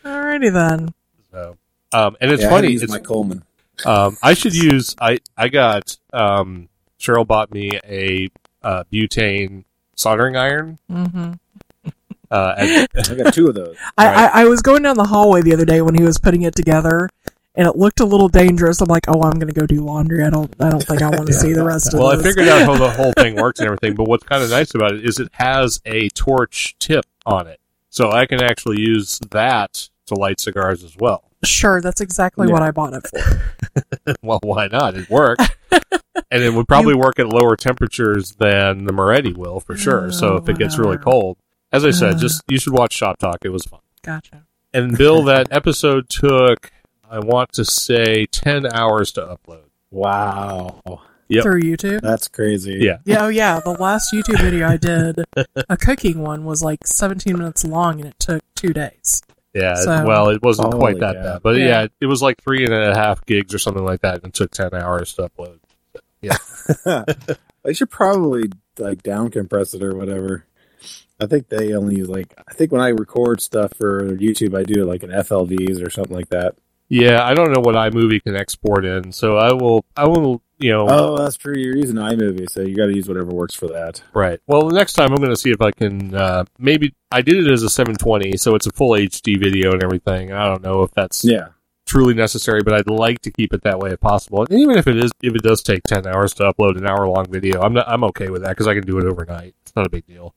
Alrighty 0.05 0.53
then. 0.53 0.95
So, 1.31 1.57
um, 1.93 2.17
and 2.21 2.31
it's 2.31 2.43
Yeah, 2.43 2.49
I 2.49 2.53
had 2.55 2.61
to 2.63 2.67
funny. 2.69 2.75
It's, 2.75 2.89
my 2.91 2.99
Coleman. 2.99 3.43
um, 3.85 4.17
I 4.23 4.35
should 4.35 4.55
use. 4.55 4.95
I 5.01 5.19
I 5.37 5.49
got 5.49 5.97
um, 6.13 6.69
Cheryl 6.99 7.27
bought 7.27 7.53
me 7.53 7.79
a 7.85 8.29
uh, 8.63 8.85
butane 8.93 9.65
soldering 9.95 10.37
iron. 10.37 10.79
hmm 10.91 11.33
Uh, 12.29 12.55
at, 12.59 12.89
I 13.09 13.15
got 13.15 13.33
two 13.33 13.49
of 13.49 13.55
those. 13.55 13.77
I, 13.97 14.07
Right. 14.07 14.31
I, 14.35 14.43
I 14.43 14.45
was 14.47 14.61
going 14.61 14.83
down 14.83 14.97
the 14.97 15.05
hallway 15.05 15.43
the 15.43 15.53
other 15.53 15.65
day 15.65 15.81
when 15.81 15.95
he 15.95 16.03
was 16.03 16.19
putting 16.19 16.43
it 16.43 16.57
together, 16.57 17.09
and 17.55 17.69
it 17.69 17.77
looked 17.77 18.01
a 18.01 18.05
little 18.05 18.29
dangerous. 18.29 18.81
I'm 18.81 18.89
like, 18.89 19.05
oh, 19.07 19.23
I'm 19.23 19.35
going 19.39 19.47
to 19.47 19.55
go 19.55 19.65
do 19.65 19.81
laundry. 19.85 20.25
I 20.25 20.31
don't 20.31 20.53
I 20.59 20.69
don't 20.71 20.83
think 20.83 21.03
I 21.03 21.11
want 21.11 21.29
to 21.29 21.33
see 21.33 21.53
the 21.53 21.65
rest 21.65 21.95
of 21.95 22.01
it. 22.01 22.03
well, 22.03 22.19
I 22.19 22.21
figured 22.21 22.49
out 22.49 22.63
how 22.67 22.77
the 22.77 22.91
whole 22.91 23.13
thing 23.13 23.37
works 23.37 23.61
and 23.61 23.67
everything. 23.69 23.95
But 23.95 24.09
what's 24.09 24.25
kind 24.25 24.43
of 24.43 24.51
nice 24.51 24.75
about 24.75 24.95
it 24.95 25.07
is 25.07 25.21
it 25.21 25.29
has 25.35 25.81
a 25.87 26.09
torch 26.11 26.75
tip 26.81 27.05
on 27.25 27.47
it, 27.47 27.61
so 27.97 28.11
I 28.13 28.27
can 28.27 28.43
actually 28.43 28.81
use 28.81 29.19
that 29.31 29.89
to 30.07 30.15
light 30.15 30.39
cigars 30.41 30.85
as 30.85 30.95
well. 30.99 31.25
Sure, 31.45 31.81
that's 31.81 32.01
exactly 32.01 32.47
Yeah. 32.47 32.53
what 32.53 32.63
I 32.63 32.71
bought 32.71 32.93
it 32.95 33.07
for. 33.07 34.15
well, 34.23 34.41
why 34.43 34.69
not? 34.69 34.95
It 34.97 35.09
worked. 35.09 35.43
and 36.31 36.43
it 36.43 36.53
would 36.53 36.69
probably 36.69 36.95
work 36.95 37.19
at 37.19 37.29
lower 37.29 37.57
temperatures 37.57 38.33
than 38.33 38.85
the 38.85 38.93
Moretti 38.93 39.33
will 39.33 39.61
for 39.61 39.77
sure. 39.77 40.11
So 40.13 40.35
Oh, 40.35 40.37
if 40.37 40.49
it 40.49 40.59
gets 40.59 40.79
really 40.79 40.99
cold, 40.99 41.39
as 41.73 41.85
I 41.85 41.91
said, 41.91 42.15
Uh. 42.15 42.19
just 42.19 42.43
you 42.49 42.59
should 42.59 42.73
watch 42.73 42.93
Shop 42.93 43.19
Talk. 43.19 43.39
It 43.45 43.51
was 43.51 43.65
fun. 43.65 43.81
Gotcha. 44.03 44.45
And 44.75 44.97
Bill, 44.99 45.23
that 45.25 45.47
episode 45.51 46.09
took, 46.09 46.71
I 47.11 47.19
want 47.21 47.53
to 47.55 47.65
say, 47.65 48.27
10 48.27 48.67
hours 48.73 49.11
to 49.13 49.21
upload. 49.23 49.65
Wow. 49.91 50.83
Yep. 51.29 51.43
Through 51.43 51.63
YouTube. 51.63 52.01
That's 52.03 52.29
crazy. 52.29 52.79
Yeah. 52.81 52.99
Yeah, 53.05 53.25
oh 53.25 53.29
yeah. 53.29 53.61
The 53.61 53.71
last 53.73 54.13
YouTube 54.13 54.41
video 54.41 54.69
I 54.69 54.77
did, 54.77 55.25
a 55.69 55.77
cooking 55.77 56.21
one, 56.21 56.45
was 56.45 56.63
like 56.63 56.87
17 56.87 57.37
minutes 57.37 57.65
long, 57.65 58.01
and 58.01 58.09
it 58.11 58.19
took 58.19 58.43
two 58.55 58.73
days. 58.73 59.23
Yeah. 59.55 59.75
So- 59.75 60.05
well, 60.07 60.29
it 60.29 60.43
wasn't 60.43 60.73
quite 60.75 61.01
that 61.01 61.15
cow. 61.17 61.23
bad. 61.23 61.43
But 61.43 61.57
Yeah. 61.57 61.67
yeah. 61.83 61.87
it 62.01 62.07
was 62.07 62.23
like 62.23 62.43
three 62.43 62.65
and 62.65 62.75
a 62.75 62.95
half 62.95 63.25
gigs 63.27 63.55
or 63.55 63.59
something 63.59 63.85
like 63.85 64.03
that 64.03 64.17
and 64.17 64.27
it 64.27 64.35
took 64.35 64.51
10 64.51 64.75
hours 64.75 65.15
to 65.15 65.29
upload. 65.29 65.59
Yeah. 66.21 66.37
I 67.67 67.73
should 67.73 67.91
probably 67.91 68.51
like 68.79 69.03
down 69.03 69.31
compress 69.31 69.73
it 69.75 69.83
or 69.83 69.95
whatever. 69.97 70.45
I 71.19 71.27
think 71.27 71.49
they 71.49 71.73
only 71.73 71.97
use 71.97 72.09
like 72.09 72.35
I 72.47 72.53
think 72.53 72.71
when 72.71 72.83
I 72.83 72.89
record 72.89 73.41
stuff 73.41 73.73
for 73.75 74.05
YouTube, 74.17 74.57
I 74.57 74.63
do 74.63 74.83
it 74.83 74.87
like 74.87 75.03
in 75.03 75.11
FLVs 75.11 75.85
or 75.85 75.89
something 75.91 76.15
like 76.15 76.29
that. 76.29 76.55
Yeah. 76.89 77.25
I 77.25 77.33
don't 77.35 77.53
know 77.53 77.61
what 77.61 77.75
iMovie 77.75 78.23
can 78.23 78.37
export 78.37 78.85
in. 78.85 79.11
So 79.13 79.39
I 79.39 79.53
will, 79.55 79.85
I 79.97 80.07
will, 80.07 80.43
you 80.59 80.71
know, 80.71 80.87
Oh, 80.89 81.17
that's 81.17 81.37
true. 81.37 81.55
You're 81.57 81.77
using 81.77 81.97
iMovie, 81.97 82.49
so 82.51 82.63
you 82.63 82.75
got 82.77 82.87
to 82.87 82.95
use 82.95 83.09
whatever 83.09 83.31
works 83.31 83.55
for 83.55 83.69
that. 83.69 84.03
Right. 84.15 84.41
Well, 84.47 84.69
the 84.69 84.75
next 84.75 84.95
time 84.95 85.11
I'm 85.11 85.17
going 85.19 85.31
to 85.31 85.37
see 85.37 85.51
if 85.51 85.61
I 85.61 85.71
can. 85.71 86.15
Uh, 86.15 86.45
maybe 86.59 86.95
I 87.13 87.23
did 87.23 87.47
it 87.47 87.51
as 87.51 87.63
a 87.63 87.69
720, 87.71 88.37
so 88.37 88.55
it's 88.55 88.67
a 88.67 88.73
full 88.73 88.91
HD 88.93 89.39
video 89.39 89.73
and 89.73 89.83
everything. 89.83 90.33
I 90.33 90.47
don't 90.47 90.63
know 90.63 90.83
if 90.83 90.91
that's 90.93 91.25
Yeah. 91.25 91.49
truly 91.87 92.15
necessary, 92.15 92.63
but 92.63 92.75
I'd 92.75 92.89
like 92.91 93.21
to 93.23 93.31
keep 93.31 93.53
it 93.53 93.63
that 93.63 93.79
way 93.79 93.91
if 93.93 94.01
possible. 94.01 94.43
And 94.49 94.59
even 94.59 94.77
if 94.79 94.87
it 94.87 94.97
is, 94.97 95.11
if 95.23 95.35
it 95.35 95.43
does 95.43 95.63
take 95.63 95.83
10 95.85 96.07
hours 96.07 96.33
to 96.35 96.45
upload 96.53 96.77
an 96.79 96.87
hour 96.87 97.07
long 97.09 97.27
video, 97.31 97.61
I'm 97.61 97.75
not, 97.75 97.89
I'm 97.89 98.03
okay 98.05 98.29
with 98.31 98.43
that 98.43 98.51
because 98.51 98.67
I 98.67 98.75
can 98.75 98.85
do 98.85 98.99
it 98.99 99.05
overnight. 99.05 99.55
It's 99.63 99.77
not 99.77 99.87
a 99.87 99.91
big 99.91 100.07
deal. 100.07 100.35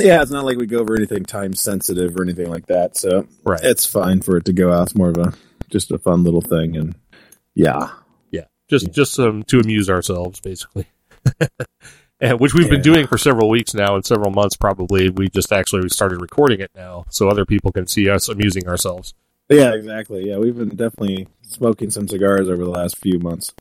Yeah, 0.00 0.22
it's 0.22 0.30
not 0.30 0.44
like 0.44 0.58
we 0.58 0.66
go 0.66 0.78
over 0.78 0.94
anything 0.94 1.24
time 1.24 1.54
sensitive 1.54 2.16
or 2.16 2.22
anything 2.22 2.48
like 2.50 2.66
that, 2.66 2.96
so 2.96 3.26
Right. 3.42 3.58
it's 3.64 3.84
fine 3.84 4.20
for 4.20 4.36
it 4.36 4.44
to 4.44 4.52
go 4.52 4.72
out. 4.72 4.84
It's 4.84 4.94
more 4.94 5.08
of 5.08 5.16
a 5.18 5.32
just 5.70 5.90
a 5.90 5.98
fun 5.98 6.22
little 6.22 6.40
thing, 6.40 6.76
and 6.76 6.94
yeah, 7.56 7.88
yeah. 8.68 8.78
Just 8.78 8.92
just 8.92 9.18
um, 9.18 9.42
to 9.44 9.60
amuse 9.60 9.88
ourselves, 9.90 10.40
basically. 10.40 10.86
and 12.20 12.40
which 12.40 12.54
we've 12.54 12.70
been 12.70 12.82
doing 12.82 13.06
for 13.06 13.18
several 13.18 13.48
weeks 13.48 13.74
now 13.74 13.94
and 13.94 14.04
several 14.04 14.30
months 14.30 14.56
probably. 14.56 15.10
We 15.10 15.28
just 15.28 15.52
actually 15.52 15.88
started 15.88 16.20
recording 16.20 16.60
it 16.60 16.70
now, 16.74 17.04
so 17.10 17.28
other 17.28 17.44
people 17.44 17.72
can 17.72 17.86
see 17.86 18.08
us 18.08 18.28
amusing 18.28 18.68
ourselves. 18.68 19.14
yeah, 19.48 19.74
exactly. 19.74 20.28
Yeah, 20.28 20.38
we've 20.38 20.56
been 20.56 20.70
definitely 20.70 21.28
smoking 21.42 21.90
some 21.90 22.08
cigars 22.08 22.48
over 22.48 22.64
the 22.64 22.70
last 22.70 22.98
few 22.98 23.18
months. 23.18 23.54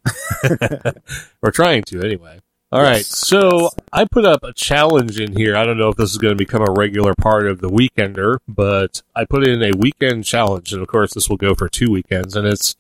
We're 1.42 1.52
trying 1.52 1.84
to 1.84 2.02
anyway. 2.02 2.40
All 2.70 2.82
right. 2.82 2.98
Yes. 2.98 3.08
So 3.08 3.70
I 3.94 4.04
put 4.04 4.26
up 4.26 4.44
a 4.44 4.52
challenge 4.52 5.20
in 5.20 5.38
here. 5.38 5.56
I 5.56 5.64
don't 5.66 5.78
know 5.78 5.88
if 5.88 5.96
this 5.96 6.12
is 6.12 6.18
going 6.18 6.34
to 6.34 6.38
become 6.38 6.62
a 6.62 6.72
regular 6.72 7.14
part 7.16 7.48
of 7.48 7.62
the 7.62 7.70
weekender, 7.70 8.40
but 8.46 9.02
I 9.16 9.24
put 9.24 9.48
in 9.48 9.64
a 9.64 9.72
weekend 9.78 10.26
challenge. 10.26 10.74
And 10.74 10.82
of 10.82 10.90
course, 10.90 11.14
this 11.14 11.30
will 11.30 11.38
go 11.38 11.56
for 11.56 11.70
two 11.70 11.90
weekends. 11.90 12.36
And 12.36 12.46
it's 12.46 12.76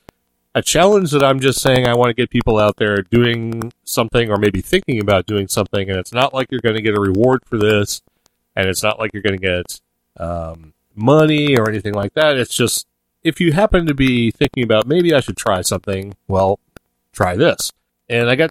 a 0.58 0.62
challenge 0.63 1.12
that 1.12 1.24
I'm 1.24 1.39
just 1.39 1.62
saying 1.62 1.86
I 1.86 1.93
want 1.93 2.10
to 2.10 2.15
get 2.15 2.32
people 2.32 2.58
out 2.58 2.78
there 2.78 3.04
doing 3.04 3.72
something 3.84 4.32
or 4.32 4.38
maybe 4.38 4.60
thinking 4.60 5.00
about 5.00 5.28
doing 5.28 5.48
something. 5.48 5.88
And 5.88 6.00
it's 6.00 6.12
not 6.12 6.34
like 6.34 6.48
you're 6.50 6.62
going 6.62 6.76
to 6.76 6.82
get 6.82 6.98
a 6.98 7.00
reward 7.00 7.41
for 7.46 7.60
this. 7.60 8.02
And 8.56 8.67
it's 8.67 8.82
not 8.82 8.98
like 8.98 9.12
you're 9.13 9.22
going 9.22 9.39
to 9.39 9.46
get 9.46 9.80
um, 10.20 10.74
money 10.96 11.56
or 11.56 11.70
anything 11.70 11.93
like 11.93 12.15
that. 12.15 12.38
It's 12.38 12.56
just 12.56 12.88
if 13.24 13.39
you 13.39 13.54
happen 13.54 13.86
to 13.86 13.93
be 13.93 14.32
thinking 14.32 14.63
about 14.63 14.88
maybe 14.88 15.13
I 15.13 15.20
should 15.20 15.38
try 15.38 15.62
something, 15.62 16.15
well, 16.28 16.60
try 17.13 17.36
this. 17.36 17.72
And 18.10 18.28
I 18.28 18.36
got 18.36 18.50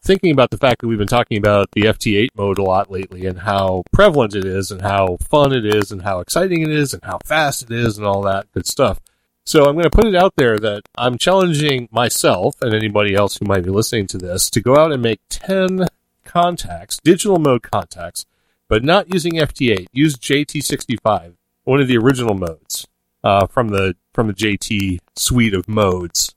thinking 0.00 0.30
about 0.30 0.50
the 0.50 0.58
fact 0.58 0.80
that 0.80 0.86
we've 0.86 0.96
been 0.96 1.08
talking 1.08 1.38
about 1.38 1.72
the 1.72 1.82
FT8 1.82 2.28
mode 2.36 2.58
a 2.58 2.62
lot 2.62 2.88
lately 2.88 3.26
and 3.26 3.40
how 3.40 3.82
prevalent 3.92 4.36
it 4.36 4.44
is 4.44 4.70
and 4.70 4.82
how 4.82 5.16
fun 5.28 5.52
it 5.52 5.66
is 5.66 5.90
and 5.90 6.02
how 6.02 6.20
exciting 6.20 6.62
it 6.62 6.70
is 6.70 6.94
and 6.94 7.02
how 7.02 7.18
fast 7.24 7.64
it 7.64 7.72
is 7.72 7.98
and 7.98 8.06
all 8.06 8.22
that 8.22 8.46
good 8.52 8.66
stuff. 8.66 9.00
So 9.48 9.64
I'm 9.64 9.76
going 9.76 9.84
to 9.84 9.90
put 9.90 10.04
it 10.04 10.14
out 10.14 10.34
there 10.36 10.58
that 10.58 10.82
I'm 10.94 11.16
challenging 11.16 11.88
myself 11.90 12.60
and 12.60 12.74
anybody 12.74 13.14
else 13.14 13.38
who 13.38 13.46
might 13.46 13.64
be 13.64 13.70
listening 13.70 14.06
to 14.08 14.18
this 14.18 14.50
to 14.50 14.60
go 14.60 14.76
out 14.76 14.92
and 14.92 15.02
make 15.02 15.20
10 15.30 15.86
contacts, 16.26 16.98
digital 17.02 17.38
mode 17.38 17.62
contacts, 17.62 18.26
but 18.68 18.84
not 18.84 19.10
using 19.10 19.36
FT8. 19.36 19.86
Use 19.90 20.16
JT65, 20.16 21.36
one 21.64 21.80
of 21.80 21.88
the 21.88 21.96
original 21.96 22.34
modes 22.34 22.86
uh, 23.24 23.46
from 23.46 23.70
the 23.70 23.96
from 24.12 24.26
the 24.26 24.34
JT 24.34 24.98
suite 25.16 25.54
of 25.54 25.66
modes 25.66 26.34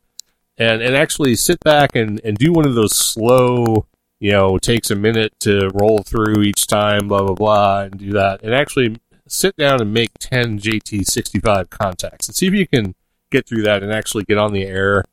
and 0.58 0.82
and 0.82 0.96
actually 0.96 1.36
sit 1.36 1.60
back 1.66 1.98
and 1.98 2.22
and 2.24 2.38
do 2.38 2.54
one 2.54 2.66
of 2.66 2.76
those 2.76 2.96
slow 2.96 3.88
you 4.22 4.32
know 4.32 4.58
takes 4.58 4.90
a 4.90 4.96
minute 4.96 5.34
to 5.42 5.70
roll 5.74 6.00
through 6.00 6.44
each 6.44 6.66
time 6.66 7.10
blah 7.10 7.24
blah 7.24 7.36
blah 7.36 7.82
and 7.82 7.98
do 7.98 8.12
that 8.12 8.42
and 8.42 8.54
actually 8.54 8.98
sit 9.28 9.56
down 9.58 9.82
and 9.82 9.94
make 9.94 10.12
10 10.20 10.60
JT65 10.60 11.70
contacts 11.70 12.28
and 12.28 12.36
see 12.36 12.48
if 12.48 12.54
you 12.54 12.68
can 12.68 12.96
get 13.32 13.48
through 13.48 13.64
that 13.64 13.82
and 13.84 13.92
actually 13.92 14.24
get 14.26 14.38
on 14.38 14.54
the 14.54 14.64
air 14.64 15.04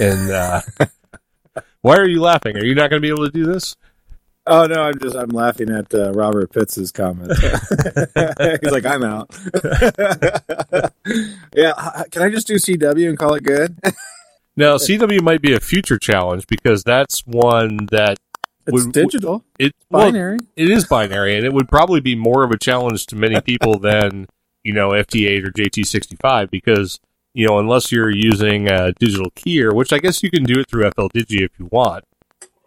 and 0.00 0.30
uh 0.30 0.60
why 1.82 1.96
are 1.96 2.08
you 2.08 2.20
laughing 2.20 2.56
are 2.56 2.64
you 2.64 2.74
not 2.74 2.90
going 2.90 3.00
to 3.00 3.06
be 3.06 3.08
able 3.10 3.24
to 3.24 3.32
do 3.32 3.44
this 3.44 3.74
Oh 4.46 4.66
no, 4.66 4.82
I'm 4.82 4.98
just 4.98 5.16
I'm 5.16 5.30
laughing 5.30 5.70
at 5.70 5.94
uh, 5.94 6.12
Robert 6.12 6.52
Pitts's 6.52 6.92
comment. 6.92 7.32
He's 7.38 8.70
like, 8.72 8.84
I'm 8.84 9.02
out. 9.02 9.30
yeah, 11.54 12.02
can 12.10 12.20
I 12.22 12.28
just 12.28 12.46
do 12.46 12.56
CW 12.56 13.08
and 13.08 13.18
call 13.18 13.32
it 13.36 13.42
good? 13.42 13.78
now 14.54 14.76
CW 14.76 15.22
might 15.22 15.40
be 15.40 15.54
a 15.54 15.60
future 15.60 15.98
challenge 15.98 16.46
because 16.46 16.84
that's 16.84 17.20
one 17.26 17.86
that 17.90 18.18
It's 18.66 18.84
Would- 18.84 18.92
digital, 18.92 19.44
it 19.58 19.72
well, 19.90 20.06
binary. 20.06 20.38
it 20.56 20.68
is 20.70 20.86
binary, 20.86 21.36
and 21.36 21.46
it 21.46 21.54
would 21.54 21.68
probably 21.70 22.00
be 22.00 22.14
more 22.14 22.44
of 22.44 22.50
a 22.50 22.58
challenge 22.58 23.06
to 23.06 23.16
many 23.16 23.40
people 23.40 23.78
than 23.78 24.26
you 24.62 24.74
know 24.74 24.90
FT8 24.90 25.46
or 25.46 25.52
JT65 25.52 26.50
because 26.50 27.00
you 27.34 27.46
know 27.46 27.58
unless 27.58 27.92
you're 27.92 28.10
using 28.10 28.68
a 28.68 28.92
digital 28.92 29.30
keyer, 29.32 29.74
which 29.74 29.92
I 29.92 29.98
guess 29.98 30.22
you 30.22 30.30
can 30.30 30.44
do 30.44 30.60
it 30.60 30.68
through 30.68 30.90
FL 30.90 31.08
Digi 31.08 31.44
if 31.44 31.50
you 31.58 31.68
want. 31.70 32.04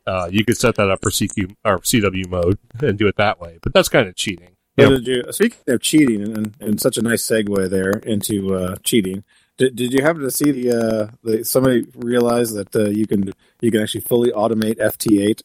Uh, 0.05 0.29
you 0.31 0.45
could 0.45 0.57
set 0.57 0.75
that 0.75 0.89
up 0.89 0.99
for 1.01 1.09
CQ 1.09 1.55
or 1.65 1.79
CW 1.79 2.29
mode 2.29 2.59
and 2.79 2.97
do 2.97 3.07
it 3.07 3.15
that 3.17 3.41
way, 3.41 3.59
but 3.61 3.73
that's 3.73 3.89
kind 3.89 4.07
of 4.07 4.15
cheating. 4.15 4.55
Yeah. 4.77 4.89
did 4.89 5.07
you, 5.07 5.23
speaking 5.31 5.59
of 5.67 5.81
cheating, 5.81 6.21
and, 6.21 6.55
and 6.59 6.79
such 6.79 6.97
a 6.97 7.01
nice 7.01 7.25
segue 7.25 7.69
there 7.69 7.91
into 7.91 8.55
uh, 8.55 8.75
cheating. 8.83 9.23
Did, 9.57 9.75
did 9.75 9.91
you 9.91 10.03
happen 10.03 10.21
to 10.21 10.29
see 10.29 10.51
the, 10.51 10.71
uh, 10.71 11.07
the 11.23 11.43
somebody 11.43 11.87
realize 11.95 12.53
that 12.53 12.75
uh, 12.75 12.89
you 12.89 13.07
can 13.07 13.33
you 13.59 13.71
can 13.71 13.81
actually 13.81 14.01
fully 14.01 14.31
automate 14.31 14.77
FT8 14.77 15.41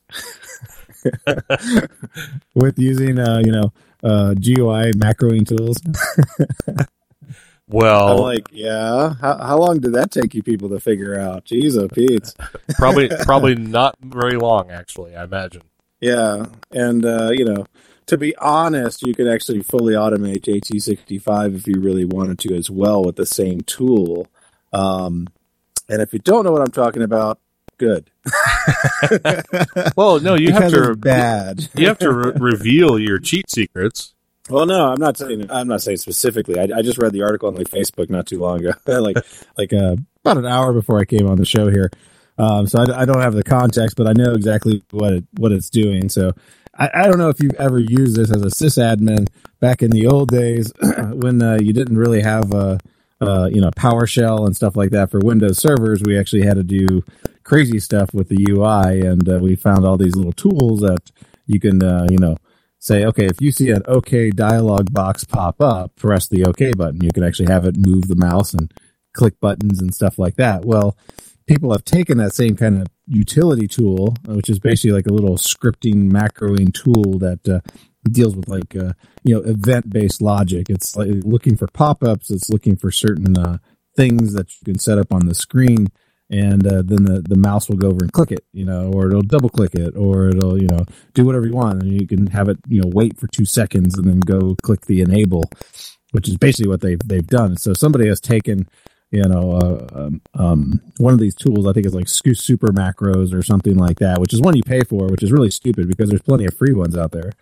with 2.54 2.78
using 2.78 3.18
uh, 3.18 3.40
you 3.42 3.52
know 3.52 3.72
uh, 4.04 4.34
GUI 4.34 4.92
macroing 4.92 5.46
tools? 5.46 5.80
I'm 7.70 7.76
Well, 7.78 8.20
like, 8.22 8.48
yeah. 8.52 9.14
How, 9.20 9.38
how 9.38 9.58
long 9.58 9.80
did 9.80 9.92
that 9.94 10.10
take 10.10 10.34
you 10.34 10.42
people 10.42 10.68
to 10.70 10.80
figure 10.80 11.18
out? 11.18 11.44
Jeez, 11.46 11.78
oh 11.78 11.88
Pete. 11.88 12.34
probably 12.76 13.08
probably 13.24 13.54
not 13.54 13.96
very 14.00 14.36
long 14.36 14.70
actually. 14.70 15.16
I 15.16 15.24
imagine. 15.24 15.62
Yeah, 16.00 16.46
and 16.72 17.04
uh, 17.04 17.30
you 17.30 17.44
know, 17.44 17.64
to 18.06 18.18
be 18.18 18.34
honest, 18.36 19.02
you 19.06 19.14
could 19.14 19.28
actually 19.28 19.62
fully 19.62 19.94
automate 19.94 20.40
JT65 20.42 21.54
if 21.56 21.66
you 21.68 21.80
really 21.80 22.04
wanted 22.04 22.38
to 22.40 22.54
as 22.56 22.68
well 22.70 23.02
with 23.04 23.16
the 23.16 23.26
same 23.26 23.60
tool. 23.60 24.26
Um, 24.72 25.28
and 25.88 26.02
if 26.02 26.12
you 26.12 26.18
don't 26.18 26.44
know 26.44 26.50
what 26.52 26.62
I'm 26.62 26.72
talking 26.72 27.02
about, 27.02 27.38
good. 27.78 28.10
Well, 29.96 30.20
no, 30.20 30.34
you 30.34 30.46
because 30.48 30.72
have 30.72 30.84
to 30.88 30.96
bad. 30.96 31.68
you 31.74 31.86
have 31.86 31.98
to 31.98 32.12
re- 32.12 32.32
reveal 32.38 32.98
your 32.98 33.18
cheat 33.18 33.50
secrets. 33.50 34.11
Well, 34.50 34.66
no, 34.66 34.88
I'm 34.88 35.00
not 35.00 35.16
saying. 35.16 35.50
I'm 35.50 35.68
not 35.68 35.82
saying 35.82 35.98
specifically. 35.98 36.58
I, 36.58 36.78
I 36.78 36.82
just 36.82 36.98
read 36.98 37.12
the 37.12 37.22
article 37.22 37.48
on 37.48 37.54
like 37.54 37.68
Facebook 37.68 38.10
not 38.10 38.26
too 38.26 38.38
long 38.38 38.64
ago, 38.64 38.72
like 39.00 39.16
like 39.56 39.72
uh, 39.72 39.96
about 40.24 40.38
an 40.38 40.46
hour 40.46 40.72
before 40.72 40.98
I 40.98 41.04
came 41.04 41.28
on 41.28 41.36
the 41.36 41.46
show 41.46 41.70
here. 41.70 41.90
Um, 42.38 42.66
so 42.66 42.80
I, 42.80 43.02
I 43.02 43.04
don't 43.04 43.20
have 43.20 43.34
the 43.34 43.44
context, 43.44 43.96
but 43.96 44.08
I 44.08 44.12
know 44.14 44.32
exactly 44.32 44.82
what 44.90 45.12
it 45.12 45.24
what 45.36 45.52
it's 45.52 45.70
doing. 45.70 46.08
So 46.08 46.32
I, 46.76 46.90
I 46.92 47.06
don't 47.06 47.18
know 47.18 47.28
if 47.28 47.40
you've 47.40 47.54
ever 47.54 47.78
used 47.78 48.16
this 48.16 48.30
as 48.30 48.42
a 48.42 48.46
sysadmin 48.46 49.28
back 49.60 49.82
in 49.82 49.90
the 49.90 50.06
old 50.08 50.30
days 50.30 50.72
when 50.80 51.40
uh, 51.40 51.58
you 51.60 51.72
didn't 51.72 51.98
really 51.98 52.22
have 52.22 52.52
uh, 52.52 52.78
uh, 53.20 53.48
you 53.52 53.60
know 53.60 53.70
PowerShell 53.70 54.46
and 54.46 54.56
stuff 54.56 54.76
like 54.76 54.90
that 54.90 55.10
for 55.10 55.20
Windows 55.20 55.58
servers. 55.58 56.02
We 56.04 56.18
actually 56.18 56.44
had 56.44 56.56
to 56.56 56.64
do 56.64 57.04
crazy 57.44 57.78
stuff 57.78 58.12
with 58.12 58.28
the 58.28 58.46
UI, 58.50 59.06
and 59.06 59.28
uh, 59.28 59.38
we 59.38 59.54
found 59.54 59.84
all 59.84 59.96
these 59.96 60.16
little 60.16 60.32
tools 60.32 60.80
that 60.80 61.12
you 61.46 61.60
can 61.60 61.82
uh, 61.82 62.06
you 62.10 62.18
know 62.18 62.36
say, 62.82 63.04
okay, 63.04 63.26
if 63.26 63.40
you 63.40 63.52
see 63.52 63.70
an 63.70 63.82
OK 63.86 64.30
dialog 64.30 64.92
box 64.92 65.22
pop 65.22 65.60
up, 65.60 65.94
press 65.94 66.26
the 66.26 66.44
OK 66.44 66.72
button. 66.72 67.00
You 67.00 67.12
can 67.12 67.22
actually 67.22 67.52
have 67.52 67.64
it 67.64 67.76
move 67.76 68.08
the 68.08 68.16
mouse 68.16 68.52
and 68.52 68.74
click 69.14 69.38
buttons 69.38 69.80
and 69.80 69.94
stuff 69.94 70.18
like 70.18 70.34
that. 70.34 70.64
Well, 70.64 70.96
people 71.46 71.70
have 71.70 71.84
taken 71.84 72.18
that 72.18 72.34
same 72.34 72.56
kind 72.56 72.82
of 72.82 72.88
utility 73.06 73.68
tool, 73.68 74.16
uh, 74.28 74.34
which 74.34 74.50
is 74.50 74.58
basically 74.58 74.90
like 74.90 75.06
a 75.06 75.12
little 75.12 75.36
scripting 75.36 76.10
macroing 76.10 76.74
tool 76.74 77.18
that 77.20 77.48
uh, 77.48 77.60
deals 78.10 78.34
with 78.34 78.48
like 78.48 78.74
uh, 78.74 78.94
you 79.22 79.32
know 79.32 79.42
event 79.42 79.88
based 79.88 80.20
logic. 80.20 80.68
It's 80.68 80.96
like 80.96 81.08
looking 81.24 81.56
for 81.56 81.68
pop 81.68 82.02
ups. 82.02 82.32
It's 82.32 82.50
looking 82.50 82.76
for 82.76 82.90
certain 82.90 83.38
uh, 83.38 83.58
things 83.96 84.32
that 84.32 84.50
you 84.54 84.72
can 84.72 84.80
set 84.80 84.98
up 84.98 85.12
on 85.12 85.26
the 85.26 85.36
screen. 85.36 85.86
And 86.32 86.66
uh, 86.66 86.80
then 86.82 87.04
the, 87.04 87.22
the 87.28 87.36
mouse 87.36 87.68
will 87.68 87.76
go 87.76 87.88
over 87.88 87.98
and 88.00 88.10
click 88.10 88.32
it, 88.32 88.46
you 88.54 88.64
know, 88.64 88.90
or 88.90 89.08
it'll 89.08 89.20
double 89.20 89.50
click 89.50 89.74
it, 89.74 89.94
or 89.94 90.28
it'll, 90.28 90.60
you 90.60 90.66
know, 90.66 90.86
do 91.12 91.26
whatever 91.26 91.46
you 91.46 91.52
want. 91.52 91.82
And 91.82 91.92
you 91.92 92.06
can 92.06 92.26
have 92.28 92.48
it, 92.48 92.56
you 92.66 92.80
know, 92.80 92.88
wait 92.90 93.18
for 93.18 93.26
two 93.26 93.44
seconds 93.44 93.98
and 93.98 94.08
then 94.08 94.20
go 94.20 94.56
click 94.62 94.86
the 94.86 95.02
enable, 95.02 95.44
which 96.12 96.28
is 96.28 96.38
basically 96.38 96.70
what 96.70 96.80
they've, 96.80 96.98
they've 97.04 97.26
done. 97.26 97.58
So 97.58 97.74
somebody 97.74 98.08
has 98.08 98.18
taken, 98.18 98.66
you 99.10 99.24
know, 99.24 99.52
uh, 99.52 99.86
um, 99.92 100.22
um, 100.32 100.80
one 100.96 101.12
of 101.12 101.20
these 101.20 101.34
tools, 101.34 101.66
I 101.66 101.74
think 101.74 101.84
is 101.84 101.94
like 101.94 102.08
Super 102.08 102.68
Macros 102.68 103.34
or 103.34 103.42
something 103.42 103.76
like 103.76 103.98
that, 103.98 104.18
which 104.18 104.32
is 104.32 104.40
one 104.40 104.56
you 104.56 104.62
pay 104.62 104.84
for, 104.84 105.08
which 105.08 105.22
is 105.22 105.32
really 105.32 105.50
stupid 105.50 105.86
because 105.86 106.08
there's 106.08 106.22
plenty 106.22 106.46
of 106.46 106.56
free 106.56 106.72
ones 106.72 106.96
out 106.96 107.12
there. 107.12 107.32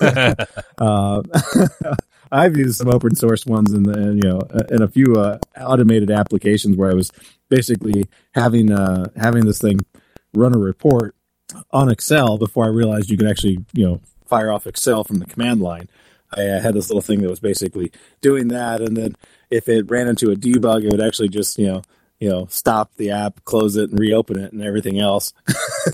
uh, 0.78 1.22
I've 2.32 2.56
used 2.56 2.78
some 2.78 2.88
open 2.88 3.16
source 3.16 3.44
ones 3.44 3.72
and, 3.72 3.86
you 4.22 4.28
know, 4.28 4.40
in 4.70 4.82
a 4.82 4.88
few 4.88 5.14
uh, 5.16 5.38
automated 5.60 6.10
applications 6.10 6.76
where 6.76 6.90
I 6.90 6.94
was 6.94 7.10
basically 7.50 8.04
having 8.32 8.72
uh, 8.72 9.10
having 9.16 9.44
this 9.44 9.58
thing 9.58 9.80
run 10.32 10.54
a 10.54 10.58
report 10.58 11.14
on 11.70 11.90
Excel 11.90 12.38
before 12.38 12.64
I 12.64 12.68
realized 12.68 13.10
you 13.10 13.18
could 13.18 13.28
actually 13.28 13.58
you 13.74 13.84
know 13.86 14.00
fire 14.26 14.50
off 14.50 14.66
Excel 14.66 15.04
from 15.04 15.18
the 15.18 15.26
command 15.26 15.60
line. 15.60 15.88
I 16.32 16.46
uh, 16.46 16.60
had 16.60 16.74
this 16.74 16.88
little 16.88 17.02
thing 17.02 17.20
that 17.22 17.28
was 17.28 17.40
basically 17.40 17.92
doing 18.20 18.48
that, 18.48 18.80
and 18.80 18.96
then 18.96 19.16
if 19.50 19.68
it 19.68 19.90
ran 19.90 20.06
into 20.06 20.30
a 20.30 20.36
debug, 20.36 20.84
it 20.84 20.92
would 20.92 21.00
actually 21.00 21.28
just 21.28 21.58
you 21.58 21.66
know 21.66 21.82
you 22.18 22.30
know 22.30 22.46
stop 22.48 22.94
the 22.96 23.10
app, 23.10 23.44
close 23.44 23.76
it, 23.76 23.90
and 23.90 23.98
reopen 23.98 24.38
it, 24.38 24.52
and 24.52 24.62
everything 24.62 24.98
else. 25.00 25.32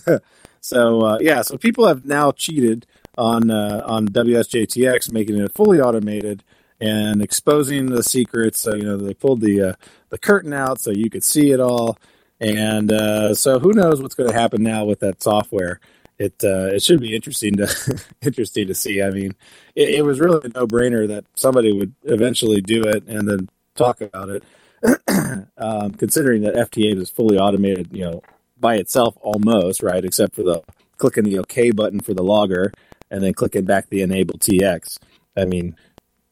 so 0.61 1.01
uh, 1.01 1.18
yeah, 1.20 1.42
so 1.42 1.57
people 1.57 1.87
have 1.87 2.05
now 2.05 2.33
cheated 2.33 2.87
on 3.16 3.50
uh, 3.50 3.83
on 3.85 4.09
WSJTX, 4.09 5.12
making 5.12 5.38
it 5.38 5.52
fully 5.55 5.81
automated 5.81 6.42
and 6.81 7.22
exposing 7.22 7.87
the 7.87 8.02
secrets. 8.02 8.61
So 8.61 8.74
you 8.74 8.85
know 8.85 8.96
they 8.96 9.14
pulled 9.14 9.40
the 9.40 9.62
uh, 9.62 9.72
the 10.11 10.18
curtain 10.18 10.52
out 10.52 10.81
so 10.81 10.90
you 10.90 11.11
could 11.11 11.24
see 11.24 11.50
it 11.52 11.61
all, 11.61 11.98
and 12.40 12.92
uh, 12.92 13.35
so 13.35 13.59
who 13.59 13.72
knows 13.72 14.02
what's 14.02 14.14
going 14.14 14.31
to 14.31 14.38
happen 14.38 14.62
now 14.62 14.85
with 14.85 15.00
that 15.00 15.22
software. 15.22 15.81
It 16.18 16.35
uh, 16.44 16.74
it 16.74 16.83
should 16.83 17.00
be 17.00 17.14
interesting 17.14 17.57
to 17.57 18.02
interesting 18.22 18.66
to 18.68 18.74
see. 18.74 19.02
I 19.02 19.11
mean, 19.11 19.35
it, 19.74 19.96
it 19.96 20.05
was 20.05 20.20
really 20.20 20.40
a 20.44 20.48
no 20.48 20.66
brainer 20.66 21.09
that 21.09 21.24
somebody 21.35 21.72
would 21.72 21.94
eventually 22.05 22.61
do 22.61 22.83
it 22.85 23.07
and 23.07 23.29
then 23.29 23.48
talk 23.74 24.00
about 24.00 24.29
it. 24.31 24.44
um, 25.57 25.92
considering 25.92 26.42
that 26.42 26.55
FT8 26.55 27.00
is 27.00 27.11
fully 27.11 27.38
automated, 27.38 27.88
you 27.92 28.05
know, 28.05 28.22
by 28.59 28.76
itself 28.76 29.16
almost 29.20 29.83
right, 29.83 30.05
except 30.05 30.35
for 30.35 30.42
the 30.42 30.62
clicking 30.98 31.24
the 31.24 31.38
OK 31.38 31.70
button 31.72 32.00
for 32.00 32.14
the 32.14 32.22
logger 32.22 32.72
and 33.10 33.22
then 33.22 33.34
clicking 33.34 33.64
back 33.64 33.88
the 33.88 34.02
enable 34.02 34.38
TX. 34.38 34.98
I 35.36 35.44
mean, 35.44 35.76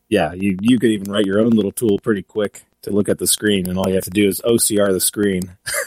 yeah, 0.08 0.32
you 0.32 0.56
you 0.60 0.78
could 0.78 0.90
even 0.90 1.10
write 1.12 1.26
your 1.26 1.40
own 1.40 1.50
little 1.50 1.72
tool 1.72 1.98
pretty 1.98 2.22
quick 2.22 2.64
to 2.82 2.90
look 2.90 3.08
at 3.08 3.18
the 3.18 3.26
screen, 3.26 3.68
and 3.68 3.78
all 3.78 3.88
you 3.88 3.94
have 3.94 4.04
to 4.04 4.10
do 4.10 4.28
is 4.28 4.40
OCR 4.44 4.92
the 4.92 5.00
screen. 5.00 5.56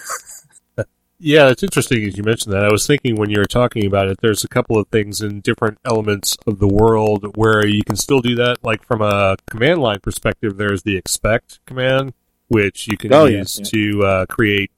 Yeah, 1.20 1.50
it's 1.50 1.64
interesting 1.64 2.04
as 2.06 2.16
you 2.16 2.22
mentioned 2.22 2.54
that. 2.54 2.64
I 2.64 2.72
was 2.72 2.86
thinking 2.86 3.16
when 3.16 3.32
you 3.32 3.40
were 3.40 3.46
talking 3.46 3.88
about 3.88 4.08
it, 4.08 4.20
there's 4.22 4.44
a 4.44 4.48
couple 4.48 4.78
of 4.78 4.88
things 4.90 5.20
in 5.20 5.42
different 5.42 5.80
elements 5.84 6.38
of 6.46 6.60
the 6.60 6.68
world 6.68 7.36
where 7.36 7.66
you 7.66 7.84
can 7.84 7.96
still 7.96 8.22
do 8.22 8.36
that. 8.36 8.58
Like 8.64 8.86
from 8.86 9.02
a 9.02 9.36
command 9.50 9.82
line 9.82 10.00
perspective, 10.00 10.58
there's 10.58 10.84
the 10.84 10.96
expect 10.96 11.60
command, 11.66 12.14
which 12.50 12.88
you 12.88 12.98
can 12.98 13.12
Oh, 13.16 13.26
yeah, 13.26 13.40
use 13.40 13.58
yeah. 13.58 13.66
to 13.66 14.04
uh, 14.06 14.26
create 14.28 14.70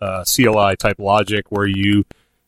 uh, 0.00 0.24
CLI 0.24 0.76
type 0.76 0.96
logic 0.98 1.44
where 1.52 1.66
you 1.66 2.04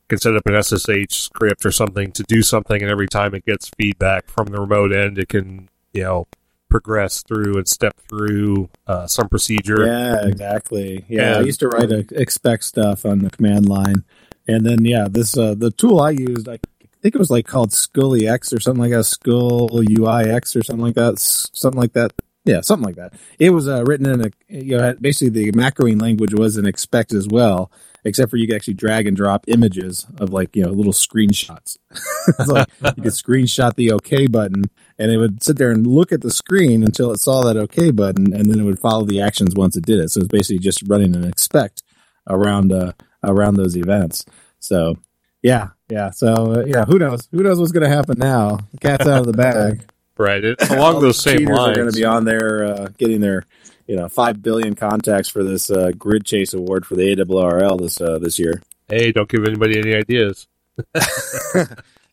can 0.07 0.19
set 0.19 0.35
up 0.35 0.45
an 0.45 0.61
SSH 0.61 1.13
script 1.13 1.65
or 1.65 1.71
something 1.71 2.11
to 2.13 2.23
do 2.23 2.41
something, 2.41 2.81
and 2.81 2.91
every 2.91 3.07
time 3.07 3.33
it 3.33 3.45
gets 3.45 3.69
feedback 3.77 4.29
from 4.29 4.47
the 4.47 4.59
remote 4.59 4.93
end, 4.93 5.17
it 5.17 5.29
can, 5.29 5.69
you 5.93 6.03
know, 6.03 6.27
progress 6.69 7.23
through 7.23 7.57
and 7.57 7.67
step 7.67 7.97
through 8.09 8.69
uh, 8.87 9.07
some 9.07 9.29
procedure. 9.29 9.85
Yeah, 9.85 10.27
exactly. 10.27 11.05
Yeah, 11.07 11.37
I 11.37 11.41
used 11.41 11.59
to 11.61 11.69
write 11.69 11.91
a, 11.91 12.05
expect 12.11 12.63
stuff 12.65 13.05
on 13.05 13.19
the 13.19 13.29
command 13.29 13.67
line, 13.67 14.03
and 14.47 14.65
then 14.65 14.85
yeah, 14.85 15.07
this 15.09 15.37
uh, 15.37 15.55
the 15.55 15.71
tool 15.71 15.99
I 15.99 16.11
used, 16.11 16.47
I 16.47 16.59
think 17.01 17.15
it 17.15 17.19
was 17.19 17.31
like 17.31 17.47
called 17.47 17.71
Sikuli 17.71 18.29
X 18.29 18.51
or 18.51 18.59
something 18.59 18.81
like 18.81 18.91
that, 18.91 19.05
Sikuli 19.05 20.27
X 20.27 20.55
or 20.55 20.63
something 20.63 20.85
like 20.85 20.95
that, 20.95 21.19
something 21.19 21.79
like 21.79 21.93
that. 21.93 22.13
Yeah, 22.43 22.61
something 22.61 22.85
like 22.85 22.97
that. 22.97 23.13
It 23.39 23.49
was 23.51 23.67
uh, 23.67 23.83
written 23.85 24.05
in 24.05 24.21
a 24.25 24.31
you 24.49 24.77
know 24.77 24.95
basically 24.99 25.29
the 25.29 25.51
macroing 25.53 26.01
language 26.01 26.33
was 26.33 26.57
an 26.57 26.65
expect 26.65 27.13
as 27.13 27.27
well, 27.27 27.71
except 28.05 28.29
for 28.29 28.37
you 28.37 28.47
could 28.47 28.55
actually 28.55 28.75
drag 28.75 29.07
and 29.07 29.17
drop 29.17 29.43
images 29.47 30.05
of 30.19 30.31
like 30.31 30.55
you 30.55 30.63
know 30.63 30.69
little 30.69 30.93
screenshots. 30.93 31.77
so 32.45 32.53
like, 32.53 32.69
you 32.95 33.03
could 33.03 33.11
screenshot 33.11 33.75
the 33.75 33.91
OK 33.91 34.27
button, 34.27 34.63
and 34.97 35.11
it 35.11 35.17
would 35.17 35.43
sit 35.43 35.57
there 35.57 35.71
and 35.71 35.85
look 35.85 36.11
at 36.11 36.21
the 36.21 36.31
screen 36.31 36.83
until 36.83 37.11
it 37.11 37.19
saw 37.19 37.43
that 37.43 37.57
OK 37.57 37.91
button, 37.91 38.33
and 38.33 38.49
then 38.49 38.59
it 38.59 38.63
would 38.63 38.79
follow 38.79 39.05
the 39.05 39.19
actions 39.19 39.55
once 39.55 39.75
it 39.75 39.85
did 39.85 39.99
it. 39.99 40.11
So 40.11 40.21
it's 40.21 40.29
basically 40.29 40.59
just 40.59 40.83
running 40.87 41.15
an 41.15 41.25
expect 41.25 41.83
around 42.27 42.71
uh, 42.71 42.93
around 43.23 43.55
those 43.55 43.75
events. 43.75 44.23
So 44.59 44.97
yeah, 45.41 45.69
yeah. 45.89 46.11
So 46.11 46.53
uh, 46.53 46.65
yeah, 46.65 46.85
who 46.85 46.99
knows? 46.99 47.27
Who 47.31 47.43
knows 47.43 47.59
what's 47.59 47.71
going 47.71 47.89
to 47.89 47.95
happen 47.95 48.19
now? 48.19 48.59
The 48.71 48.77
cat's 48.77 49.07
out 49.07 49.21
of 49.21 49.25
the 49.25 49.33
bag. 49.33 49.83
Right. 50.17 50.41
It, 50.45 50.69
along 50.69 51.01
those 51.01 51.21
same 51.21 51.43
lines. 51.43 51.59
are 51.59 51.75
going 51.75 51.91
to 51.91 51.97
be 51.97 52.05
on 52.05 52.23
there 52.23 52.63
uh, 52.63 52.87
getting 52.97 53.19
their 53.19 53.45
you 53.87 53.95
know 53.95 54.07
five 54.09 54.41
billion 54.41 54.75
contacts 54.75 55.29
for 55.29 55.43
this 55.43 55.69
uh, 55.71 55.91
grid 55.97 56.25
chase 56.25 56.53
award 56.53 56.85
for 56.85 56.95
the 56.95 57.15
ARRL 57.15 57.79
this 57.79 57.99
uh, 58.01 58.19
this 58.19 58.39
year. 58.39 58.61
hey, 58.87 59.11
don't 59.11 59.29
give 59.29 59.45
anybody 59.45 59.77
any 59.79 59.93
ideas. 59.95 60.47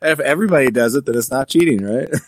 If 0.05 0.19
everybody 0.19 0.69
does 0.73 0.97
it, 0.97 1.07
then 1.07 1.17
it's 1.17 1.31
not 1.31 1.49
cheating, 1.49 1.85
right? 1.85 2.09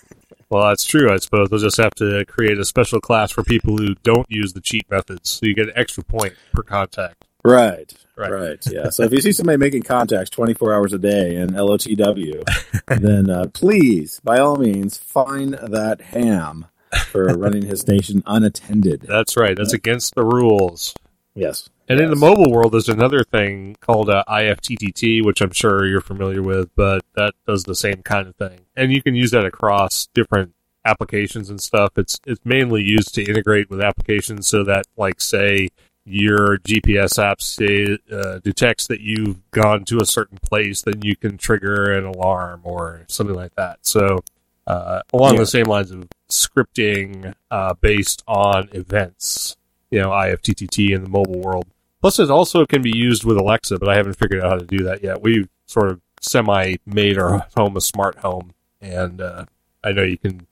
Well, 0.50 0.68
that's 0.68 0.84
true. 0.84 1.10
I 1.12 1.16
suppose 1.16 1.48
they'll 1.48 1.58
just 1.58 1.78
have 1.78 1.94
to 1.94 2.24
create 2.26 2.58
a 2.58 2.64
special 2.64 3.00
class 3.00 3.32
for 3.32 3.42
people 3.42 3.76
who 3.76 3.94
don't 4.04 4.30
use 4.30 4.52
the 4.52 4.60
cheat 4.60 4.88
methods, 4.88 5.30
so 5.30 5.46
you 5.46 5.54
get 5.54 5.66
an 5.68 5.72
extra 5.74 6.04
point 6.04 6.34
per 6.52 6.62
contact. 6.62 7.24
Right, 7.42 7.92
Right. 8.14 8.30
right, 8.30 8.66
yeah. 8.70 8.90
So 8.90 9.02
if 9.02 9.10
you 9.12 9.20
see 9.20 9.32
somebody 9.32 9.56
making 9.58 9.82
contacts 9.82 10.30
24 10.30 10.72
hours 10.74 10.92
a 10.92 10.98
day 10.98 11.34
in 11.36 11.48
LOTW, 11.54 12.44
then 13.00 13.30
uh, 13.30 13.46
please, 13.52 14.20
by 14.22 14.38
all 14.38 14.56
means, 14.56 14.96
find 14.96 15.54
that 15.54 16.00
ham 16.00 16.66
for 17.10 17.24
running 17.38 17.62
his 17.62 17.80
station 17.80 18.22
unattended. 18.26 19.02
That's 19.02 19.36
right. 19.36 19.56
That's 19.56 19.72
against 19.72 20.14
the 20.14 20.24
rules. 20.24 20.94
Yes. 21.34 21.68
And 21.88 22.00
in 22.00 22.08
the 22.10 22.16
mobile 22.16 22.50
world, 22.50 22.72
there's 22.72 22.88
another 22.88 23.24
thing 23.24 23.76
called 23.80 24.08
uh, 24.08 24.24
IFTTT, 24.28 25.24
which 25.24 25.40
I'm 25.42 25.50
sure 25.50 25.84
you're 25.86 26.00
familiar 26.00 26.42
with, 26.42 26.70
but 26.76 27.04
that 27.14 27.34
does 27.46 27.64
the 27.64 27.74
same 27.74 28.02
kind 28.02 28.26
of 28.28 28.36
thing. 28.36 28.60
And 28.76 28.92
you 28.92 29.02
can 29.02 29.14
use 29.14 29.32
that 29.32 29.44
across 29.44 30.08
different 30.14 30.54
applications 30.86 31.50
and 31.50 31.60
stuff. 31.60 31.92
It's 31.96 32.18
it's 32.26 32.40
mainly 32.44 32.82
used 32.82 33.14
to 33.16 33.24
integrate 33.24 33.68
with 33.68 33.80
applications 33.82 34.46
so 34.46 34.64
that, 34.64 34.86
like, 34.96 35.20
say, 35.20 35.68
your 36.06 36.58
GPS 36.58 37.18
app 37.18 37.40
say, 37.42 37.98
uh, 38.12 38.38
detects 38.44 38.86
that 38.86 39.00
you've 39.00 39.38
gone 39.50 39.84
to 39.86 39.98
a 40.00 40.06
certain 40.06 40.38
place, 40.42 40.82
then 40.82 41.02
you 41.02 41.16
can 41.16 41.36
trigger 41.38 41.92
an 41.92 42.04
alarm 42.04 42.60
or 42.64 43.04
something 43.08 43.36
like 43.36 43.54
that. 43.56 43.78
So, 43.82 44.20
uh, 44.66 45.00
along 45.12 45.34
Yeah. 45.34 45.40
the 45.40 45.46
same 45.46 45.64
lines 45.66 45.90
of 45.90 46.06
scripting 46.28 47.34
uh, 47.50 47.74
based 47.74 48.22
on 48.26 48.68
events, 48.72 49.56
you 49.90 50.00
know, 50.00 50.10
IFTTT 50.10 50.94
in 50.94 51.02
the 51.02 51.08
mobile 51.08 51.40
world. 51.40 51.66
Plus, 52.00 52.18
it 52.18 52.30
also 52.30 52.66
can 52.66 52.82
be 52.82 52.92
used 52.94 53.24
with 53.24 53.38
Alexa, 53.38 53.78
but 53.78 53.88
I 53.88 53.96
haven't 53.96 54.18
figured 54.18 54.42
out 54.42 54.50
how 54.50 54.58
to 54.58 54.66
do 54.66 54.84
that 54.84 55.02
yet. 55.02 55.22
We've 55.22 55.48
sort 55.66 55.90
of 55.90 56.00
semi 56.20 56.76
made 56.84 57.18
our 57.18 57.46
home 57.56 57.76
a 57.76 57.80
smart 57.80 58.18
home, 58.18 58.52
and 58.80 59.20
uh, 59.20 59.46
I 59.82 59.92
know 59.92 60.02
you 60.02 60.18
can 60.18 60.46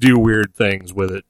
do 0.00 0.18
weird 0.18 0.54
things 0.54 0.92
with 0.92 1.12
it. 1.12 1.24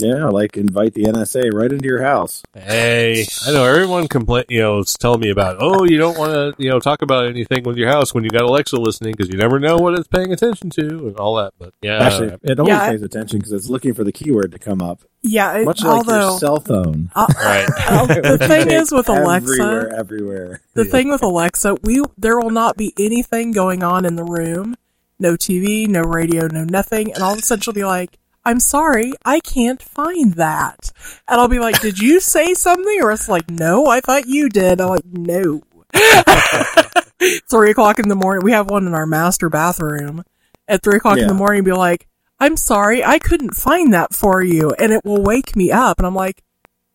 Yeah, 0.00 0.26
like 0.28 0.56
invite 0.56 0.94
the 0.94 1.04
NSA 1.04 1.52
right 1.52 1.70
into 1.70 1.86
your 1.86 2.02
house. 2.02 2.42
Hey, 2.54 3.24
I 3.46 3.52
know 3.52 3.64
everyone 3.64 4.08
complain. 4.08 4.44
You 4.48 4.60
know, 4.60 4.78
is 4.78 4.94
telling 4.94 5.20
me 5.20 5.30
about. 5.30 5.56
Oh, 5.60 5.84
you 5.84 5.98
don't 5.98 6.16
want 6.18 6.32
to, 6.32 6.54
you 6.62 6.70
know, 6.70 6.78
talk 6.80 7.02
about 7.02 7.26
anything 7.26 7.64
with 7.64 7.76
your 7.76 7.88
house 7.88 8.14
when 8.14 8.24
you 8.24 8.30
got 8.30 8.42
Alexa 8.42 8.76
listening 8.76 9.12
because 9.16 9.28
you 9.28 9.38
never 9.38 9.58
know 9.58 9.76
what 9.76 9.98
it's 9.98 10.08
paying 10.08 10.32
attention 10.32 10.70
to 10.70 11.08
and 11.08 11.16
all 11.18 11.36
that. 11.36 11.52
But 11.58 11.74
yeah, 11.82 11.98
Actually, 12.02 12.36
it 12.42 12.58
always 12.58 12.72
Yeah, 12.72 12.82
I- 12.82 12.90
pays 12.90 13.02
attention 13.02 13.38
because 13.38 13.52
it's 13.52 13.68
looking 13.68 13.94
for 13.94 14.04
the 14.04 14.12
keyword 14.12 14.52
to 14.52 14.58
come 14.58 14.80
up, 14.82 15.00
Yeah, 15.22 15.58
it, 15.58 15.64
much 15.64 15.82
like 15.82 15.96
although 15.96 16.30
your 16.30 16.38
cell 16.38 16.60
phone. 16.60 17.10
uh, 17.14 17.26
right. 17.36 17.68
uh, 17.88 18.06
the 18.06 18.38
thing 18.38 18.70
is 18.70 18.92
with 18.92 19.08
everywhere, 19.10 19.86
Alexa, 19.88 19.96
everywhere. 19.98 20.60
the 20.74 20.84
Yeah. 20.84 20.90
thing 20.90 21.10
with 21.10 21.22
Alexa, 21.22 21.76
we 21.82 22.02
there 22.16 22.38
will 22.38 22.50
not 22.50 22.76
be 22.76 22.92
anything 22.98 23.52
going 23.52 23.82
on 23.82 24.04
in 24.04 24.16
the 24.16 24.24
room. 24.24 24.76
No 25.20 25.32
TV, 25.34 25.88
no 25.88 26.02
radio, 26.02 26.46
no 26.46 26.62
nothing, 26.64 27.12
and 27.12 27.22
all 27.22 27.32
of 27.32 27.38
a 27.40 27.42
sudden 27.42 27.62
she'll 27.62 27.74
be 27.74 27.84
like, 27.84 28.18
"I'm 28.48 28.60
sorry, 28.60 29.12
I 29.26 29.40
can't 29.40 29.82
find 29.82 30.32
that," 30.34 30.90
and 31.28 31.38
I'll 31.38 31.48
be 31.48 31.58
like, 31.58 31.82
"Did 31.82 31.98
you 31.98 32.18
say 32.18 32.54
something?" 32.54 32.98
Or 33.02 33.12
it's 33.12 33.28
like, 33.28 33.50
"No, 33.50 33.88
I 33.88 34.00
thought 34.00 34.26
you 34.26 34.48
did." 34.48 34.80
I'm 34.80 34.88
like, 34.88 35.04
"No." 35.04 35.60
three 37.50 37.70
o'clock 37.70 37.98
in 37.98 38.08
the 38.08 38.16
morning. 38.16 38.42
We 38.42 38.52
have 38.52 38.70
one 38.70 38.86
in 38.86 38.94
our 38.94 39.04
master 39.04 39.50
bathroom. 39.50 40.24
At 40.66 40.82
three 40.82 40.96
o'clock 40.96 41.18
in 41.18 41.26
the 41.26 41.34
morning, 41.34 41.62
be 41.62 41.72
like, 41.72 42.08
"I'm 42.40 42.56
sorry, 42.56 43.04
I 43.04 43.18
couldn't 43.18 43.54
find 43.54 43.92
that 43.92 44.14
for 44.14 44.42
you," 44.42 44.70
and 44.78 44.92
it 44.92 45.04
will 45.04 45.22
wake 45.22 45.54
me 45.54 45.70
up, 45.70 45.98
and 45.98 46.06
I'm 46.06 46.14
like, 46.14 46.42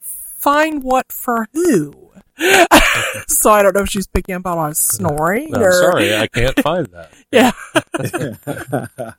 "Find 0.01 0.81
what 0.81 1.11
for 1.11 1.47
who?" 1.53 2.02
so 3.27 3.51
I 3.51 3.63
don't 3.63 3.75
know 3.75 3.81
if 3.83 3.89
she's 3.89 4.07
picking 4.07 4.35
up 4.35 4.45
on 4.45 4.57
my 4.57 4.73
snoring. 4.73 5.51
No, 5.51 5.61
or, 5.61 5.71
sorry, 5.71 6.15
I 6.15 6.27
can't 6.27 6.59
find 6.61 6.87
that. 6.87 7.11
Yeah. 7.31 7.51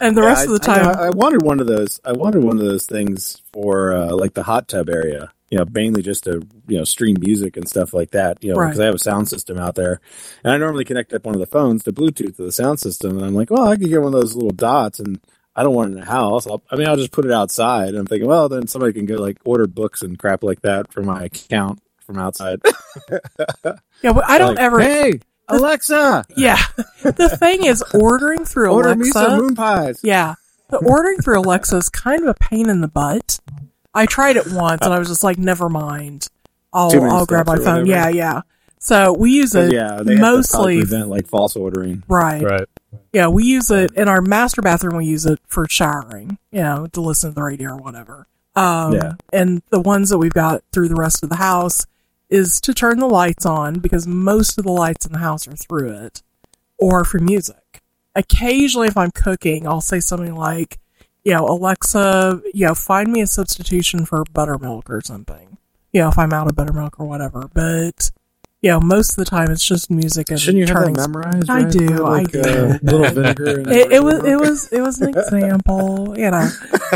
And 0.00 0.16
the 0.16 0.22
Yeah, 0.22 0.26
rest 0.26 0.48
of 0.48 0.60
the 0.60 0.70
I- 0.70 0.74
I 0.74 0.78
time, 0.82 0.96
I, 0.98 1.10
wanted 1.10 1.42
one 1.42 1.60
of 1.60 1.66
those. 1.66 2.00
I 2.04 2.12
wanted 2.12 2.42
one 2.42 2.58
of 2.58 2.64
those 2.64 2.86
things 2.86 3.42
for 3.52 3.92
uh, 3.94 4.12
like 4.16 4.34
the 4.34 4.42
hot 4.42 4.66
tub 4.68 4.88
area. 4.88 5.30
You 5.50 5.58
know, 5.58 5.64
mainly 5.70 6.00
just 6.02 6.24
to 6.24 6.42
you 6.68 6.78
know 6.78 6.84
stream 6.84 7.16
music 7.20 7.56
and 7.56 7.68
stuff 7.68 7.92
like 7.92 8.10
that. 8.12 8.42
You 8.42 8.52
know, 8.52 8.56
Right. 8.60 8.68
because 8.68 8.80
I 8.80 8.86
have 8.86 8.94
a 8.94 8.98
sound 8.98 9.28
system 9.28 9.58
out 9.58 9.74
there, 9.74 10.00
and 10.44 10.52
I 10.52 10.56
normally 10.56 10.84
connect 10.84 11.12
up 11.12 11.24
one 11.24 11.34
of 11.34 11.40
the 11.40 11.46
phones 11.46 11.82
to 11.84 11.92
Bluetooth 11.92 12.36
to 12.36 12.42
the 12.44 12.52
sound 12.52 12.80
system. 12.80 13.16
And 13.18 13.26
I'm 13.26 13.34
like, 13.34 13.50
well, 13.50 13.68
I 13.68 13.76
could 13.76 13.88
get 13.88 14.00
one 14.00 14.14
of 14.14 14.20
those 14.20 14.34
little 14.34 14.52
dots, 14.52 15.00
and 15.00 15.20
I 15.56 15.62
don't 15.64 15.74
want 15.74 15.90
it 15.90 15.94
in 15.94 16.00
the 16.00 16.06
house. 16.06 16.46
I'll, 16.46 16.62
I 16.70 16.76
mean, 16.76 16.88
I'll 16.88 16.96
just 16.96 17.10
put 17.12 17.24
it 17.24 17.32
outside. 17.32 17.88
And 17.90 17.98
I'm 17.98 18.06
thinking, 18.06 18.28
well, 18.28 18.48
then 18.48 18.66
somebody 18.68 18.92
can 18.92 19.06
go 19.06 19.16
like 19.16 19.38
order 19.44 19.66
books 19.66 20.02
and 20.02 20.18
crap 20.18 20.42
like 20.44 20.62
that 20.62 20.92
for 20.92 21.02
my 21.02 21.24
account 21.24 21.80
from 22.12 22.18
outside. 22.22 22.60
yeah, 23.10 24.12
but 24.12 24.28
I 24.28 24.38
don't 24.38 24.56
Like, 24.56 24.58
ever. 24.58 24.80
Hey, 24.80 25.20
Alexa, 25.48 26.24
Yeah, 26.36 26.58
the 27.02 27.36
thing 27.38 27.64
is, 27.64 27.82
ordering 27.94 28.44
through 28.44 28.70
order 28.72 28.94
me 28.94 29.10
some 29.10 29.40
moon 29.40 29.54
pies. 29.54 30.00
Yeah, 30.02 30.34
the 30.68 30.78
ordering 30.78 31.18
through 31.18 31.40
Alexa 31.40 31.76
is 31.76 31.88
kind 31.88 32.22
of 32.22 32.28
a 32.28 32.34
pain 32.34 32.68
in 32.68 32.80
the 32.80 32.88
butt. 32.88 33.40
I 33.94 34.06
tried 34.06 34.36
it 34.36 34.46
once, 34.52 34.82
and 34.84 34.92
I 34.94 34.98
was 34.98 35.08
just 35.08 35.24
like, 35.24 35.38
"Never 35.38 35.68
mind, 35.68 36.28
I'll 36.72 36.90
I'll 37.10 37.26
grab 37.26 37.46
my 37.46 37.56
phone." 37.56 37.86
whatever. 37.86 37.86
Yeah, 37.86 38.08
yeah. 38.08 38.40
So 38.78 39.12
we 39.12 39.32
use 39.32 39.54
it 39.54 39.72
yeah, 39.72 40.00
they 40.02 40.14
have 40.14 40.20
to 40.20 40.20
mostly 40.20 40.78
prevent 40.78 41.08
like 41.08 41.26
false 41.26 41.54
ordering. 41.54 42.02
right. 42.08 42.42
Right. 42.42 42.66
Yeah, 43.12 43.26
we 43.28 43.44
use 43.44 43.70
it 43.70 43.92
in 43.94 44.08
our 44.08 44.22
master 44.22 44.62
bathroom. 44.62 44.96
We 44.96 45.04
use 45.06 45.26
it 45.26 45.38
for 45.46 45.66
showering, 45.68 46.38
you 46.50 46.60
know, 46.62 46.86
to 46.92 47.00
listen 47.00 47.30
to 47.30 47.34
the 47.34 47.42
radio 47.42 47.70
or 47.72 47.76
whatever. 47.76 48.26
Um, 48.56 48.94
Yeah. 48.94 49.12
And 49.32 49.62
the 49.70 49.80
ones 49.80 50.08
that 50.10 50.18
we've 50.18 50.32
got 50.32 50.62
through 50.72 50.88
the 50.88 50.94
rest 50.94 51.22
of 51.22 51.28
the 51.28 51.36
house 51.36 51.86
is 52.30 52.60
to 52.60 52.72
turn 52.72 52.98
the 52.98 53.06
lights 53.06 53.44
on 53.44 53.80
because 53.80 54.06
most 54.06 54.56
of 54.56 54.64
the 54.64 54.72
lights 54.72 55.04
in 55.04 55.12
the 55.12 55.18
house 55.18 55.48
are 55.48 55.56
through 55.56 55.90
it, 55.90 56.22
or 56.78 57.04
for 57.04 57.18
music. 57.18 57.82
Occasionally, 58.14 58.88
if 58.88 58.96
I'm 58.96 59.10
cooking, 59.10 59.66
I'll 59.66 59.80
say 59.80 60.00
something 60.00 60.34
like, 60.34 60.78
you 61.24 61.32
know, 61.32 61.46
Alexa, 61.46 62.40
you 62.54 62.66
know, 62.66 62.74
find 62.74 63.12
me 63.12 63.20
a 63.20 63.26
substitution 63.26 64.06
for 64.06 64.24
buttermilk 64.32 64.88
or 64.88 65.00
something. 65.00 65.58
You 65.92 66.02
know, 66.02 66.08
if 66.08 66.18
I'm 66.18 66.32
out 66.32 66.48
of 66.48 66.56
buttermilk 66.56 66.98
or 66.98 67.06
whatever. 67.06 67.50
But, 67.52 68.10
you 68.62 68.70
know, 68.70 68.80
most 68.80 69.10
of 69.10 69.16
the 69.16 69.24
time 69.24 69.50
it's 69.50 69.64
just 69.64 69.90
music 69.90 70.30
and 70.30 70.40
Shouldn't 70.40 70.58
you 70.58 70.66
have 70.66 70.76
turning 70.76 70.94
that 70.94 71.08
memorized? 71.08 71.50
I 71.50 71.62
right? 71.62 71.72
do, 71.72 72.06
I 72.06 72.24
do. 72.24 72.40
Uh, 72.40 72.78
little 72.82 73.10
vinegar. 73.10 73.58
And 73.60 73.66
it, 73.70 73.92
it 73.92 74.02
was 74.02 74.24
it 74.24 74.38
was 74.38 74.72
it 74.72 74.80
was 74.80 75.00
an 75.00 75.08
example, 75.16 76.14
you 76.16 76.30
know. 76.30 76.48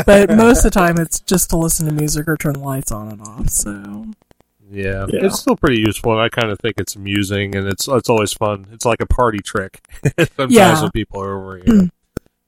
But 0.05 0.29
most 0.29 0.59
of 0.59 0.71
the 0.71 0.71
time, 0.71 0.97
it's 0.97 1.19
just 1.19 1.49
to 1.51 1.57
listen 1.57 1.87
to 1.87 1.93
music 1.93 2.27
or 2.27 2.37
turn 2.37 2.53
the 2.53 2.59
lights 2.59 2.91
on 2.91 3.09
and 3.09 3.21
off. 3.21 3.49
So 3.49 4.05
Yeah. 4.71 5.05
Yeah. 5.09 5.25
it's 5.25 5.39
still 5.39 5.55
pretty 5.55 5.79
useful, 5.81 6.11
and 6.13 6.21
I 6.21 6.29
kind 6.29 6.51
of 6.51 6.59
think 6.59 6.75
it's 6.79 6.95
amusing, 6.95 7.55
and 7.55 7.67
it's 7.67 7.87
it's 7.87 8.09
always 8.09 8.33
fun. 8.33 8.67
It's 8.71 8.85
like 8.85 9.01
a 9.01 9.05
party 9.05 9.39
trick 9.39 9.79
sometimes 10.35 10.53
Yeah. 10.53 10.81
when 10.81 10.91
people 10.91 11.21
are 11.21 11.37
over 11.37 11.57
here. 11.57 11.89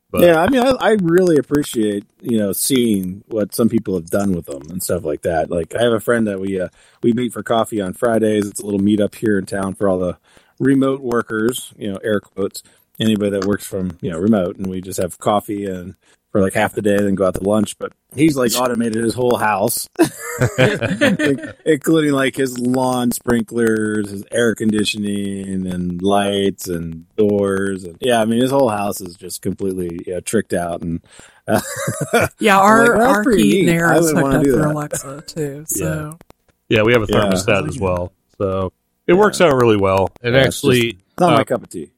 But 0.10 0.22
yeah, 0.22 0.40
I 0.42 0.50
mean, 0.50 0.62
I, 0.62 0.70
I 0.80 0.92
really 1.02 1.38
appreciate 1.38 2.06
you 2.22 2.38
know 2.38 2.54
seeing 2.54 3.24
what 3.28 3.54
some 3.54 3.68
people 3.70 3.96
have 3.96 4.10
done 4.10 4.34
with 4.34 4.46
them 4.46 4.62
and 4.70 4.82
stuff 4.82 5.04
like 5.04 5.24
that. 5.24 5.52
Like, 5.52 5.76
I 5.76 5.84
have 5.84 5.92
a 5.94 6.00
friend 6.00 6.26
that 6.28 6.40
we 6.40 6.60
uh, 6.62 6.70
we 7.04 7.12
meet 7.12 7.34
for 7.34 7.44
coffee 7.44 7.82
on 7.82 7.94
Fridays. 7.94 8.48
It's 8.48 8.62
a 8.62 8.66
little 8.66 8.80
meetup 8.80 9.16
here 9.16 9.38
in 9.38 9.46
town 9.46 9.74
for 9.76 9.90
all 9.90 10.00
the 10.00 10.18
remote 10.60 11.02
workers, 11.02 11.74
you 11.78 11.92
know, 11.92 11.98
air 11.98 12.22
quotes, 12.22 12.64
anybody 13.02 13.32
that 13.32 13.46
works 13.46 13.66
from 13.68 13.98
you 14.02 14.10
know 14.10 14.18
remote, 14.18 14.56
and 14.56 14.68
we 14.68 14.80
just 14.80 15.00
have 15.00 15.20
coffee 15.20 15.66
and 15.66 15.96
for 16.32 16.42
like 16.42 16.54
half 16.54 16.74
the 16.74 16.82
day, 16.82 16.98
then 16.98 17.16
go 17.16 17.26
out 17.26 17.36
to 17.36 17.44
lunch. 17.44 17.78
But 17.78 17.94
he's 18.16 18.36
like 18.38 18.54
automated 18.56 19.04
his 19.04 19.14
whole 19.14 19.38
house, 19.38 19.88
including 21.66 22.12
like 22.12 22.36
his 22.36 22.58
lawn 22.60 23.12
sprinklers, 23.12 24.10
his 24.10 24.24
air 24.32 24.56
conditioning, 24.56 25.68
and 25.68 26.02
lights 26.02 26.68
and 26.68 27.06
doors. 27.16 27.84
And 27.84 27.98
yeah, 28.02 28.22
I 28.22 28.26
mean, 28.26 28.42
his 28.42 28.52
whole 28.52 28.70
house 28.70 29.02
is 29.02 29.16
just 29.16 29.42
completely 29.42 30.00
yeah, 30.06 30.20
tricked 30.20 30.54
out. 30.54 30.82
And 30.82 31.02
uh, 31.48 31.62
yeah, 32.40 32.60
our 32.60 32.98
like, 32.98 33.08
our 33.08 33.24
pretty 33.24 33.44
heat 33.44 33.62
and 33.62 33.70
air 33.70 33.88
I 33.94 33.98
is 33.98 34.10
hooked 34.12 34.22
wanna 34.22 34.38
up 34.40 34.44
do 34.44 34.52
through 34.52 34.62
that. 34.62 34.72
Alexa 34.72 35.24
too. 35.28 35.66
So 35.68 36.18
yeah, 36.70 36.84
we 36.84 36.92
have 36.94 37.04
a 37.04 37.06
Yeah. 37.08 37.20
thermostat 37.22 37.68
as 37.70 37.80
well, 37.80 38.12
so 38.38 38.74
it 39.08 39.14
Yeah. 39.14 39.20
works 39.20 39.40
out 39.40 39.56
really 39.56 39.78
well. 39.78 40.10
And 40.22 40.36
Yeah, 40.36 40.42
actually, 40.44 40.94
just 40.94 41.04
not 41.20 41.34
uh, 41.34 41.38
my 41.38 41.44
cup 41.46 41.64
of 41.64 41.70
tea. 41.70 41.92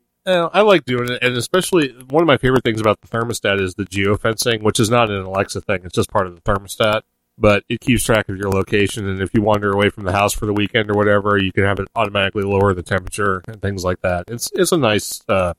I 0.52 0.62
like 0.62 0.86
doing 0.86 1.10
it, 1.12 1.20
and 1.22 1.38
especially 1.38 1.90
one 2.10 2.24
of 2.24 2.28
my 2.28 2.38
favorite 2.38 2.64
things 2.64 2.82
about 2.82 3.00
the 3.02 3.08
thermostat 3.08 3.62
is 3.62 3.76
the 3.76 3.86
geofencing, 3.86 4.62
which 4.62 4.80
is 4.80 4.90
not 4.90 5.10
an 5.10 5.22
Alexa 5.22 5.62
thing; 5.62 5.82
it's 5.84 5.96
just 5.96 6.10
part 6.10 6.28
of 6.28 6.36
the 6.36 6.42
thermostat. 6.42 7.02
But 7.38 7.64
it 7.70 7.80
keeps 7.80 8.04
track 8.04 8.28
of 8.28 8.36
your 8.36 8.50
location, 8.50 9.08
and 9.08 9.22
if 9.22 9.34
you 9.34 9.42
wander 9.42 9.72
away 9.72 9.90
from 9.90 10.04
the 10.04 10.12
house 10.12 10.34
for 10.34 10.46
the 10.46 10.52
weekend 10.52 10.92
or 10.92 10.96
whatever, 10.96 11.38
you 11.38 11.54
can 11.54 11.64
have 11.64 11.80
it 11.80 11.88
automatically 11.96 12.44
lower 12.44 12.74
the 12.74 12.84
temperature 12.84 13.42
and 13.48 13.62
things 13.62 13.84
like 13.86 14.02
that. 14.02 14.26
It's 14.28 14.50
it's 14.54 14.74
a 14.74 14.78
nice, 14.78 15.22
uh, 15.30 15.54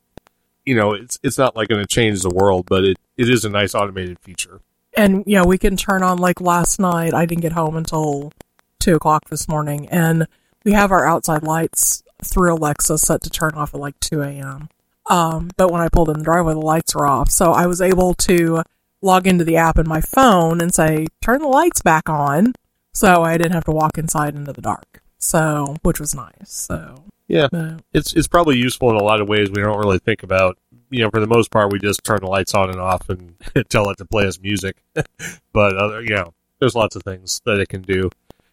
you 0.66 0.74
know, 0.74 0.92
it's 0.92 1.18
it's 1.22 1.38
not 1.38 1.56
like 1.56 1.68
going 1.68 1.80
to 1.80 1.86
change 1.86 2.20
the 2.20 2.28
world, 2.28 2.66
but 2.68 2.84
it, 2.84 2.98
it 3.16 3.30
is 3.30 3.46
a 3.46 3.48
nice 3.48 3.74
automated 3.74 4.18
feature. 4.20 4.60
and 4.96 5.24
yeah, 5.26 5.44
we 5.44 5.56
can 5.56 5.76
turn 5.76 6.02
on 6.02 6.18
like 6.18 6.40
last 6.40 6.78
night. 6.78 7.14
I 7.14 7.24
didn't 7.24 7.42
get 7.42 7.52
home 7.52 7.76
until 7.76 8.32
two 8.78 8.96
o'clock 8.96 9.30
this 9.30 9.48
morning, 9.48 9.88
and 9.88 10.26
we 10.64 10.72
have 10.72 10.92
our 10.92 11.06
outside 11.06 11.42
lights 11.42 12.02
through 12.24 12.54
Alexa 12.54 12.98
set 12.98 13.22
to 13.22 13.30
turn 13.30 13.52
off 13.54 13.74
at 13.74 13.80
like 13.80 13.98
two 14.00 14.22
a.m. 14.22 14.68
Um, 15.08 15.50
but 15.56 15.70
when 15.72 15.80
I 15.80 15.88
pulled 15.88 16.08
in 16.10 16.18
the 16.18 16.24
driveway, 16.24 16.52
the 16.54 16.60
lights 16.60 16.94
were 16.94 17.06
off, 17.06 17.30
so 17.30 17.52
I 17.52 17.66
was 17.66 17.80
able 17.80 18.14
to 18.14 18.62
log 19.02 19.26
into 19.26 19.44
the 19.44 19.56
app 19.56 19.78
in 19.78 19.88
my 19.88 20.00
phone 20.00 20.60
and 20.60 20.72
say 20.74 21.06
turn 21.22 21.40
the 21.40 21.48
lights 21.48 21.80
back 21.82 22.08
on, 22.08 22.52
so 22.92 23.22
I 23.22 23.36
didn't 23.38 23.52
have 23.54 23.64
to 23.64 23.72
walk 23.72 23.96
inside 23.98 24.34
into 24.36 24.52
the 24.52 24.60
dark. 24.62 25.02
So, 25.18 25.76
which 25.82 25.98
was 26.00 26.14
nice. 26.14 26.32
So, 26.46 27.04
Yeah. 27.28 27.48
uh, 27.52 27.78
It's 27.92 28.12
it's 28.14 28.28
probably 28.28 28.56
useful 28.56 28.90
in 28.90 28.96
a 28.96 29.02
lot 29.02 29.20
of 29.20 29.28
ways 29.28 29.50
we 29.50 29.62
don't 29.62 29.78
really 29.78 29.98
think 29.98 30.22
about. 30.22 30.58
You 30.90 31.02
know, 31.04 31.10
for 31.10 31.20
the 31.20 31.26
most 31.26 31.50
part, 31.50 31.72
we 31.72 31.78
just 31.78 32.02
turn 32.04 32.18
the 32.20 32.26
lights 32.26 32.54
on 32.54 32.68
and 32.70 32.80
off 32.80 33.08
and 33.08 33.34
tell 33.68 33.88
it 33.90 33.98
to 33.98 34.04
play 34.04 34.26
us 34.26 34.40
music. 34.40 34.76
but 35.52 35.76
other, 35.76 36.02
you 36.02 36.14
know, 36.16 36.34
there's 36.58 36.74
lots 36.74 36.96
of 36.96 37.02
things 37.02 37.40
that 37.46 37.58
it 37.60 37.68
can 37.68 37.82
do. 37.82 38.10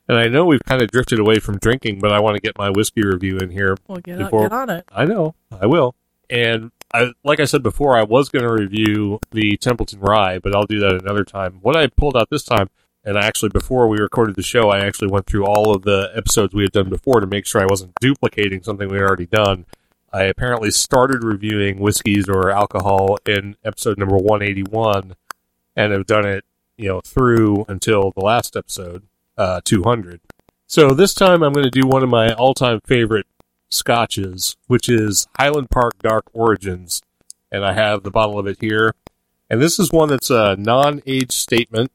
And 0.08 0.18
I 0.18 0.28
know 0.28 0.46
we've 0.46 0.64
kind 0.64 0.82
of 0.82 0.90
drifted 0.90 1.20
away 1.20 1.40
from 1.40 1.58
drinking, 1.58 2.00
but 2.00 2.12
I 2.12 2.20
want 2.20 2.36
to 2.36 2.42
get 2.42 2.58
my 2.58 2.70
whiskey 2.70 3.04
review 3.06 3.38
in 3.38 3.52
here. 3.52 3.76
well, 3.88 4.00
get, 4.00 4.18
Before- 4.18 4.44
get 4.44 4.54
on 4.54 4.70
it. 4.70 4.86
I 4.92 5.06
know, 5.06 5.36
I 5.52 5.66
will. 5.66 5.96
And 6.30 6.72
I, 6.94 7.12
like 7.24 7.40
I 7.40 7.46
said 7.46 7.64
before, 7.64 7.98
I 7.98 8.04
was 8.04 8.30
going 8.30 8.44
to 8.44 8.52
review 8.52 9.20
the 9.32 9.58
Templeton 9.58 10.00
Rye, 10.00 10.40
but 10.40 10.56
I'll 10.56 10.66
do 10.66 10.80
that 10.80 10.96
another 10.96 11.24
time. 11.24 11.60
What 11.62 11.76
I 11.76 11.88
pulled 11.88 12.16
out 12.16 12.30
this 12.30 12.44
time, 12.44 12.70
and 13.04 13.18
actually 13.18 13.50
before 13.50 13.88
we 13.88 13.98
recorded 14.00 14.36
the 14.36 14.44
show, 14.44 14.70
I 14.70 14.80
actually 14.86 15.10
went 15.10 15.26
through 15.26 15.46
all 15.46 15.76
of 15.76 15.84
the 15.84 16.12
episodes 16.16 16.54
we 16.54 16.64
had 16.64 16.72
done 16.72 16.90
before 16.90 17.20
to 17.20 17.28
make 17.28 17.46
sure 17.46 17.62
I 17.62 17.66
wasn't 17.66 17.94
duplicating 18.02 18.64
something 18.64 18.88
we 18.90 18.98
had 18.98 19.06
already 19.06 19.26
done. 19.26 19.66
I 20.12 20.24
apparently 20.24 20.72
started 20.72 21.24
reviewing 21.24 21.80
whiskeys 21.80 22.28
or 22.30 22.50
alcohol 22.50 23.18
in 23.26 23.56
episode 23.64 23.98
number 23.98 24.16
181 24.18 25.16
and 25.76 25.92
have 25.92 26.06
done 26.06 26.26
it, 26.26 26.44
you 26.78 26.88
know, 26.88 27.02
through 27.02 27.66
until 27.68 28.12
the 28.12 28.24
last 28.24 28.56
episode, 28.56 29.04
uh, 29.38 29.62
200. 29.64 30.22
So 30.66 30.94
this 30.94 31.14
time 31.14 31.44
I'm 31.44 31.54
going 31.54 31.64
to 31.64 31.72
do 31.72 31.88
one 31.88 32.04
of 32.04 32.10
my 32.10 32.34
all-time 32.34 32.82
favorite 32.86 33.26
scotches, 33.70 34.58
which 34.68 34.90
is 34.90 35.28
Highland 35.38 35.70
Park 35.70 36.00
Dark 36.00 36.26
Origins, 36.34 37.02
and 37.52 37.66
I 37.66 37.74
have 37.74 38.04
the 38.04 38.12
bottle 38.12 38.40
of 38.40 38.48
it 38.48 38.58
here. 38.60 38.94
And 39.50 39.62
this 39.62 39.80
is 39.80 39.92
one 39.92 40.10
that's 40.10 40.30
a 40.30 40.56
non-age 40.58 41.32
statement. 41.32 41.92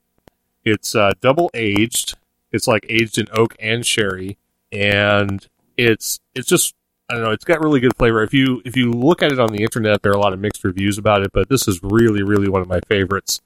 It's 0.65 0.95
uh, 0.95 1.13
double 1.21 1.51
aged. 1.53 2.17
It's 2.51 2.67
like 2.67 2.87
aged 2.89 3.19
in 3.19 3.27
oak 3.33 3.55
and 3.59 3.85
sherry, 3.85 4.39
and 4.71 5.47
it's 5.77 6.21
it's 6.35 6.49
just 6.49 6.75
I 7.11 7.15
don't 7.15 7.25
know. 7.25 7.31
It's 7.31 7.45
got 7.45 7.61
really 7.61 7.81
good 7.81 7.97
flavor. 7.97 8.23
If 8.23 8.33
you 8.33 8.63
if 8.65 8.77
you 8.77 8.91
look 8.91 9.23
at 9.23 9.33
it 9.33 9.41
on 9.41 9.53
the 9.53 9.63
internet, 9.63 10.03
there 10.03 10.13
are 10.13 10.17
a 10.17 10.21
lot 10.21 10.33
of 10.33 10.41
mixed 10.41 10.65
reviews 10.65 10.99
about 10.99 11.23
it, 11.23 11.33
but 11.33 11.49
this 11.49 11.67
is 11.67 11.81
really 11.83 12.23
really 12.23 12.49
one 12.49 12.63
of 12.63 12.69
my 12.69 12.81
favorites. 12.89 13.41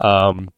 Um, 0.00 0.50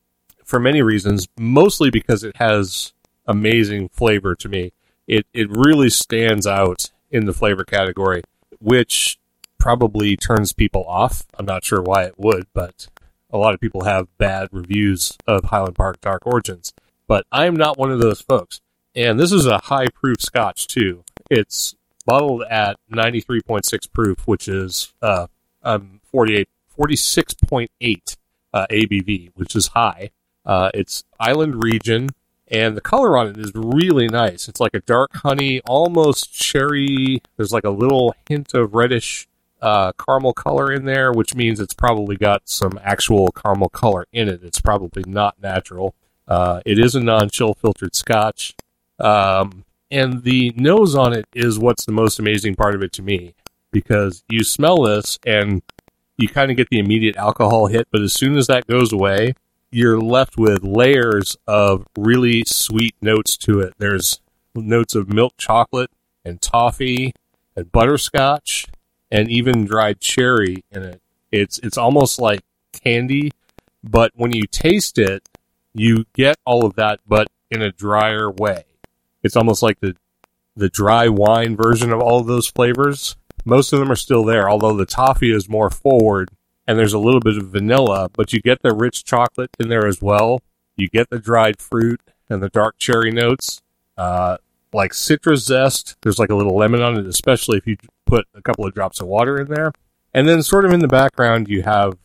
for 0.44 0.61
many 0.61 0.83
reasons, 0.83 1.28
mostly 1.38 1.90
because 1.90 2.24
it 2.24 2.37
has 2.37 2.92
amazing 3.26 3.88
flavor 3.88 4.35
to 4.35 4.48
me. 4.48 4.72
It 5.07 5.26
it 5.33 5.48
really 5.50 5.90
stands 5.90 6.46
out 6.46 6.90
in 7.11 7.26
the 7.26 7.33
flavor 7.33 7.64
category, 7.64 8.22
which 8.61 9.18
probably 9.59 10.16
turns 10.16 10.52
people 10.52 10.85
off. 10.88 11.24
I'm 11.38 11.46
not 11.46 11.64
sure 11.64 11.81
why 11.83 12.05
it 12.05 12.18
would, 12.18 12.46
but 12.52 12.88
a 13.31 13.38
lot 13.38 13.55
of 13.55 13.61
people 13.61 13.85
have 13.85 14.16
bad 14.18 14.48
reviews 14.52 15.16
of 15.26 15.44
Highland 15.44 15.76
Park 15.76 16.00
Dark 16.00 16.26
Origins. 16.26 16.72
But 17.07 17.26
I'm 17.31 17.55
not 17.55 17.78
one 17.78 17.90
of 17.90 18.00
those 18.00 18.20
folks. 18.20 18.61
And 18.94 19.18
this 19.18 19.33
is 19.33 19.46
a 19.46 19.59
high 19.59 19.87
proof 19.88 20.20
scotch 20.20 20.66
too. 20.66 21.05
It's 21.31 21.74
bottled 22.05 22.42
at 22.50 22.76
93.6 22.92 23.92
proof, 23.92 24.26
which 24.26 24.48
is 24.48 24.92
uh, 25.00 25.28
um, 25.62 26.00
48, 26.05 26.48
46.8 26.78 28.16
uh, 28.52 28.66
ABV, 28.70 29.31
which 29.35 29.57
is 29.57 29.68
high. 29.68 30.11
Uh, 30.44 30.70
it's 30.74 31.05
island 31.20 31.62
region, 31.62 32.11
and 32.48 32.76
the 32.76 32.81
color 32.81 33.16
on 33.16 33.28
it 33.28 33.38
is 33.38 33.52
really 33.55 34.09
nice. 34.09 34.48
It's 34.48 34.61
like 34.61 34.74
a 34.74 34.81
dark 34.81 35.14
honey, 35.16 35.61
almost 35.66 36.33
cherry. 36.33 37.22
There's 37.37 37.52
like 37.52 37.64
a 37.64 37.70
little 37.70 38.14
hint 38.28 38.55
of 38.55 38.74
reddish 38.74 39.28
uh, 39.61 39.92
caramel 39.92 40.33
color 40.33 40.72
in 40.72 40.85
there, 40.85 41.12
which 41.12 41.35
means 41.35 41.61
it's 41.61 41.74
probably 41.74 42.16
got 42.16 42.48
some 42.48 42.78
actual 42.83 43.31
caramel 43.31 43.68
color 43.68 44.07
in 44.12 44.28
it. 44.28 44.42
It's 44.42 44.61
probably 44.61 45.05
not 45.07 45.40
natural. 45.40 45.94
Uh, 46.26 46.61
it 46.66 46.78
is 46.78 46.94
a 46.94 47.00
non-chill 47.00 47.55
filtered 47.55 47.94
Scotch. 47.94 48.55
Um, 48.98 49.64
and 49.90 50.22
the 50.22 50.52
nose 50.57 50.94
on 50.94 51.12
it 51.12 51.26
is 51.35 51.59
what's 51.59 51.85
the 51.85 51.92
most 51.92 52.18
amazing 52.18 52.57
part 52.57 52.74
of 52.74 52.83
it 52.83 52.92
to 52.94 53.02
me 53.02 53.35
because 53.70 54.24
you 54.28 54.42
smell 54.44 54.83
this 54.83 55.18
and 55.24 55.62
you 56.16 56.28
kind 56.28 56.50
of 56.50 56.57
get 56.57 56.68
the 56.70 56.78
immediate 56.78 57.16
alcohol 57.16 57.66
hit, 57.66 57.88
but 57.90 58.00
as 58.00 58.12
soon 58.12 58.37
as 58.37 58.46
that 58.46 58.66
goes 58.66 58.92
away, 58.92 59.35
you're 59.73 60.01
left 60.01 60.37
with 60.37 60.63
layers 60.63 61.37
of 61.47 61.87
really 61.97 62.45
sweet 62.45 62.95
notes 63.01 63.37
to 63.39 63.61
it. 63.61 63.75
There's 63.79 64.21
notes 64.55 64.95
of 64.95 65.13
milk 65.13 65.35
chocolate 65.39 65.91
and 66.25 66.41
toffee 66.41 67.15
and 67.57 67.73
butterscotch 67.73 68.67
and 69.11 69.31
even 69.31 69.65
dried 69.65 70.01
cherry 70.01 70.65
in 70.71 70.83
it. 70.83 71.01
It's 71.33 71.59
it's 71.61 71.79
almost 71.79 72.21
like 72.21 72.41
candy, 72.73 73.33
but 73.83 74.13
when 74.15 74.33
you 74.33 74.45
taste 74.47 74.99
it, 74.99 75.27
you 75.73 76.05
get 76.13 76.37
all 76.45 76.67
of 76.67 76.75
that 76.75 77.01
but 77.07 77.29
in 77.51 77.63
a 77.63 77.73
drier 77.73 78.31
way. 78.31 78.65
It's 79.23 79.37
almost 79.37 79.63
like 79.63 79.81
the 79.81 79.97
the 80.55 80.69
dry 80.69 81.09
wine 81.09 81.57
version 81.57 81.93
of 81.93 82.01
all 82.01 82.21
of 82.21 82.27
those 82.27 82.47
flavors. 82.47 83.17
Most 83.47 83.73
of 83.73 83.81
them 83.81 83.91
are 83.91 83.97
still 83.97 84.23
there, 84.23 84.51
although 84.51 84.77
the 84.77 84.87
toffee 84.87 85.33
is 85.33 85.49
more 85.49 85.71
forward 85.71 86.31
and 86.73 86.79
there's 86.79 86.95
a 86.95 86.99
little 86.99 87.21
bit 87.21 87.37
of 87.37 87.49
vanilla, 87.49 88.09
but 88.15 88.33
you 88.33 88.41
get 88.41 88.63
the 88.63 88.73
rich 88.73 89.05
chocolate 89.05 89.51
in 89.61 89.69
there 89.69 89.87
as 89.87 90.01
well. 90.01 90.41
You 90.75 90.89
get 90.89 91.11
the 91.11 91.19
dried 91.19 91.61
fruit 91.61 92.01
and 92.31 92.43
the 92.43 92.49
dark 92.49 92.79
cherry 92.79 93.11
notes, 93.11 93.61
uh, 93.99 94.39
like 94.73 94.95
citrus 94.95 95.45
zest. 95.45 95.97
There's 96.01 96.19
like 96.19 96.31
a 96.31 96.35
little 96.35 96.57
lemon 96.57 96.81
on 96.81 96.97
it, 96.97 97.05
especially 97.05 97.59
if 97.59 97.67
you 97.67 97.77
put 98.07 98.27
a 98.35 98.41
couple 98.41 98.65
of 98.65 98.73
drops 98.73 99.03
of 99.03 99.07
water 99.07 99.39
in 99.39 99.49
there. 99.49 99.73
And 100.15 100.27
then 100.27 100.43
sort 100.43 100.65
of 100.65 100.73
in 100.73 100.81
the 100.81 100.89
background, 100.89 101.47
you 101.47 101.61
have, 101.61 101.99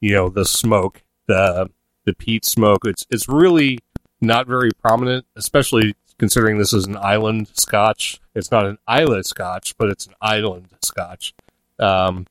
you 0.00 0.12
know, 0.12 0.28
the 0.28 0.44
smoke, 0.44 1.02
the, 1.26 1.68
the 2.04 2.14
peat 2.14 2.44
smoke. 2.44 2.82
It's, 2.84 3.04
it's 3.10 3.28
really 3.28 3.80
not 4.20 4.46
very 4.46 4.70
prominent, 4.80 5.26
especially 5.34 5.96
considering 6.18 6.58
this 6.58 6.72
is 6.72 6.86
an 6.86 6.96
island 6.98 7.48
scotch. 7.54 8.20
It's 8.32 8.52
not 8.52 8.64
an 8.64 8.78
Islay 8.88 9.22
scotch, 9.22 9.76
but 9.76 9.88
it's 9.88 10.06
an 10.06 10.14
island 10.22 10.68
scotch. 10.82 11.34
Um, 11.80 12.28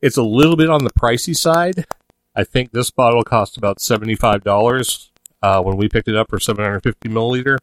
it's 0.00 0.16
a 0.16 0.22
little 0.22 0.56
bit 0.56 0.70
on 0.70 0.84
the 0.84 0.90
pricey 0.90 1.36
side. 1.36 1.86
I 2.34 2.44
think 2.44 2.70
this 2.70 2.90
bottle 2.90 3.24
cost 3.24 3.56
about 3.56 3.78
$75 3.78 5.08
uh, 5.42 5.62
when 5.62 5.76
we 5.76 5.88
picked 5.88 6.08
it 6.08 6.16
up 6.16 6.30
for 6.30 6.38
750 6.38 7.08
milliliter. 7.08 7.58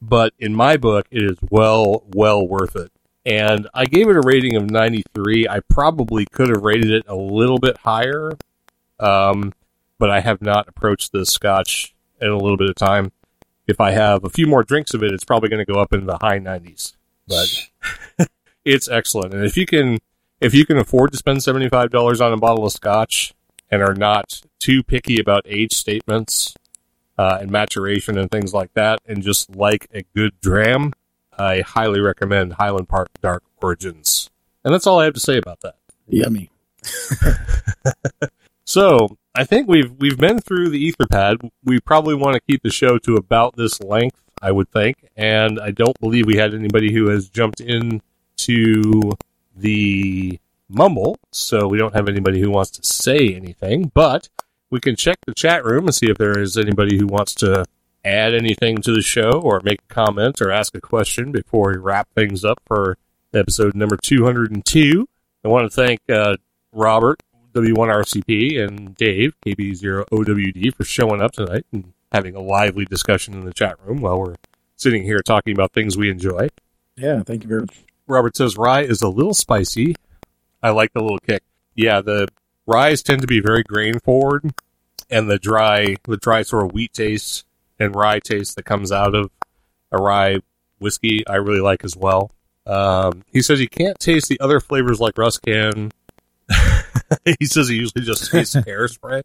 But 0.00 0.34
in 0.38 0.54
my 0.54 0.76
book, 0.76 1.06
it 1.10 1.22
is 1.22 1.38
well, 1.50 2.04
well 2.14 2.46
worth 2.46 2.76
it. 2.76 2.92
And 3.26 3.68
I 3.72 3.86
gave 3.86 4.08
it 4.08 4.16
a 4.16 4.20
rating 4.20 4.54
of 4.54 4.70
93. 4.70 5.48
I 5.48 5.60
probably 5.60 6.26
could 6.26 6.50
have 6.50 6.62
rated 6.62 6.90
it 6.90 7.04
a 7.08 7.16
little 7.16 7.58
bit 7.58 7.78
higher, 7.78 8.32
um, 9.00 9.54
but 9.98 10.10
I 10.10 10.20
have 10.20 10.42
not 10.42 10.68
approached 10.68 11.12
this 11.12 11.30
scotch 11.30 11.94
in 12.20 12.28
a 12.28 12.36
little 12.36 12.58
bit 12.58 12.68
of 12.68 12.76
time. 12.76 13.12
If 13.66 13.80
I 13.80 13.92
have 13.92 14.24
a 14.24 14.28
few 14.28 14.46
more 14.46 14.62
drinks 14.62 14.92
of 14.92 15.02
it, 15.02 15.12
it's 15.12 15.24
probably 15.24 15.48
going 15.48 15.64
to 15.64 15.72
go 15.72 15.80
up 15.80 15.94
in 15.94 16.04
the 16.04 16.18
high 16.18 16.38
90s. 16.38 16.96
But 17.26 18.28
it's 18.64 18.90
excellent. 18.90 19.32
And 19.32 19.44
if 19.44 19.56
you 19.56 19.64
can 19.64 19.98
if 20.44 20.54
you 20.54 20.66
can 20.66 20.76
afford 20.76 21.12
to 21.12 21.18
spend 21.18 21.38
$75 21.38 22.20
on 22.24 22.32
a 22.32 22.36
bottle 22.36 22.66
of 22.66 22.72
scotch 22.72 23.34
and 23.70 23.82
are 23.82 23.94
not 23.94 24.42
too 24.60 24.82
picky 24.82 25.18
about 25.18 25.42
age 25.46 25.72
statements 25.72 26.54
uh, 27.16 27.38
and 27.40 27.50
maturation 27.50 28.18
and 28.18 28.30
things 28.30 28.52
like 28.52 28.72
that, 28.74 29.00
and 29.06 29.22
just 29.22 29.56
like 29.56 29.88
a 29.92 30.02
good 30.14 30.38
dram, 30.40 30.92
I 31.38 31.62
highly 31.62 32.00
recommend 32.00 32.54
Highland 32.54 32.88
Park 32.88 33.08
Dark 33.20 33.42
Origins. 33.62 34.30
And 34.64 34.72
that's 34.72 34.86
all 34.86 35.00
I 35.00 35.04
have 35.04 35.14
to 35.14 35.20
say 35.20 35.36
about 35.36 35.60
that. 35.62 35.76
Yummy. 36.06 36.50
So 38.64 39.18
I 39.34 39.44
think 39.44 39.68
we've 39.68 39.92
we've 39.98 40.18
been 40.18 40.40
through 40.40 40.70
the 40.70 40.90
Etherpad. 40.90 41.50
We 41.64 41.80
probably 41.80 42.14
want 42.14 42.34
to 42.34 42.40
keep 42.40 42.62
the 42.62 42.70
show 42.70 42.98
to 42.98 43.16
about 43.16 43.56
this 43.56 43.80
length, 43.80 44.20
I 44.40 44.52
would 44.52 44.70
think. 44.70 45.08
And 45.16 45.60
I 45.60 45.70
don't 45.70 45.98
believe 46.00 46.26
we 46.26 46.36
had 46.36 46.54
anybody 46.54 46.92
who 46.92 47.08
has 47.10 47.28
jumped 47.28 47.60
in 47.60 48.02
to 48.38 49.12
the 49.56 50.38
mumble, 50.68 51.16
so 51.30 51.68
we 51.68 51.78
don't 51.78 51.94
have 51.94 52.08
anybody 52.08 52.40
who 52.40 52.50
wants 52.50 52.70
to 52.72 52.82
say 52.82 53.34
anything, 53.34 53.90
but 53.94 54.28
we 54.70 54.80
can 54.80 54.96
check 54.96 55.18
the 55.26 55.34
chat 55.34 55.64
room 55.64 55.86
and 55.86 55.94
see 55.94 56.10
if 56.10 56.18
there 56.18 56.38
is 56.38 56.56
anybody 56.56 56.96
who 56.96 57.06
wants 57.06 57.34
to 57.34 57.64
add 58.04 58.34
anything 58.34 58.78
to 58.82 58.92
the 58.92 59.02
show 59.02 59.40
or 59.42 59.60
make 59.64 59.80
a 59.88 59.94
comment 59.94 60.40
or 60.40 60.50
ask 60.50 60.74
a 60.74 60.80
question 60.80 61.32
before 61.32 61.72
we 61.72 61.78
wrap 61.78 62.08
things 62.14 62.44
up 62.44 62.60
for 62.66 62.98
episode 63.32 63.74
number 63.74 63.96
202. 63.96 65.08
I 65.44 65.48
want 65.48 65.70
to 65.70 65.74
thank 65.74 66.00
uh, 66.10 66.36
Robert, 66.72 67.22
W1RCP, 67.52 68.60
and 68.60 68.94
Dave, 68.94 69.34
KB0OWD, 69.46 70.74
for 70.74 70.84
showing 70.84 71.22
up 71.22 71.32
tonight 71.32 71.66
and 71.72 71.92
having 72.12 72.34
a 72.34 72.40
lively 72.40 72.84
discussion 72.84 73.34
in 73.34 73.44
the 73.44 73.52
chat 73.52 73.76
room 73.84 74.00
while 74.00 74.18
we're 74.18 74.36
sitting 74.76 75.02
here 75.02 75.20
talking 75.20 75.54
about 75.54 75.72
things 75.72 75.96
we 75.96 76.10
enjoy. 76.10 76.48
Yeah, 76.96 77.22
thank 77.22 77.42
you 77.42 77.48
very 77.48 77.60
much. 77.62 77.84
Robert 78.06 78.36
says 78.36 78.56
rye 78.56 78.82
is 78.82 79.02
a 79.02 79.08
little 79.08 79.34
spicy. 79.34 79.96
I 80.62 80.70
like 80.70 80.92
the 80.92 81.00
little 81.02 81.18
kick. 81.18 81.42
Yeah, 81.74 82.00
the 82.00 82.28
ryes 82.66 83.02
tend 83.02 83.20
to 83.22 83.26
be 83.26 83.40
very 83.40 83.62
grain 83.62 83.98
forward, 84.00 84.52
and 85.10 85.30
the 85.30 85.38
dry, 85.38 85.96
the 86.04 86.16
dry 86.16 86.42
sort 86.42 86.66
of 86.66 86.72
wheat 86.72 86.92
taste 86.92 87.44
and 87.78 87.94
rye 87.94 88.20
taste 88.20 88.56
that 88.56 88.64
comes 88.64 88.92
out 88.92 89.14
of 89.14 89.30
a 89.92 89.98
rye 89.98 90.38
whiskey, 90.78 91.26
I 91.26 91.36
really 91.36 91.60
like 91.60 91.84
as 91.84 91.96
well. 91.96 92.30
Um, 92.66 93.24
he 93.32 93.42
says 93.42 93.58
he 93.58 93.66
can't 93.66 93.98
taste 93.98 94.28
the 94.28 94.40
other 94.40 94.60
flavors 94.60 95.00
like 95.00 95.18
Russ 95.18 95.38
can. 95.38 95.92
he 97.38 97.46
says 97.46 97.68
he 97.68 97.76
usually 97.76 98.04
just 98.04 98.30
tastes 98.30 98.54
hairspray. 98.56 99.22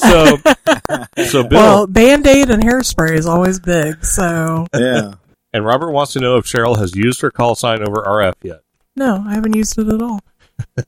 So, 0.00 1.24
so 1.24 1.42
Bill 1.48 1.60
Well, 1.60 1.86
Band 1.86 2.26
Aid 2.26 2.50
and 2.50 2.62
hairspray 2.62 3.12
is 3.16 3.26
always 3.26 3.60
big, 3.60 4.04
so 4.04 4.66
Yeah. 4.74 5.14
And 5.52 5.64
Robert 5.64 5.90
wants 5.92 6.12
to 6.14 6.20
know 6.20 6.36
if 6.36 6.44
Cheryl 6.46 6.78
has 6.78 6.94
used 6.96 7.20
her 7.22 7.30
call 7.30 7.54
sign 7.54 7.82
over 7.82 8.02
RF 8.02 8.34
yet. 8.42 8.60
no, 8.96 9.24
I 9.26 9.34
haven't 9.34 9.54
used 9.56 9.78
it 9.78 9.88
at 9.88 10.02
all. 10.02 10.20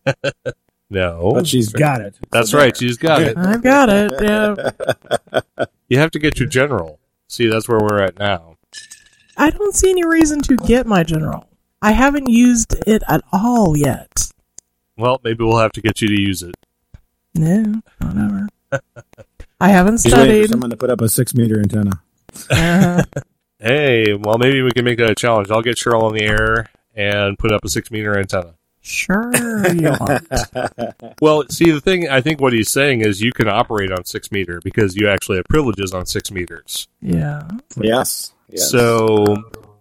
No, 0.91 1.33
But 1.35 1.47
she's 1.47 1.71
got 1.73 2.03
it. 2.03 2.15
that's 2.31 2.51
So 2.51 2.59
right. 2.59 2.77
She's 2.77 2.99
got 2.99 3.23
it. 3.23 3.37
I've 3.37 3.63
got 3.63 3.89
it. 3.89 4.13
Yeah. 4.23 5.65
You 5.89 5.99
have 5.99 6.11
to 6.13 6.19
get 6.19 6.39
your 6.39 6.49
general. 6.49 6.99
See, 7.29 7.49
that's 7.49 7.69
where 7.69 7.79
we're 7.81 8.01
at 8.01 8.19
now. 8.19 8.57
I 9.37 9.51
don't 9.51 9.75
see 9.75 9.91
any 9.91 10.05
reason 10.05 10.41
to 10.43 10.57
get 10.57 10.87
my 10.87 11.03
general. 11.05 11.49
I 11.83 11.93
haven't 11.93 12.29
used 12.29 12.75
it 12.87 13.03
at 13.09 13.23
all 13.33 13.77
yet. 13.77 14.31
Well, 14.97 15.21
maybe 15.25 15.43
we'll 15.45 15.59
have 15.59 15.73
to 15.73 15.81
get 15.83 16.01
you 16.01 16.09
to 16.09 16.21
use 16.21 16.43
it. 16.43 16.55
No, 17.35 17.81
whatever. 17.99 18.49
I 19.61 19.69
haven't 19.71 20.03
He's 20.03 20.07
waiting 20.15 20.19
for 20.19 20.25
studied. 20.33 20.51
someone 20.51 20.71
to 20.71 20.77
put 20.77 20.91
up 20.91 21.01
a 21.01 21.09
six 21.09 21.35
meter 21.35 21.59
antenna. 21.61 22.03
Uh, 22.51 23.03
Hey, 23.15 23.23
well, 24.25 24.39
maybe 24.39 24.63
we 24.63 24.71
can 24.71 24.85
make 24.85 24.99
that 24.99 25.11
a 25.11 25.15
challenge. 25.15 25.51
I'll 25.51 25.63
get 25.63 25.77
Cheryl 25.77 26.03
on 26.03 26.15
the 26.15 26.23
air 26.25 26.71
and 26.95 27.39
put 27.39 27.53
up 27.53 27.65
a 27.65 27.69
six 27.69 27.91
meter 27.91 28.19
antenna. 28.19 28.55
sure 28.81 29.33
you 29.73 29.91
want. 30.01 30.27
Well, 31.21 31.45
see, 31.49 31.71
the 31.71 31.81
thing, 31.81 32.09
I 32.09 32.21
think 32.21 32.41
what 32.41 32.53
he's 32.53 32.71
saying 32.71 33.01
is 33.01 33.21
you 33.21 33.33
can 33.33 33.49
operate 33.49 33.91
on 33.91 34.05
six 34.05 34.31
meter 34.31 34.61
because 34.63 34.97
you 34.97 35.09
actually 35.09 35.37
have 35.37 35.47
privileges 35.47 35.93
on 35.93 36.07
six 36.07 36.31
meters. 36.31 36.89
Yeah. 37.01 37.49
Yes. 37.77 38.33
yes. 38.49 38.71
So, 38.71 39.37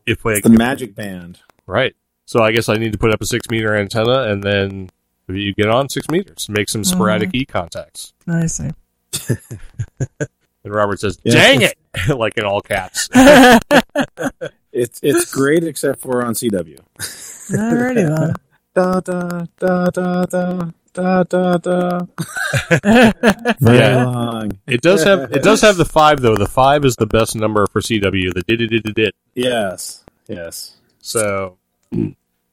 if 0.06 0.24
we, 0.24 0.34
it's 0.34 0.44
the 0.48 0.50
magic 0.50 0.96
band. 0.96 1.40
right. 1.66 1.96
So 2.26 2.42
I 2.42 2.52
guess 2.52 2.70
I 2.70 2.76
need 2.76 2.94
to 2.94 2.98
put 2.98 3.12
up 3.14 3.22
a 3.22 3.26
six 3.26 3.50
meter 3.50 3.76
antenna 3.76 4.24
and 4.32 4.42
then 4.42 4.90
you 5.28 5.54
get 5.54 5.70
on 5.70 5.90
six 5.90 6.10
meters, 6.10 6.48
make 6.50 6.70
some 6.70 6.84
sporadic 6.84 7.30
mm-hmm. 7.30 7.38
e 7.38 7.46
contacts. 7.46 8.14
I 8.28 8.46
see. 8.48 8.70
And 10.64 10.74
Robert 10.74 11.00
says, 11.00 11.20
Yeah. 11.24 11.34
dang 11.34 11.62
it! 11.62 11.78
like 12.10 12.38
in 12.38 12.44
all 12.44 12.62
caps. 12.62 13.10
It's 14.74 15.00
it's 15.04 15.32
great 15.32 15.64
except 15.64 16.02
for 16.02 16.26
on 16.26 16.34
CW. 16.34 16.80
Alrighty 17.00 18.18
then. 18.18 18.34
Da 18.74 19.00
da 19.00 19.46
da 19.60 19.90
da 19.92 20.26
da 20.26 20.72
da 20.94 21.24
da 21.24 21.58
da. 21.58 22.00
Yeah. 23.62 24.06
long. 24.06 24.60
It 24.66 24.82
does 24.82 25.04
have 25.04 25.32
it 25.32 25.44
does 25.44 25.62
have 25.62 25.78
the 25.78 25.86
five 25.86 26.22
though. 26.22 26.36
The 26.36 26.48
five 26.48 26.86
is 26.86 26.96
the 26.96 27.06
best 27.06 27.36
number 27.36 27.68
for 27.68 27.82
CW. 27.82 28.34
The 28.34 28.42
did 28.48 28.62
it 28.62 28.68
did 28.68 28.88
it 28.88 28.96
did. 28.96 29.14
Yes. 29.36 30.04
Yes. 30.28 30.78
So, 31.00 31.58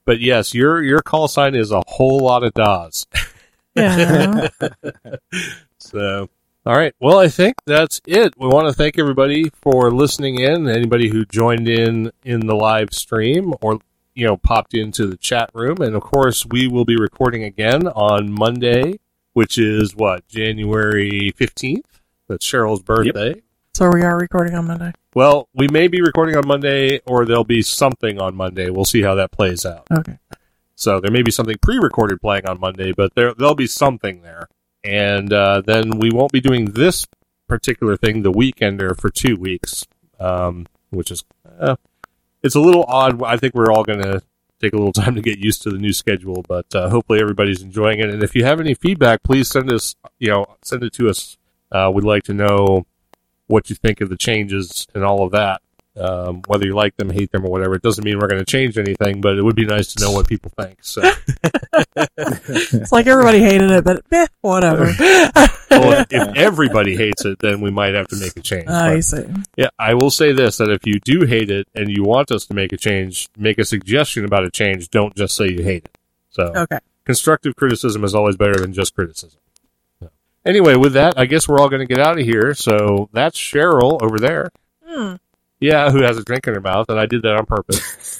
but 0.04 0.20
yes, 0.20 0.52
your 0.54 0.82
your 0.82 1.00
call 1.00 1.26
sign 1.26 1.54
is 1.54 1.70
a 1.70 1.82
whole 1.86 2.20
lot 2.20 2.44
of 2.44 2.52
dahs. 2.52 3.06
Yeah. 3.74 4.48
So, 5.78 6.28
all 6.66 6.76
right. 6.76 6.94
Well, 7.00 7.18
I 7.18 7.28
think 7.28 7.56
that's 7.66 8.00
it. 8.06 8.34
We 8.36 8.48
want 8.48 8.68
to 8.68 8.74
thank 8.74 8.98
everybody 8.98 9.50
for 9.50 9.90
listening 9.90 10.40
in. 10.40 10.68
Anybody 10.68 11.08
who 11.08 11.24
joined 11.24 11.68
in 11.68 12.12
in 12.24 12.46
the 12.46 12.54
live 12.54 12.92
stream 12.92 13.54
or 13.60 13.78
you 14.14 14.26
know 14.26 14.36
popped 14.36 14.74
into 14.74 15.06
the 15.06 15.16
chat 15.16 15.50
room, 15.54 15.80
and 15.80 15.94
of 15.94 16.02
course, 16.02 16.44
we 16.46 16.68
will 16.68 16.84
be 16.84 16.96
recording 16.96 17.44
again 17.44 17.88
on 17.88 18.32
Monday, 18.32 19.00
which 19.32 19.58
is 19.58 19.94
what 19.96 20.26
January 20.28 21.32
fifteenth. 21.36 22.00
That's 22.28 22.46
Cheryl's 22.46 22.82
birthday. 22.82 23.42
So 23.74 23.90
we 23.90 24.02
are 24.02 24.18
recording 24.18 24.54
on 24.54 24.66
Monday. 24.66 24.92
Well, 25.14 25.48
we 25.54 25.68
may 25.68 25.88
be 25.88 26.02
recording 26.02 26.36
on 26.36 26.46
Monday, 26.46 27.00
or 27.06 27.24
there'll 27.24 27.44
be 27.44 27.62
something 27.62 28.20
on 28.20 28.36
Monday. 28.36 28.70
We'll 28.70 28.84
see 28.84 29.02
how 29.02 29.14
that 29.14 29.32
plays 29.32 29.64
out. 29.64 29.86
Okay. 29.90 30.18
So 30.74 31.00
there 31.00 31.10
may 31.10 31.22
be 31.22 31.30
something 31.30 31.56
pre-recorded 31.60 32.20
playing 32.20 32.46
on 32.46 32.60
Monday, 32.60 32.92
but 32.92 33.14
there 33.14 33.34
there'll 33.34 33.54
be 33.54 33.66
something 33.66 34.22
there, 34.22 34.48
and 34.84 35.32
uh, 35.32 35.62
then 35.64 35.98
we 35.98 36.10
won't 36.10 36.32
be 36.32 36.40
doing 36.40 36.66
this 36.72 37.06
particular 37.48 37.96
thing, 37.96 38.22
the 38.22 38.32
weekender, 38.32 38.98
for 38.98 39.10
two 39.10 39.36
weeks, 39.36 39.86
um, 40.18 40.66
which 40.90 41.10
is 41.10 41.24
uh, 41.58 41.76
it's 42.42 42.54
a 42.54 42.60
little 42.60 42.84
odd. 42.84 43.22
I 43.22 43.36
think 43.36 43.54
we're 43.54 43.72
all 43.72 43.84
going 43.84 44.02
to 44.02 44.22
take 44.60 44.72
a 44.72 44.76
little 44.76 44.92
time 45.04 45.14
to 45.14 45.22
get 45.22 45.38
used 45.38 45.62
to 45.62 45.70
the 45.70 45.78
new 45.78 45.92
schedule, 45.92 46.44
but 46.46 46.72
uh, 46.74 46.88
hopefully 46.88 47.20
everybody's 47.20 47.62
enjoying 47.62 48.00
it. 48.00 48.10
And 48.10 48.22
if 48.22 48.34
you 48.34 48.44
have 48.44 48.60
any 48.60 48.74
feedback, 48.74 49.22
please 49.22 49.48
send 49.48 49.72
us, 49.72 49.94
you 50.18 50.28
know, 50.28 50.46
send 50.62 50.82
it 50.84 50.92
to 50.94 51.08
us. 51.08 51.36
Uh, 51.72 51.90
we'd 51.92 52.04
like 52.04 52.24
to 52.24 52.34
know 52.34 52.86
what 53.46 53.68
you 53.68 53.76
think 53.76 54.00
of 54.00 54.08
the 54.08 54.16
changes 54.16 54.86
and 54.94 55.04
all 55.04 55.24
of 55.24 55.32
that. 55.32 55.60
Um, 55.96 56.42
whether 56.46 56.64
you 56.66 56.74
like 56.74 56.96
them, 56.96 57.10
hate 57.10 57.32
them, 57.32 57.44
or 57.44 57.50
whatever, 57.50 57.74
it 57.74 57.82
doesn't 57.82 58.04
mean 58.04 58.18
we're 58.20 58.28
going 58.28 58.38
to 58.44 58.50
change 58.50 58.78
anything, 58.78 59.20
but 59.20 59.36
it 59.36 59.42
would 59.42 59.56
be 59.56 59.66
nice 59.66 59.92
to 59.94 60.02
know 60.04 60.12
what 60.12 60.28
people 60.28 60.50
think. 60.58 60.78
So, 60.82 61.02
It's 62.16 62.92
like 62.92 63.06
everybody 63.06 63.40
hated 63.40 63.70
it, 63.70 63.84
but 63.84 64.02
eh, 64.12 64.26
whatever. 64.40 64.84
well, 65.70 66.04
if 66.10 66.36
everybody 66.36 66.96
hates 66.96 67.24
it, 67.24 67.38
then 67.40 67.60
we 67.60 67.70
might 67.70 67.94
have 67.94 68.08
to 68.08 68.16
make 68.16 68.36
a 68.36 68.40
change. 68.40 68.68
I 68.68 68.94
But, 68.96 69.04
see. 69.04 69.24
yeah, 69.56 69.68
I 69.78 69.94
will 69.94 70.10
say 70.10 70.32
this: 70.32 70.58
that 70.58 70.70
if 70.70 70.86
you 70.86 71.00
do 71.00 71.26
hate 71.26 71.50
it 71.50 71.66
and 71.74 71.90
you 71.90 72.02
want 72.04 72.30
us 72.30 72.46
to 72.46 72.54
make 72.54 72.72
a 72.72 72.76
change, 72.76 73.28
make 73.36 73.58
a 73.58 73.64
suggestion 73.64 74.24
about 74.24 74.44
a 74.44 74.50
change. 74.50 74.90
Don't 74.90 75.14
just 75.16 75.34
say 75.36 75.48
you 75.48 75.62
hate 75.62 75.84
it. 75.86 75.98
So, 76.30 76.52
Okay. 76.56 76.78
constructive 77.04 77.56
criticism 77.56 78.04
is 78.04 78.14
always 78.14 78.36
better 78.36 78.54
than 78.60 78.72
just 78.72 78.94
criticism. 78.94 79.40
So, 80.00 80.10
Anyway, 80.46 80.76
with 80.76 80.92
that, 80.92 81.18
I 81.18 81.26
guess 81.26 81.48
we're 81.48 81.58
all 81.58 81.68
going 81.68 81.86
to 81.86 81.92
get 81.92 81.98
out 82.04 82.18
of 82.18 82.24
here. 82.24 82.54
So 82.54 83.08
that's 83.12 83.36
Cheryl 83.36 84.00
over 84.00 84.18
there. 84.18 84.50
Hmm. 84.86 85.14
Yeah, 85.60 85.90
who 85.90 86.00
has 86.02 86.16
a 86.16 86.24
drink 86.24 86.46
in 86.46 86.54
her 86.54 86.60
mouth, 86.60 86.86
and 86.88 86.98
I 86.98 87.06
did 87.06 87.22
that 87.22 87.36
on 87.36 87.46
purpose. 87.46 88.18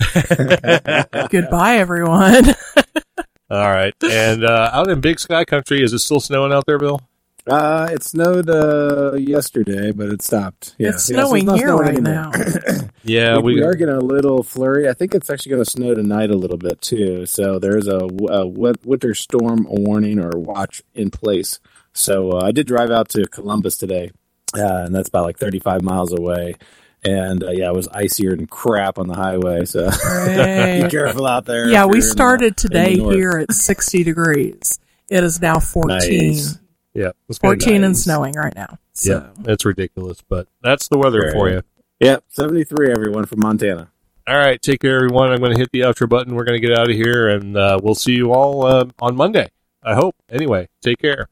Goodbye, 1.31 1.77
everyone. 1.77 2.45
All 3.51 3.71
right. 3.71 3.95
And 4.03 4.45
uh, 4.45 4.71
out 4.73 4.89
in 4.91 5.01
Big 5.01 5.19
Sky 5.19 5.45
Country, 5.45 5.83
is 5.83 5.93
it 5.93 6.01
still 6.01 6.21
snowing 6.21 6.53
out 6.53 6.67
there, 6.67 6.79
Bill? 6.79 7.01
Uh, 7.47 7.89
it 7.91 8.03
snowed 8.03 8.49
uh, 8.51 9.15
yesterday, 9.15 9.91
but 9.91 10.09
it 10.11 10.23
stopped. 10.23 10.75
Yeah. 10.79 10.91
it's 10.91 11.09
Yeah, 11.11 11.17
so 11.23 11.25
snowing 11.29 11.49
here 11.49 11.69
snowing 11.69 11.81
right 11.81 11.97
anymore. 11.97 12.31
now. 12.33 12.81
Yeah, 13.03 13.39
we, 13.39 13.55
we, 13.55 13.55
we 13.55 13.63
are 13.63 13.75
getting 13.75 13.95
a 13.95 14.01
little 14.01 14.43
flurry. 14.43 14.87
I 14.87 14.93
think 14.93 15.15
it's 15.15 15.31
actually 15.31 15.51
going 15.53 15.65
to 15.65 15.71
snow 15.71 15.95
tonight 15.95 16.31
a 16.31 16.37
little 16.37 16.59
bit 16.59 16.83
too. 16.83 17.25
So 17.25 17.59
there's 17.59 17.89
a, 17.89 17.99
a 18.29 18.47
winter 18.47 19.15
storm 19.15 19.67
warning 19.71 20.19
or 20.21 20.31
watch 20.39 20.83
in 20.95 21.11
place. 21.11 21.59
So 21.95 22.33
uh, 22.33 22.43
I 22.45 22.53
did 22.53 22.67
drive 22.67 22.91
out 22.91 23.09
to 23.11 23.27
Columbus 23.27 23.79
today, 23.79 24.11
uh, 24.55 24.83
and 24.85 24.95
that's 24.95 25.09
about 25.09 25.25
like 25.25 25.39
35 25.39 25.81
miles 25.81 26.13
away. 26.13 26.57
And 27.03 27.43
uh, 27.43 27.51
yeah, 27.53 27.69
it 27.71 27.75
was 27.75 27.89
icier 27.89 28.37
than 28.37 28.47
crap 28.47 28.99
on 28.99 29.07
the 29.09 29.15
highway. 29.15 29.65
So 29.65 29.89
be 30.85 30.91
careful 30.91 31.27
out 31.27 31.47
there. 31.47 31.69
yeah, 31.69 31.87
we 31.87 31.93
you're 31.93 31.95
in 31.97 32.01
the- 32.01 32.07
started 32.07 32.53
the 32.57 32.69
today 32.69 32.97
here 32.99 33.33
at 33.39 33.53
60 33.53 34.05
degrees. 34.05 34.79
It 35.09 35.25
is 35.25 35.41
now 35.41 35.59
14. 35.59 35.89
Nice. 35.99 36.59
yeah, 36.95 37.11
it's 37.29 37.39
kinda 37.39 37.57
14 37.65 37.85
and 37.85 37.97
snowing 37.99 38.35
right 38.35 38.55
now. 38.55 38.79
So. 38.93 39.31
Yeah, 39.45 39.53
it's 39.53 39.65
ridiculous, 39.65 40.23
but 40.29 40.47
that's 40.63 40.89
the 40.89 40.99
weather 40.99 41.21
Right. 41.21 41.33
for 41.33 41.49
you. 41.49 41.63
Yep, 42.01 42.25
73. 42.29 42.91
Everyone 42.93 43.25
from 43.27 43.41
Montana. 43.41 43.91
All 44.29 44.37
right, 44.37 44.61
take 44.61 44.81
care, 44.81 44.97
everyone. 44.97 45.33
I'm 45.33 45.41
going 45.41 45.53
to 45.53 45.59
hit 45.59 45.71
the 45.73 45.81
outro 45.81 46.09
button. 46.09 46.35
We're 46.35 46.45
going 46.45 46.61
to 46.61 46.67
get 46.67 46.79
out 46.79 46.89
of 46.91 46.95
here, 46.97 47.29
and 47.29 47.57
uh, 47.57 47.81
we'll 47.83 47.95
see 47.97 48.13
you 48.13 48.33
all 48.33 48.65
uh, 48.65 48.85
on 49.01 49.17
Monday. 49.17 49.51
I 49.83 49.95
hope. 49.95 50.15
Anyway, 50.31 50.69
take 50.83 50.99
care. 50.99 51.29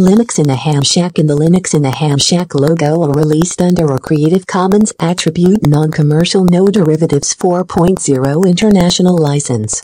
Linux 0.04 0.38
in 0.38 0.48
the 0.48 0.56
Ham 0.56 0.84
Shack 0.84 1.18
and 1.18 1.30
the 1.30 1.38
Linux 1.38 1.74
in 1.74 1.82
the 1.82 1.92
Ham 1.92 2.18
Shack 2.18 2.54
logo 2.56 3.02
are 3.04 3.14
released 3.14 3.62
under 3.62 3.86
a 3.94 4.00
Creative 4.00 4.46
Commons 4.46 4.92
Attribute 5.00 5.66
Non-Commercial 5.66 6.44
No 6.44 6.68
Derivatives 6.68 7.34
4.0 7.34 8.46
International 8.46 9.18
License. 9.18 9.82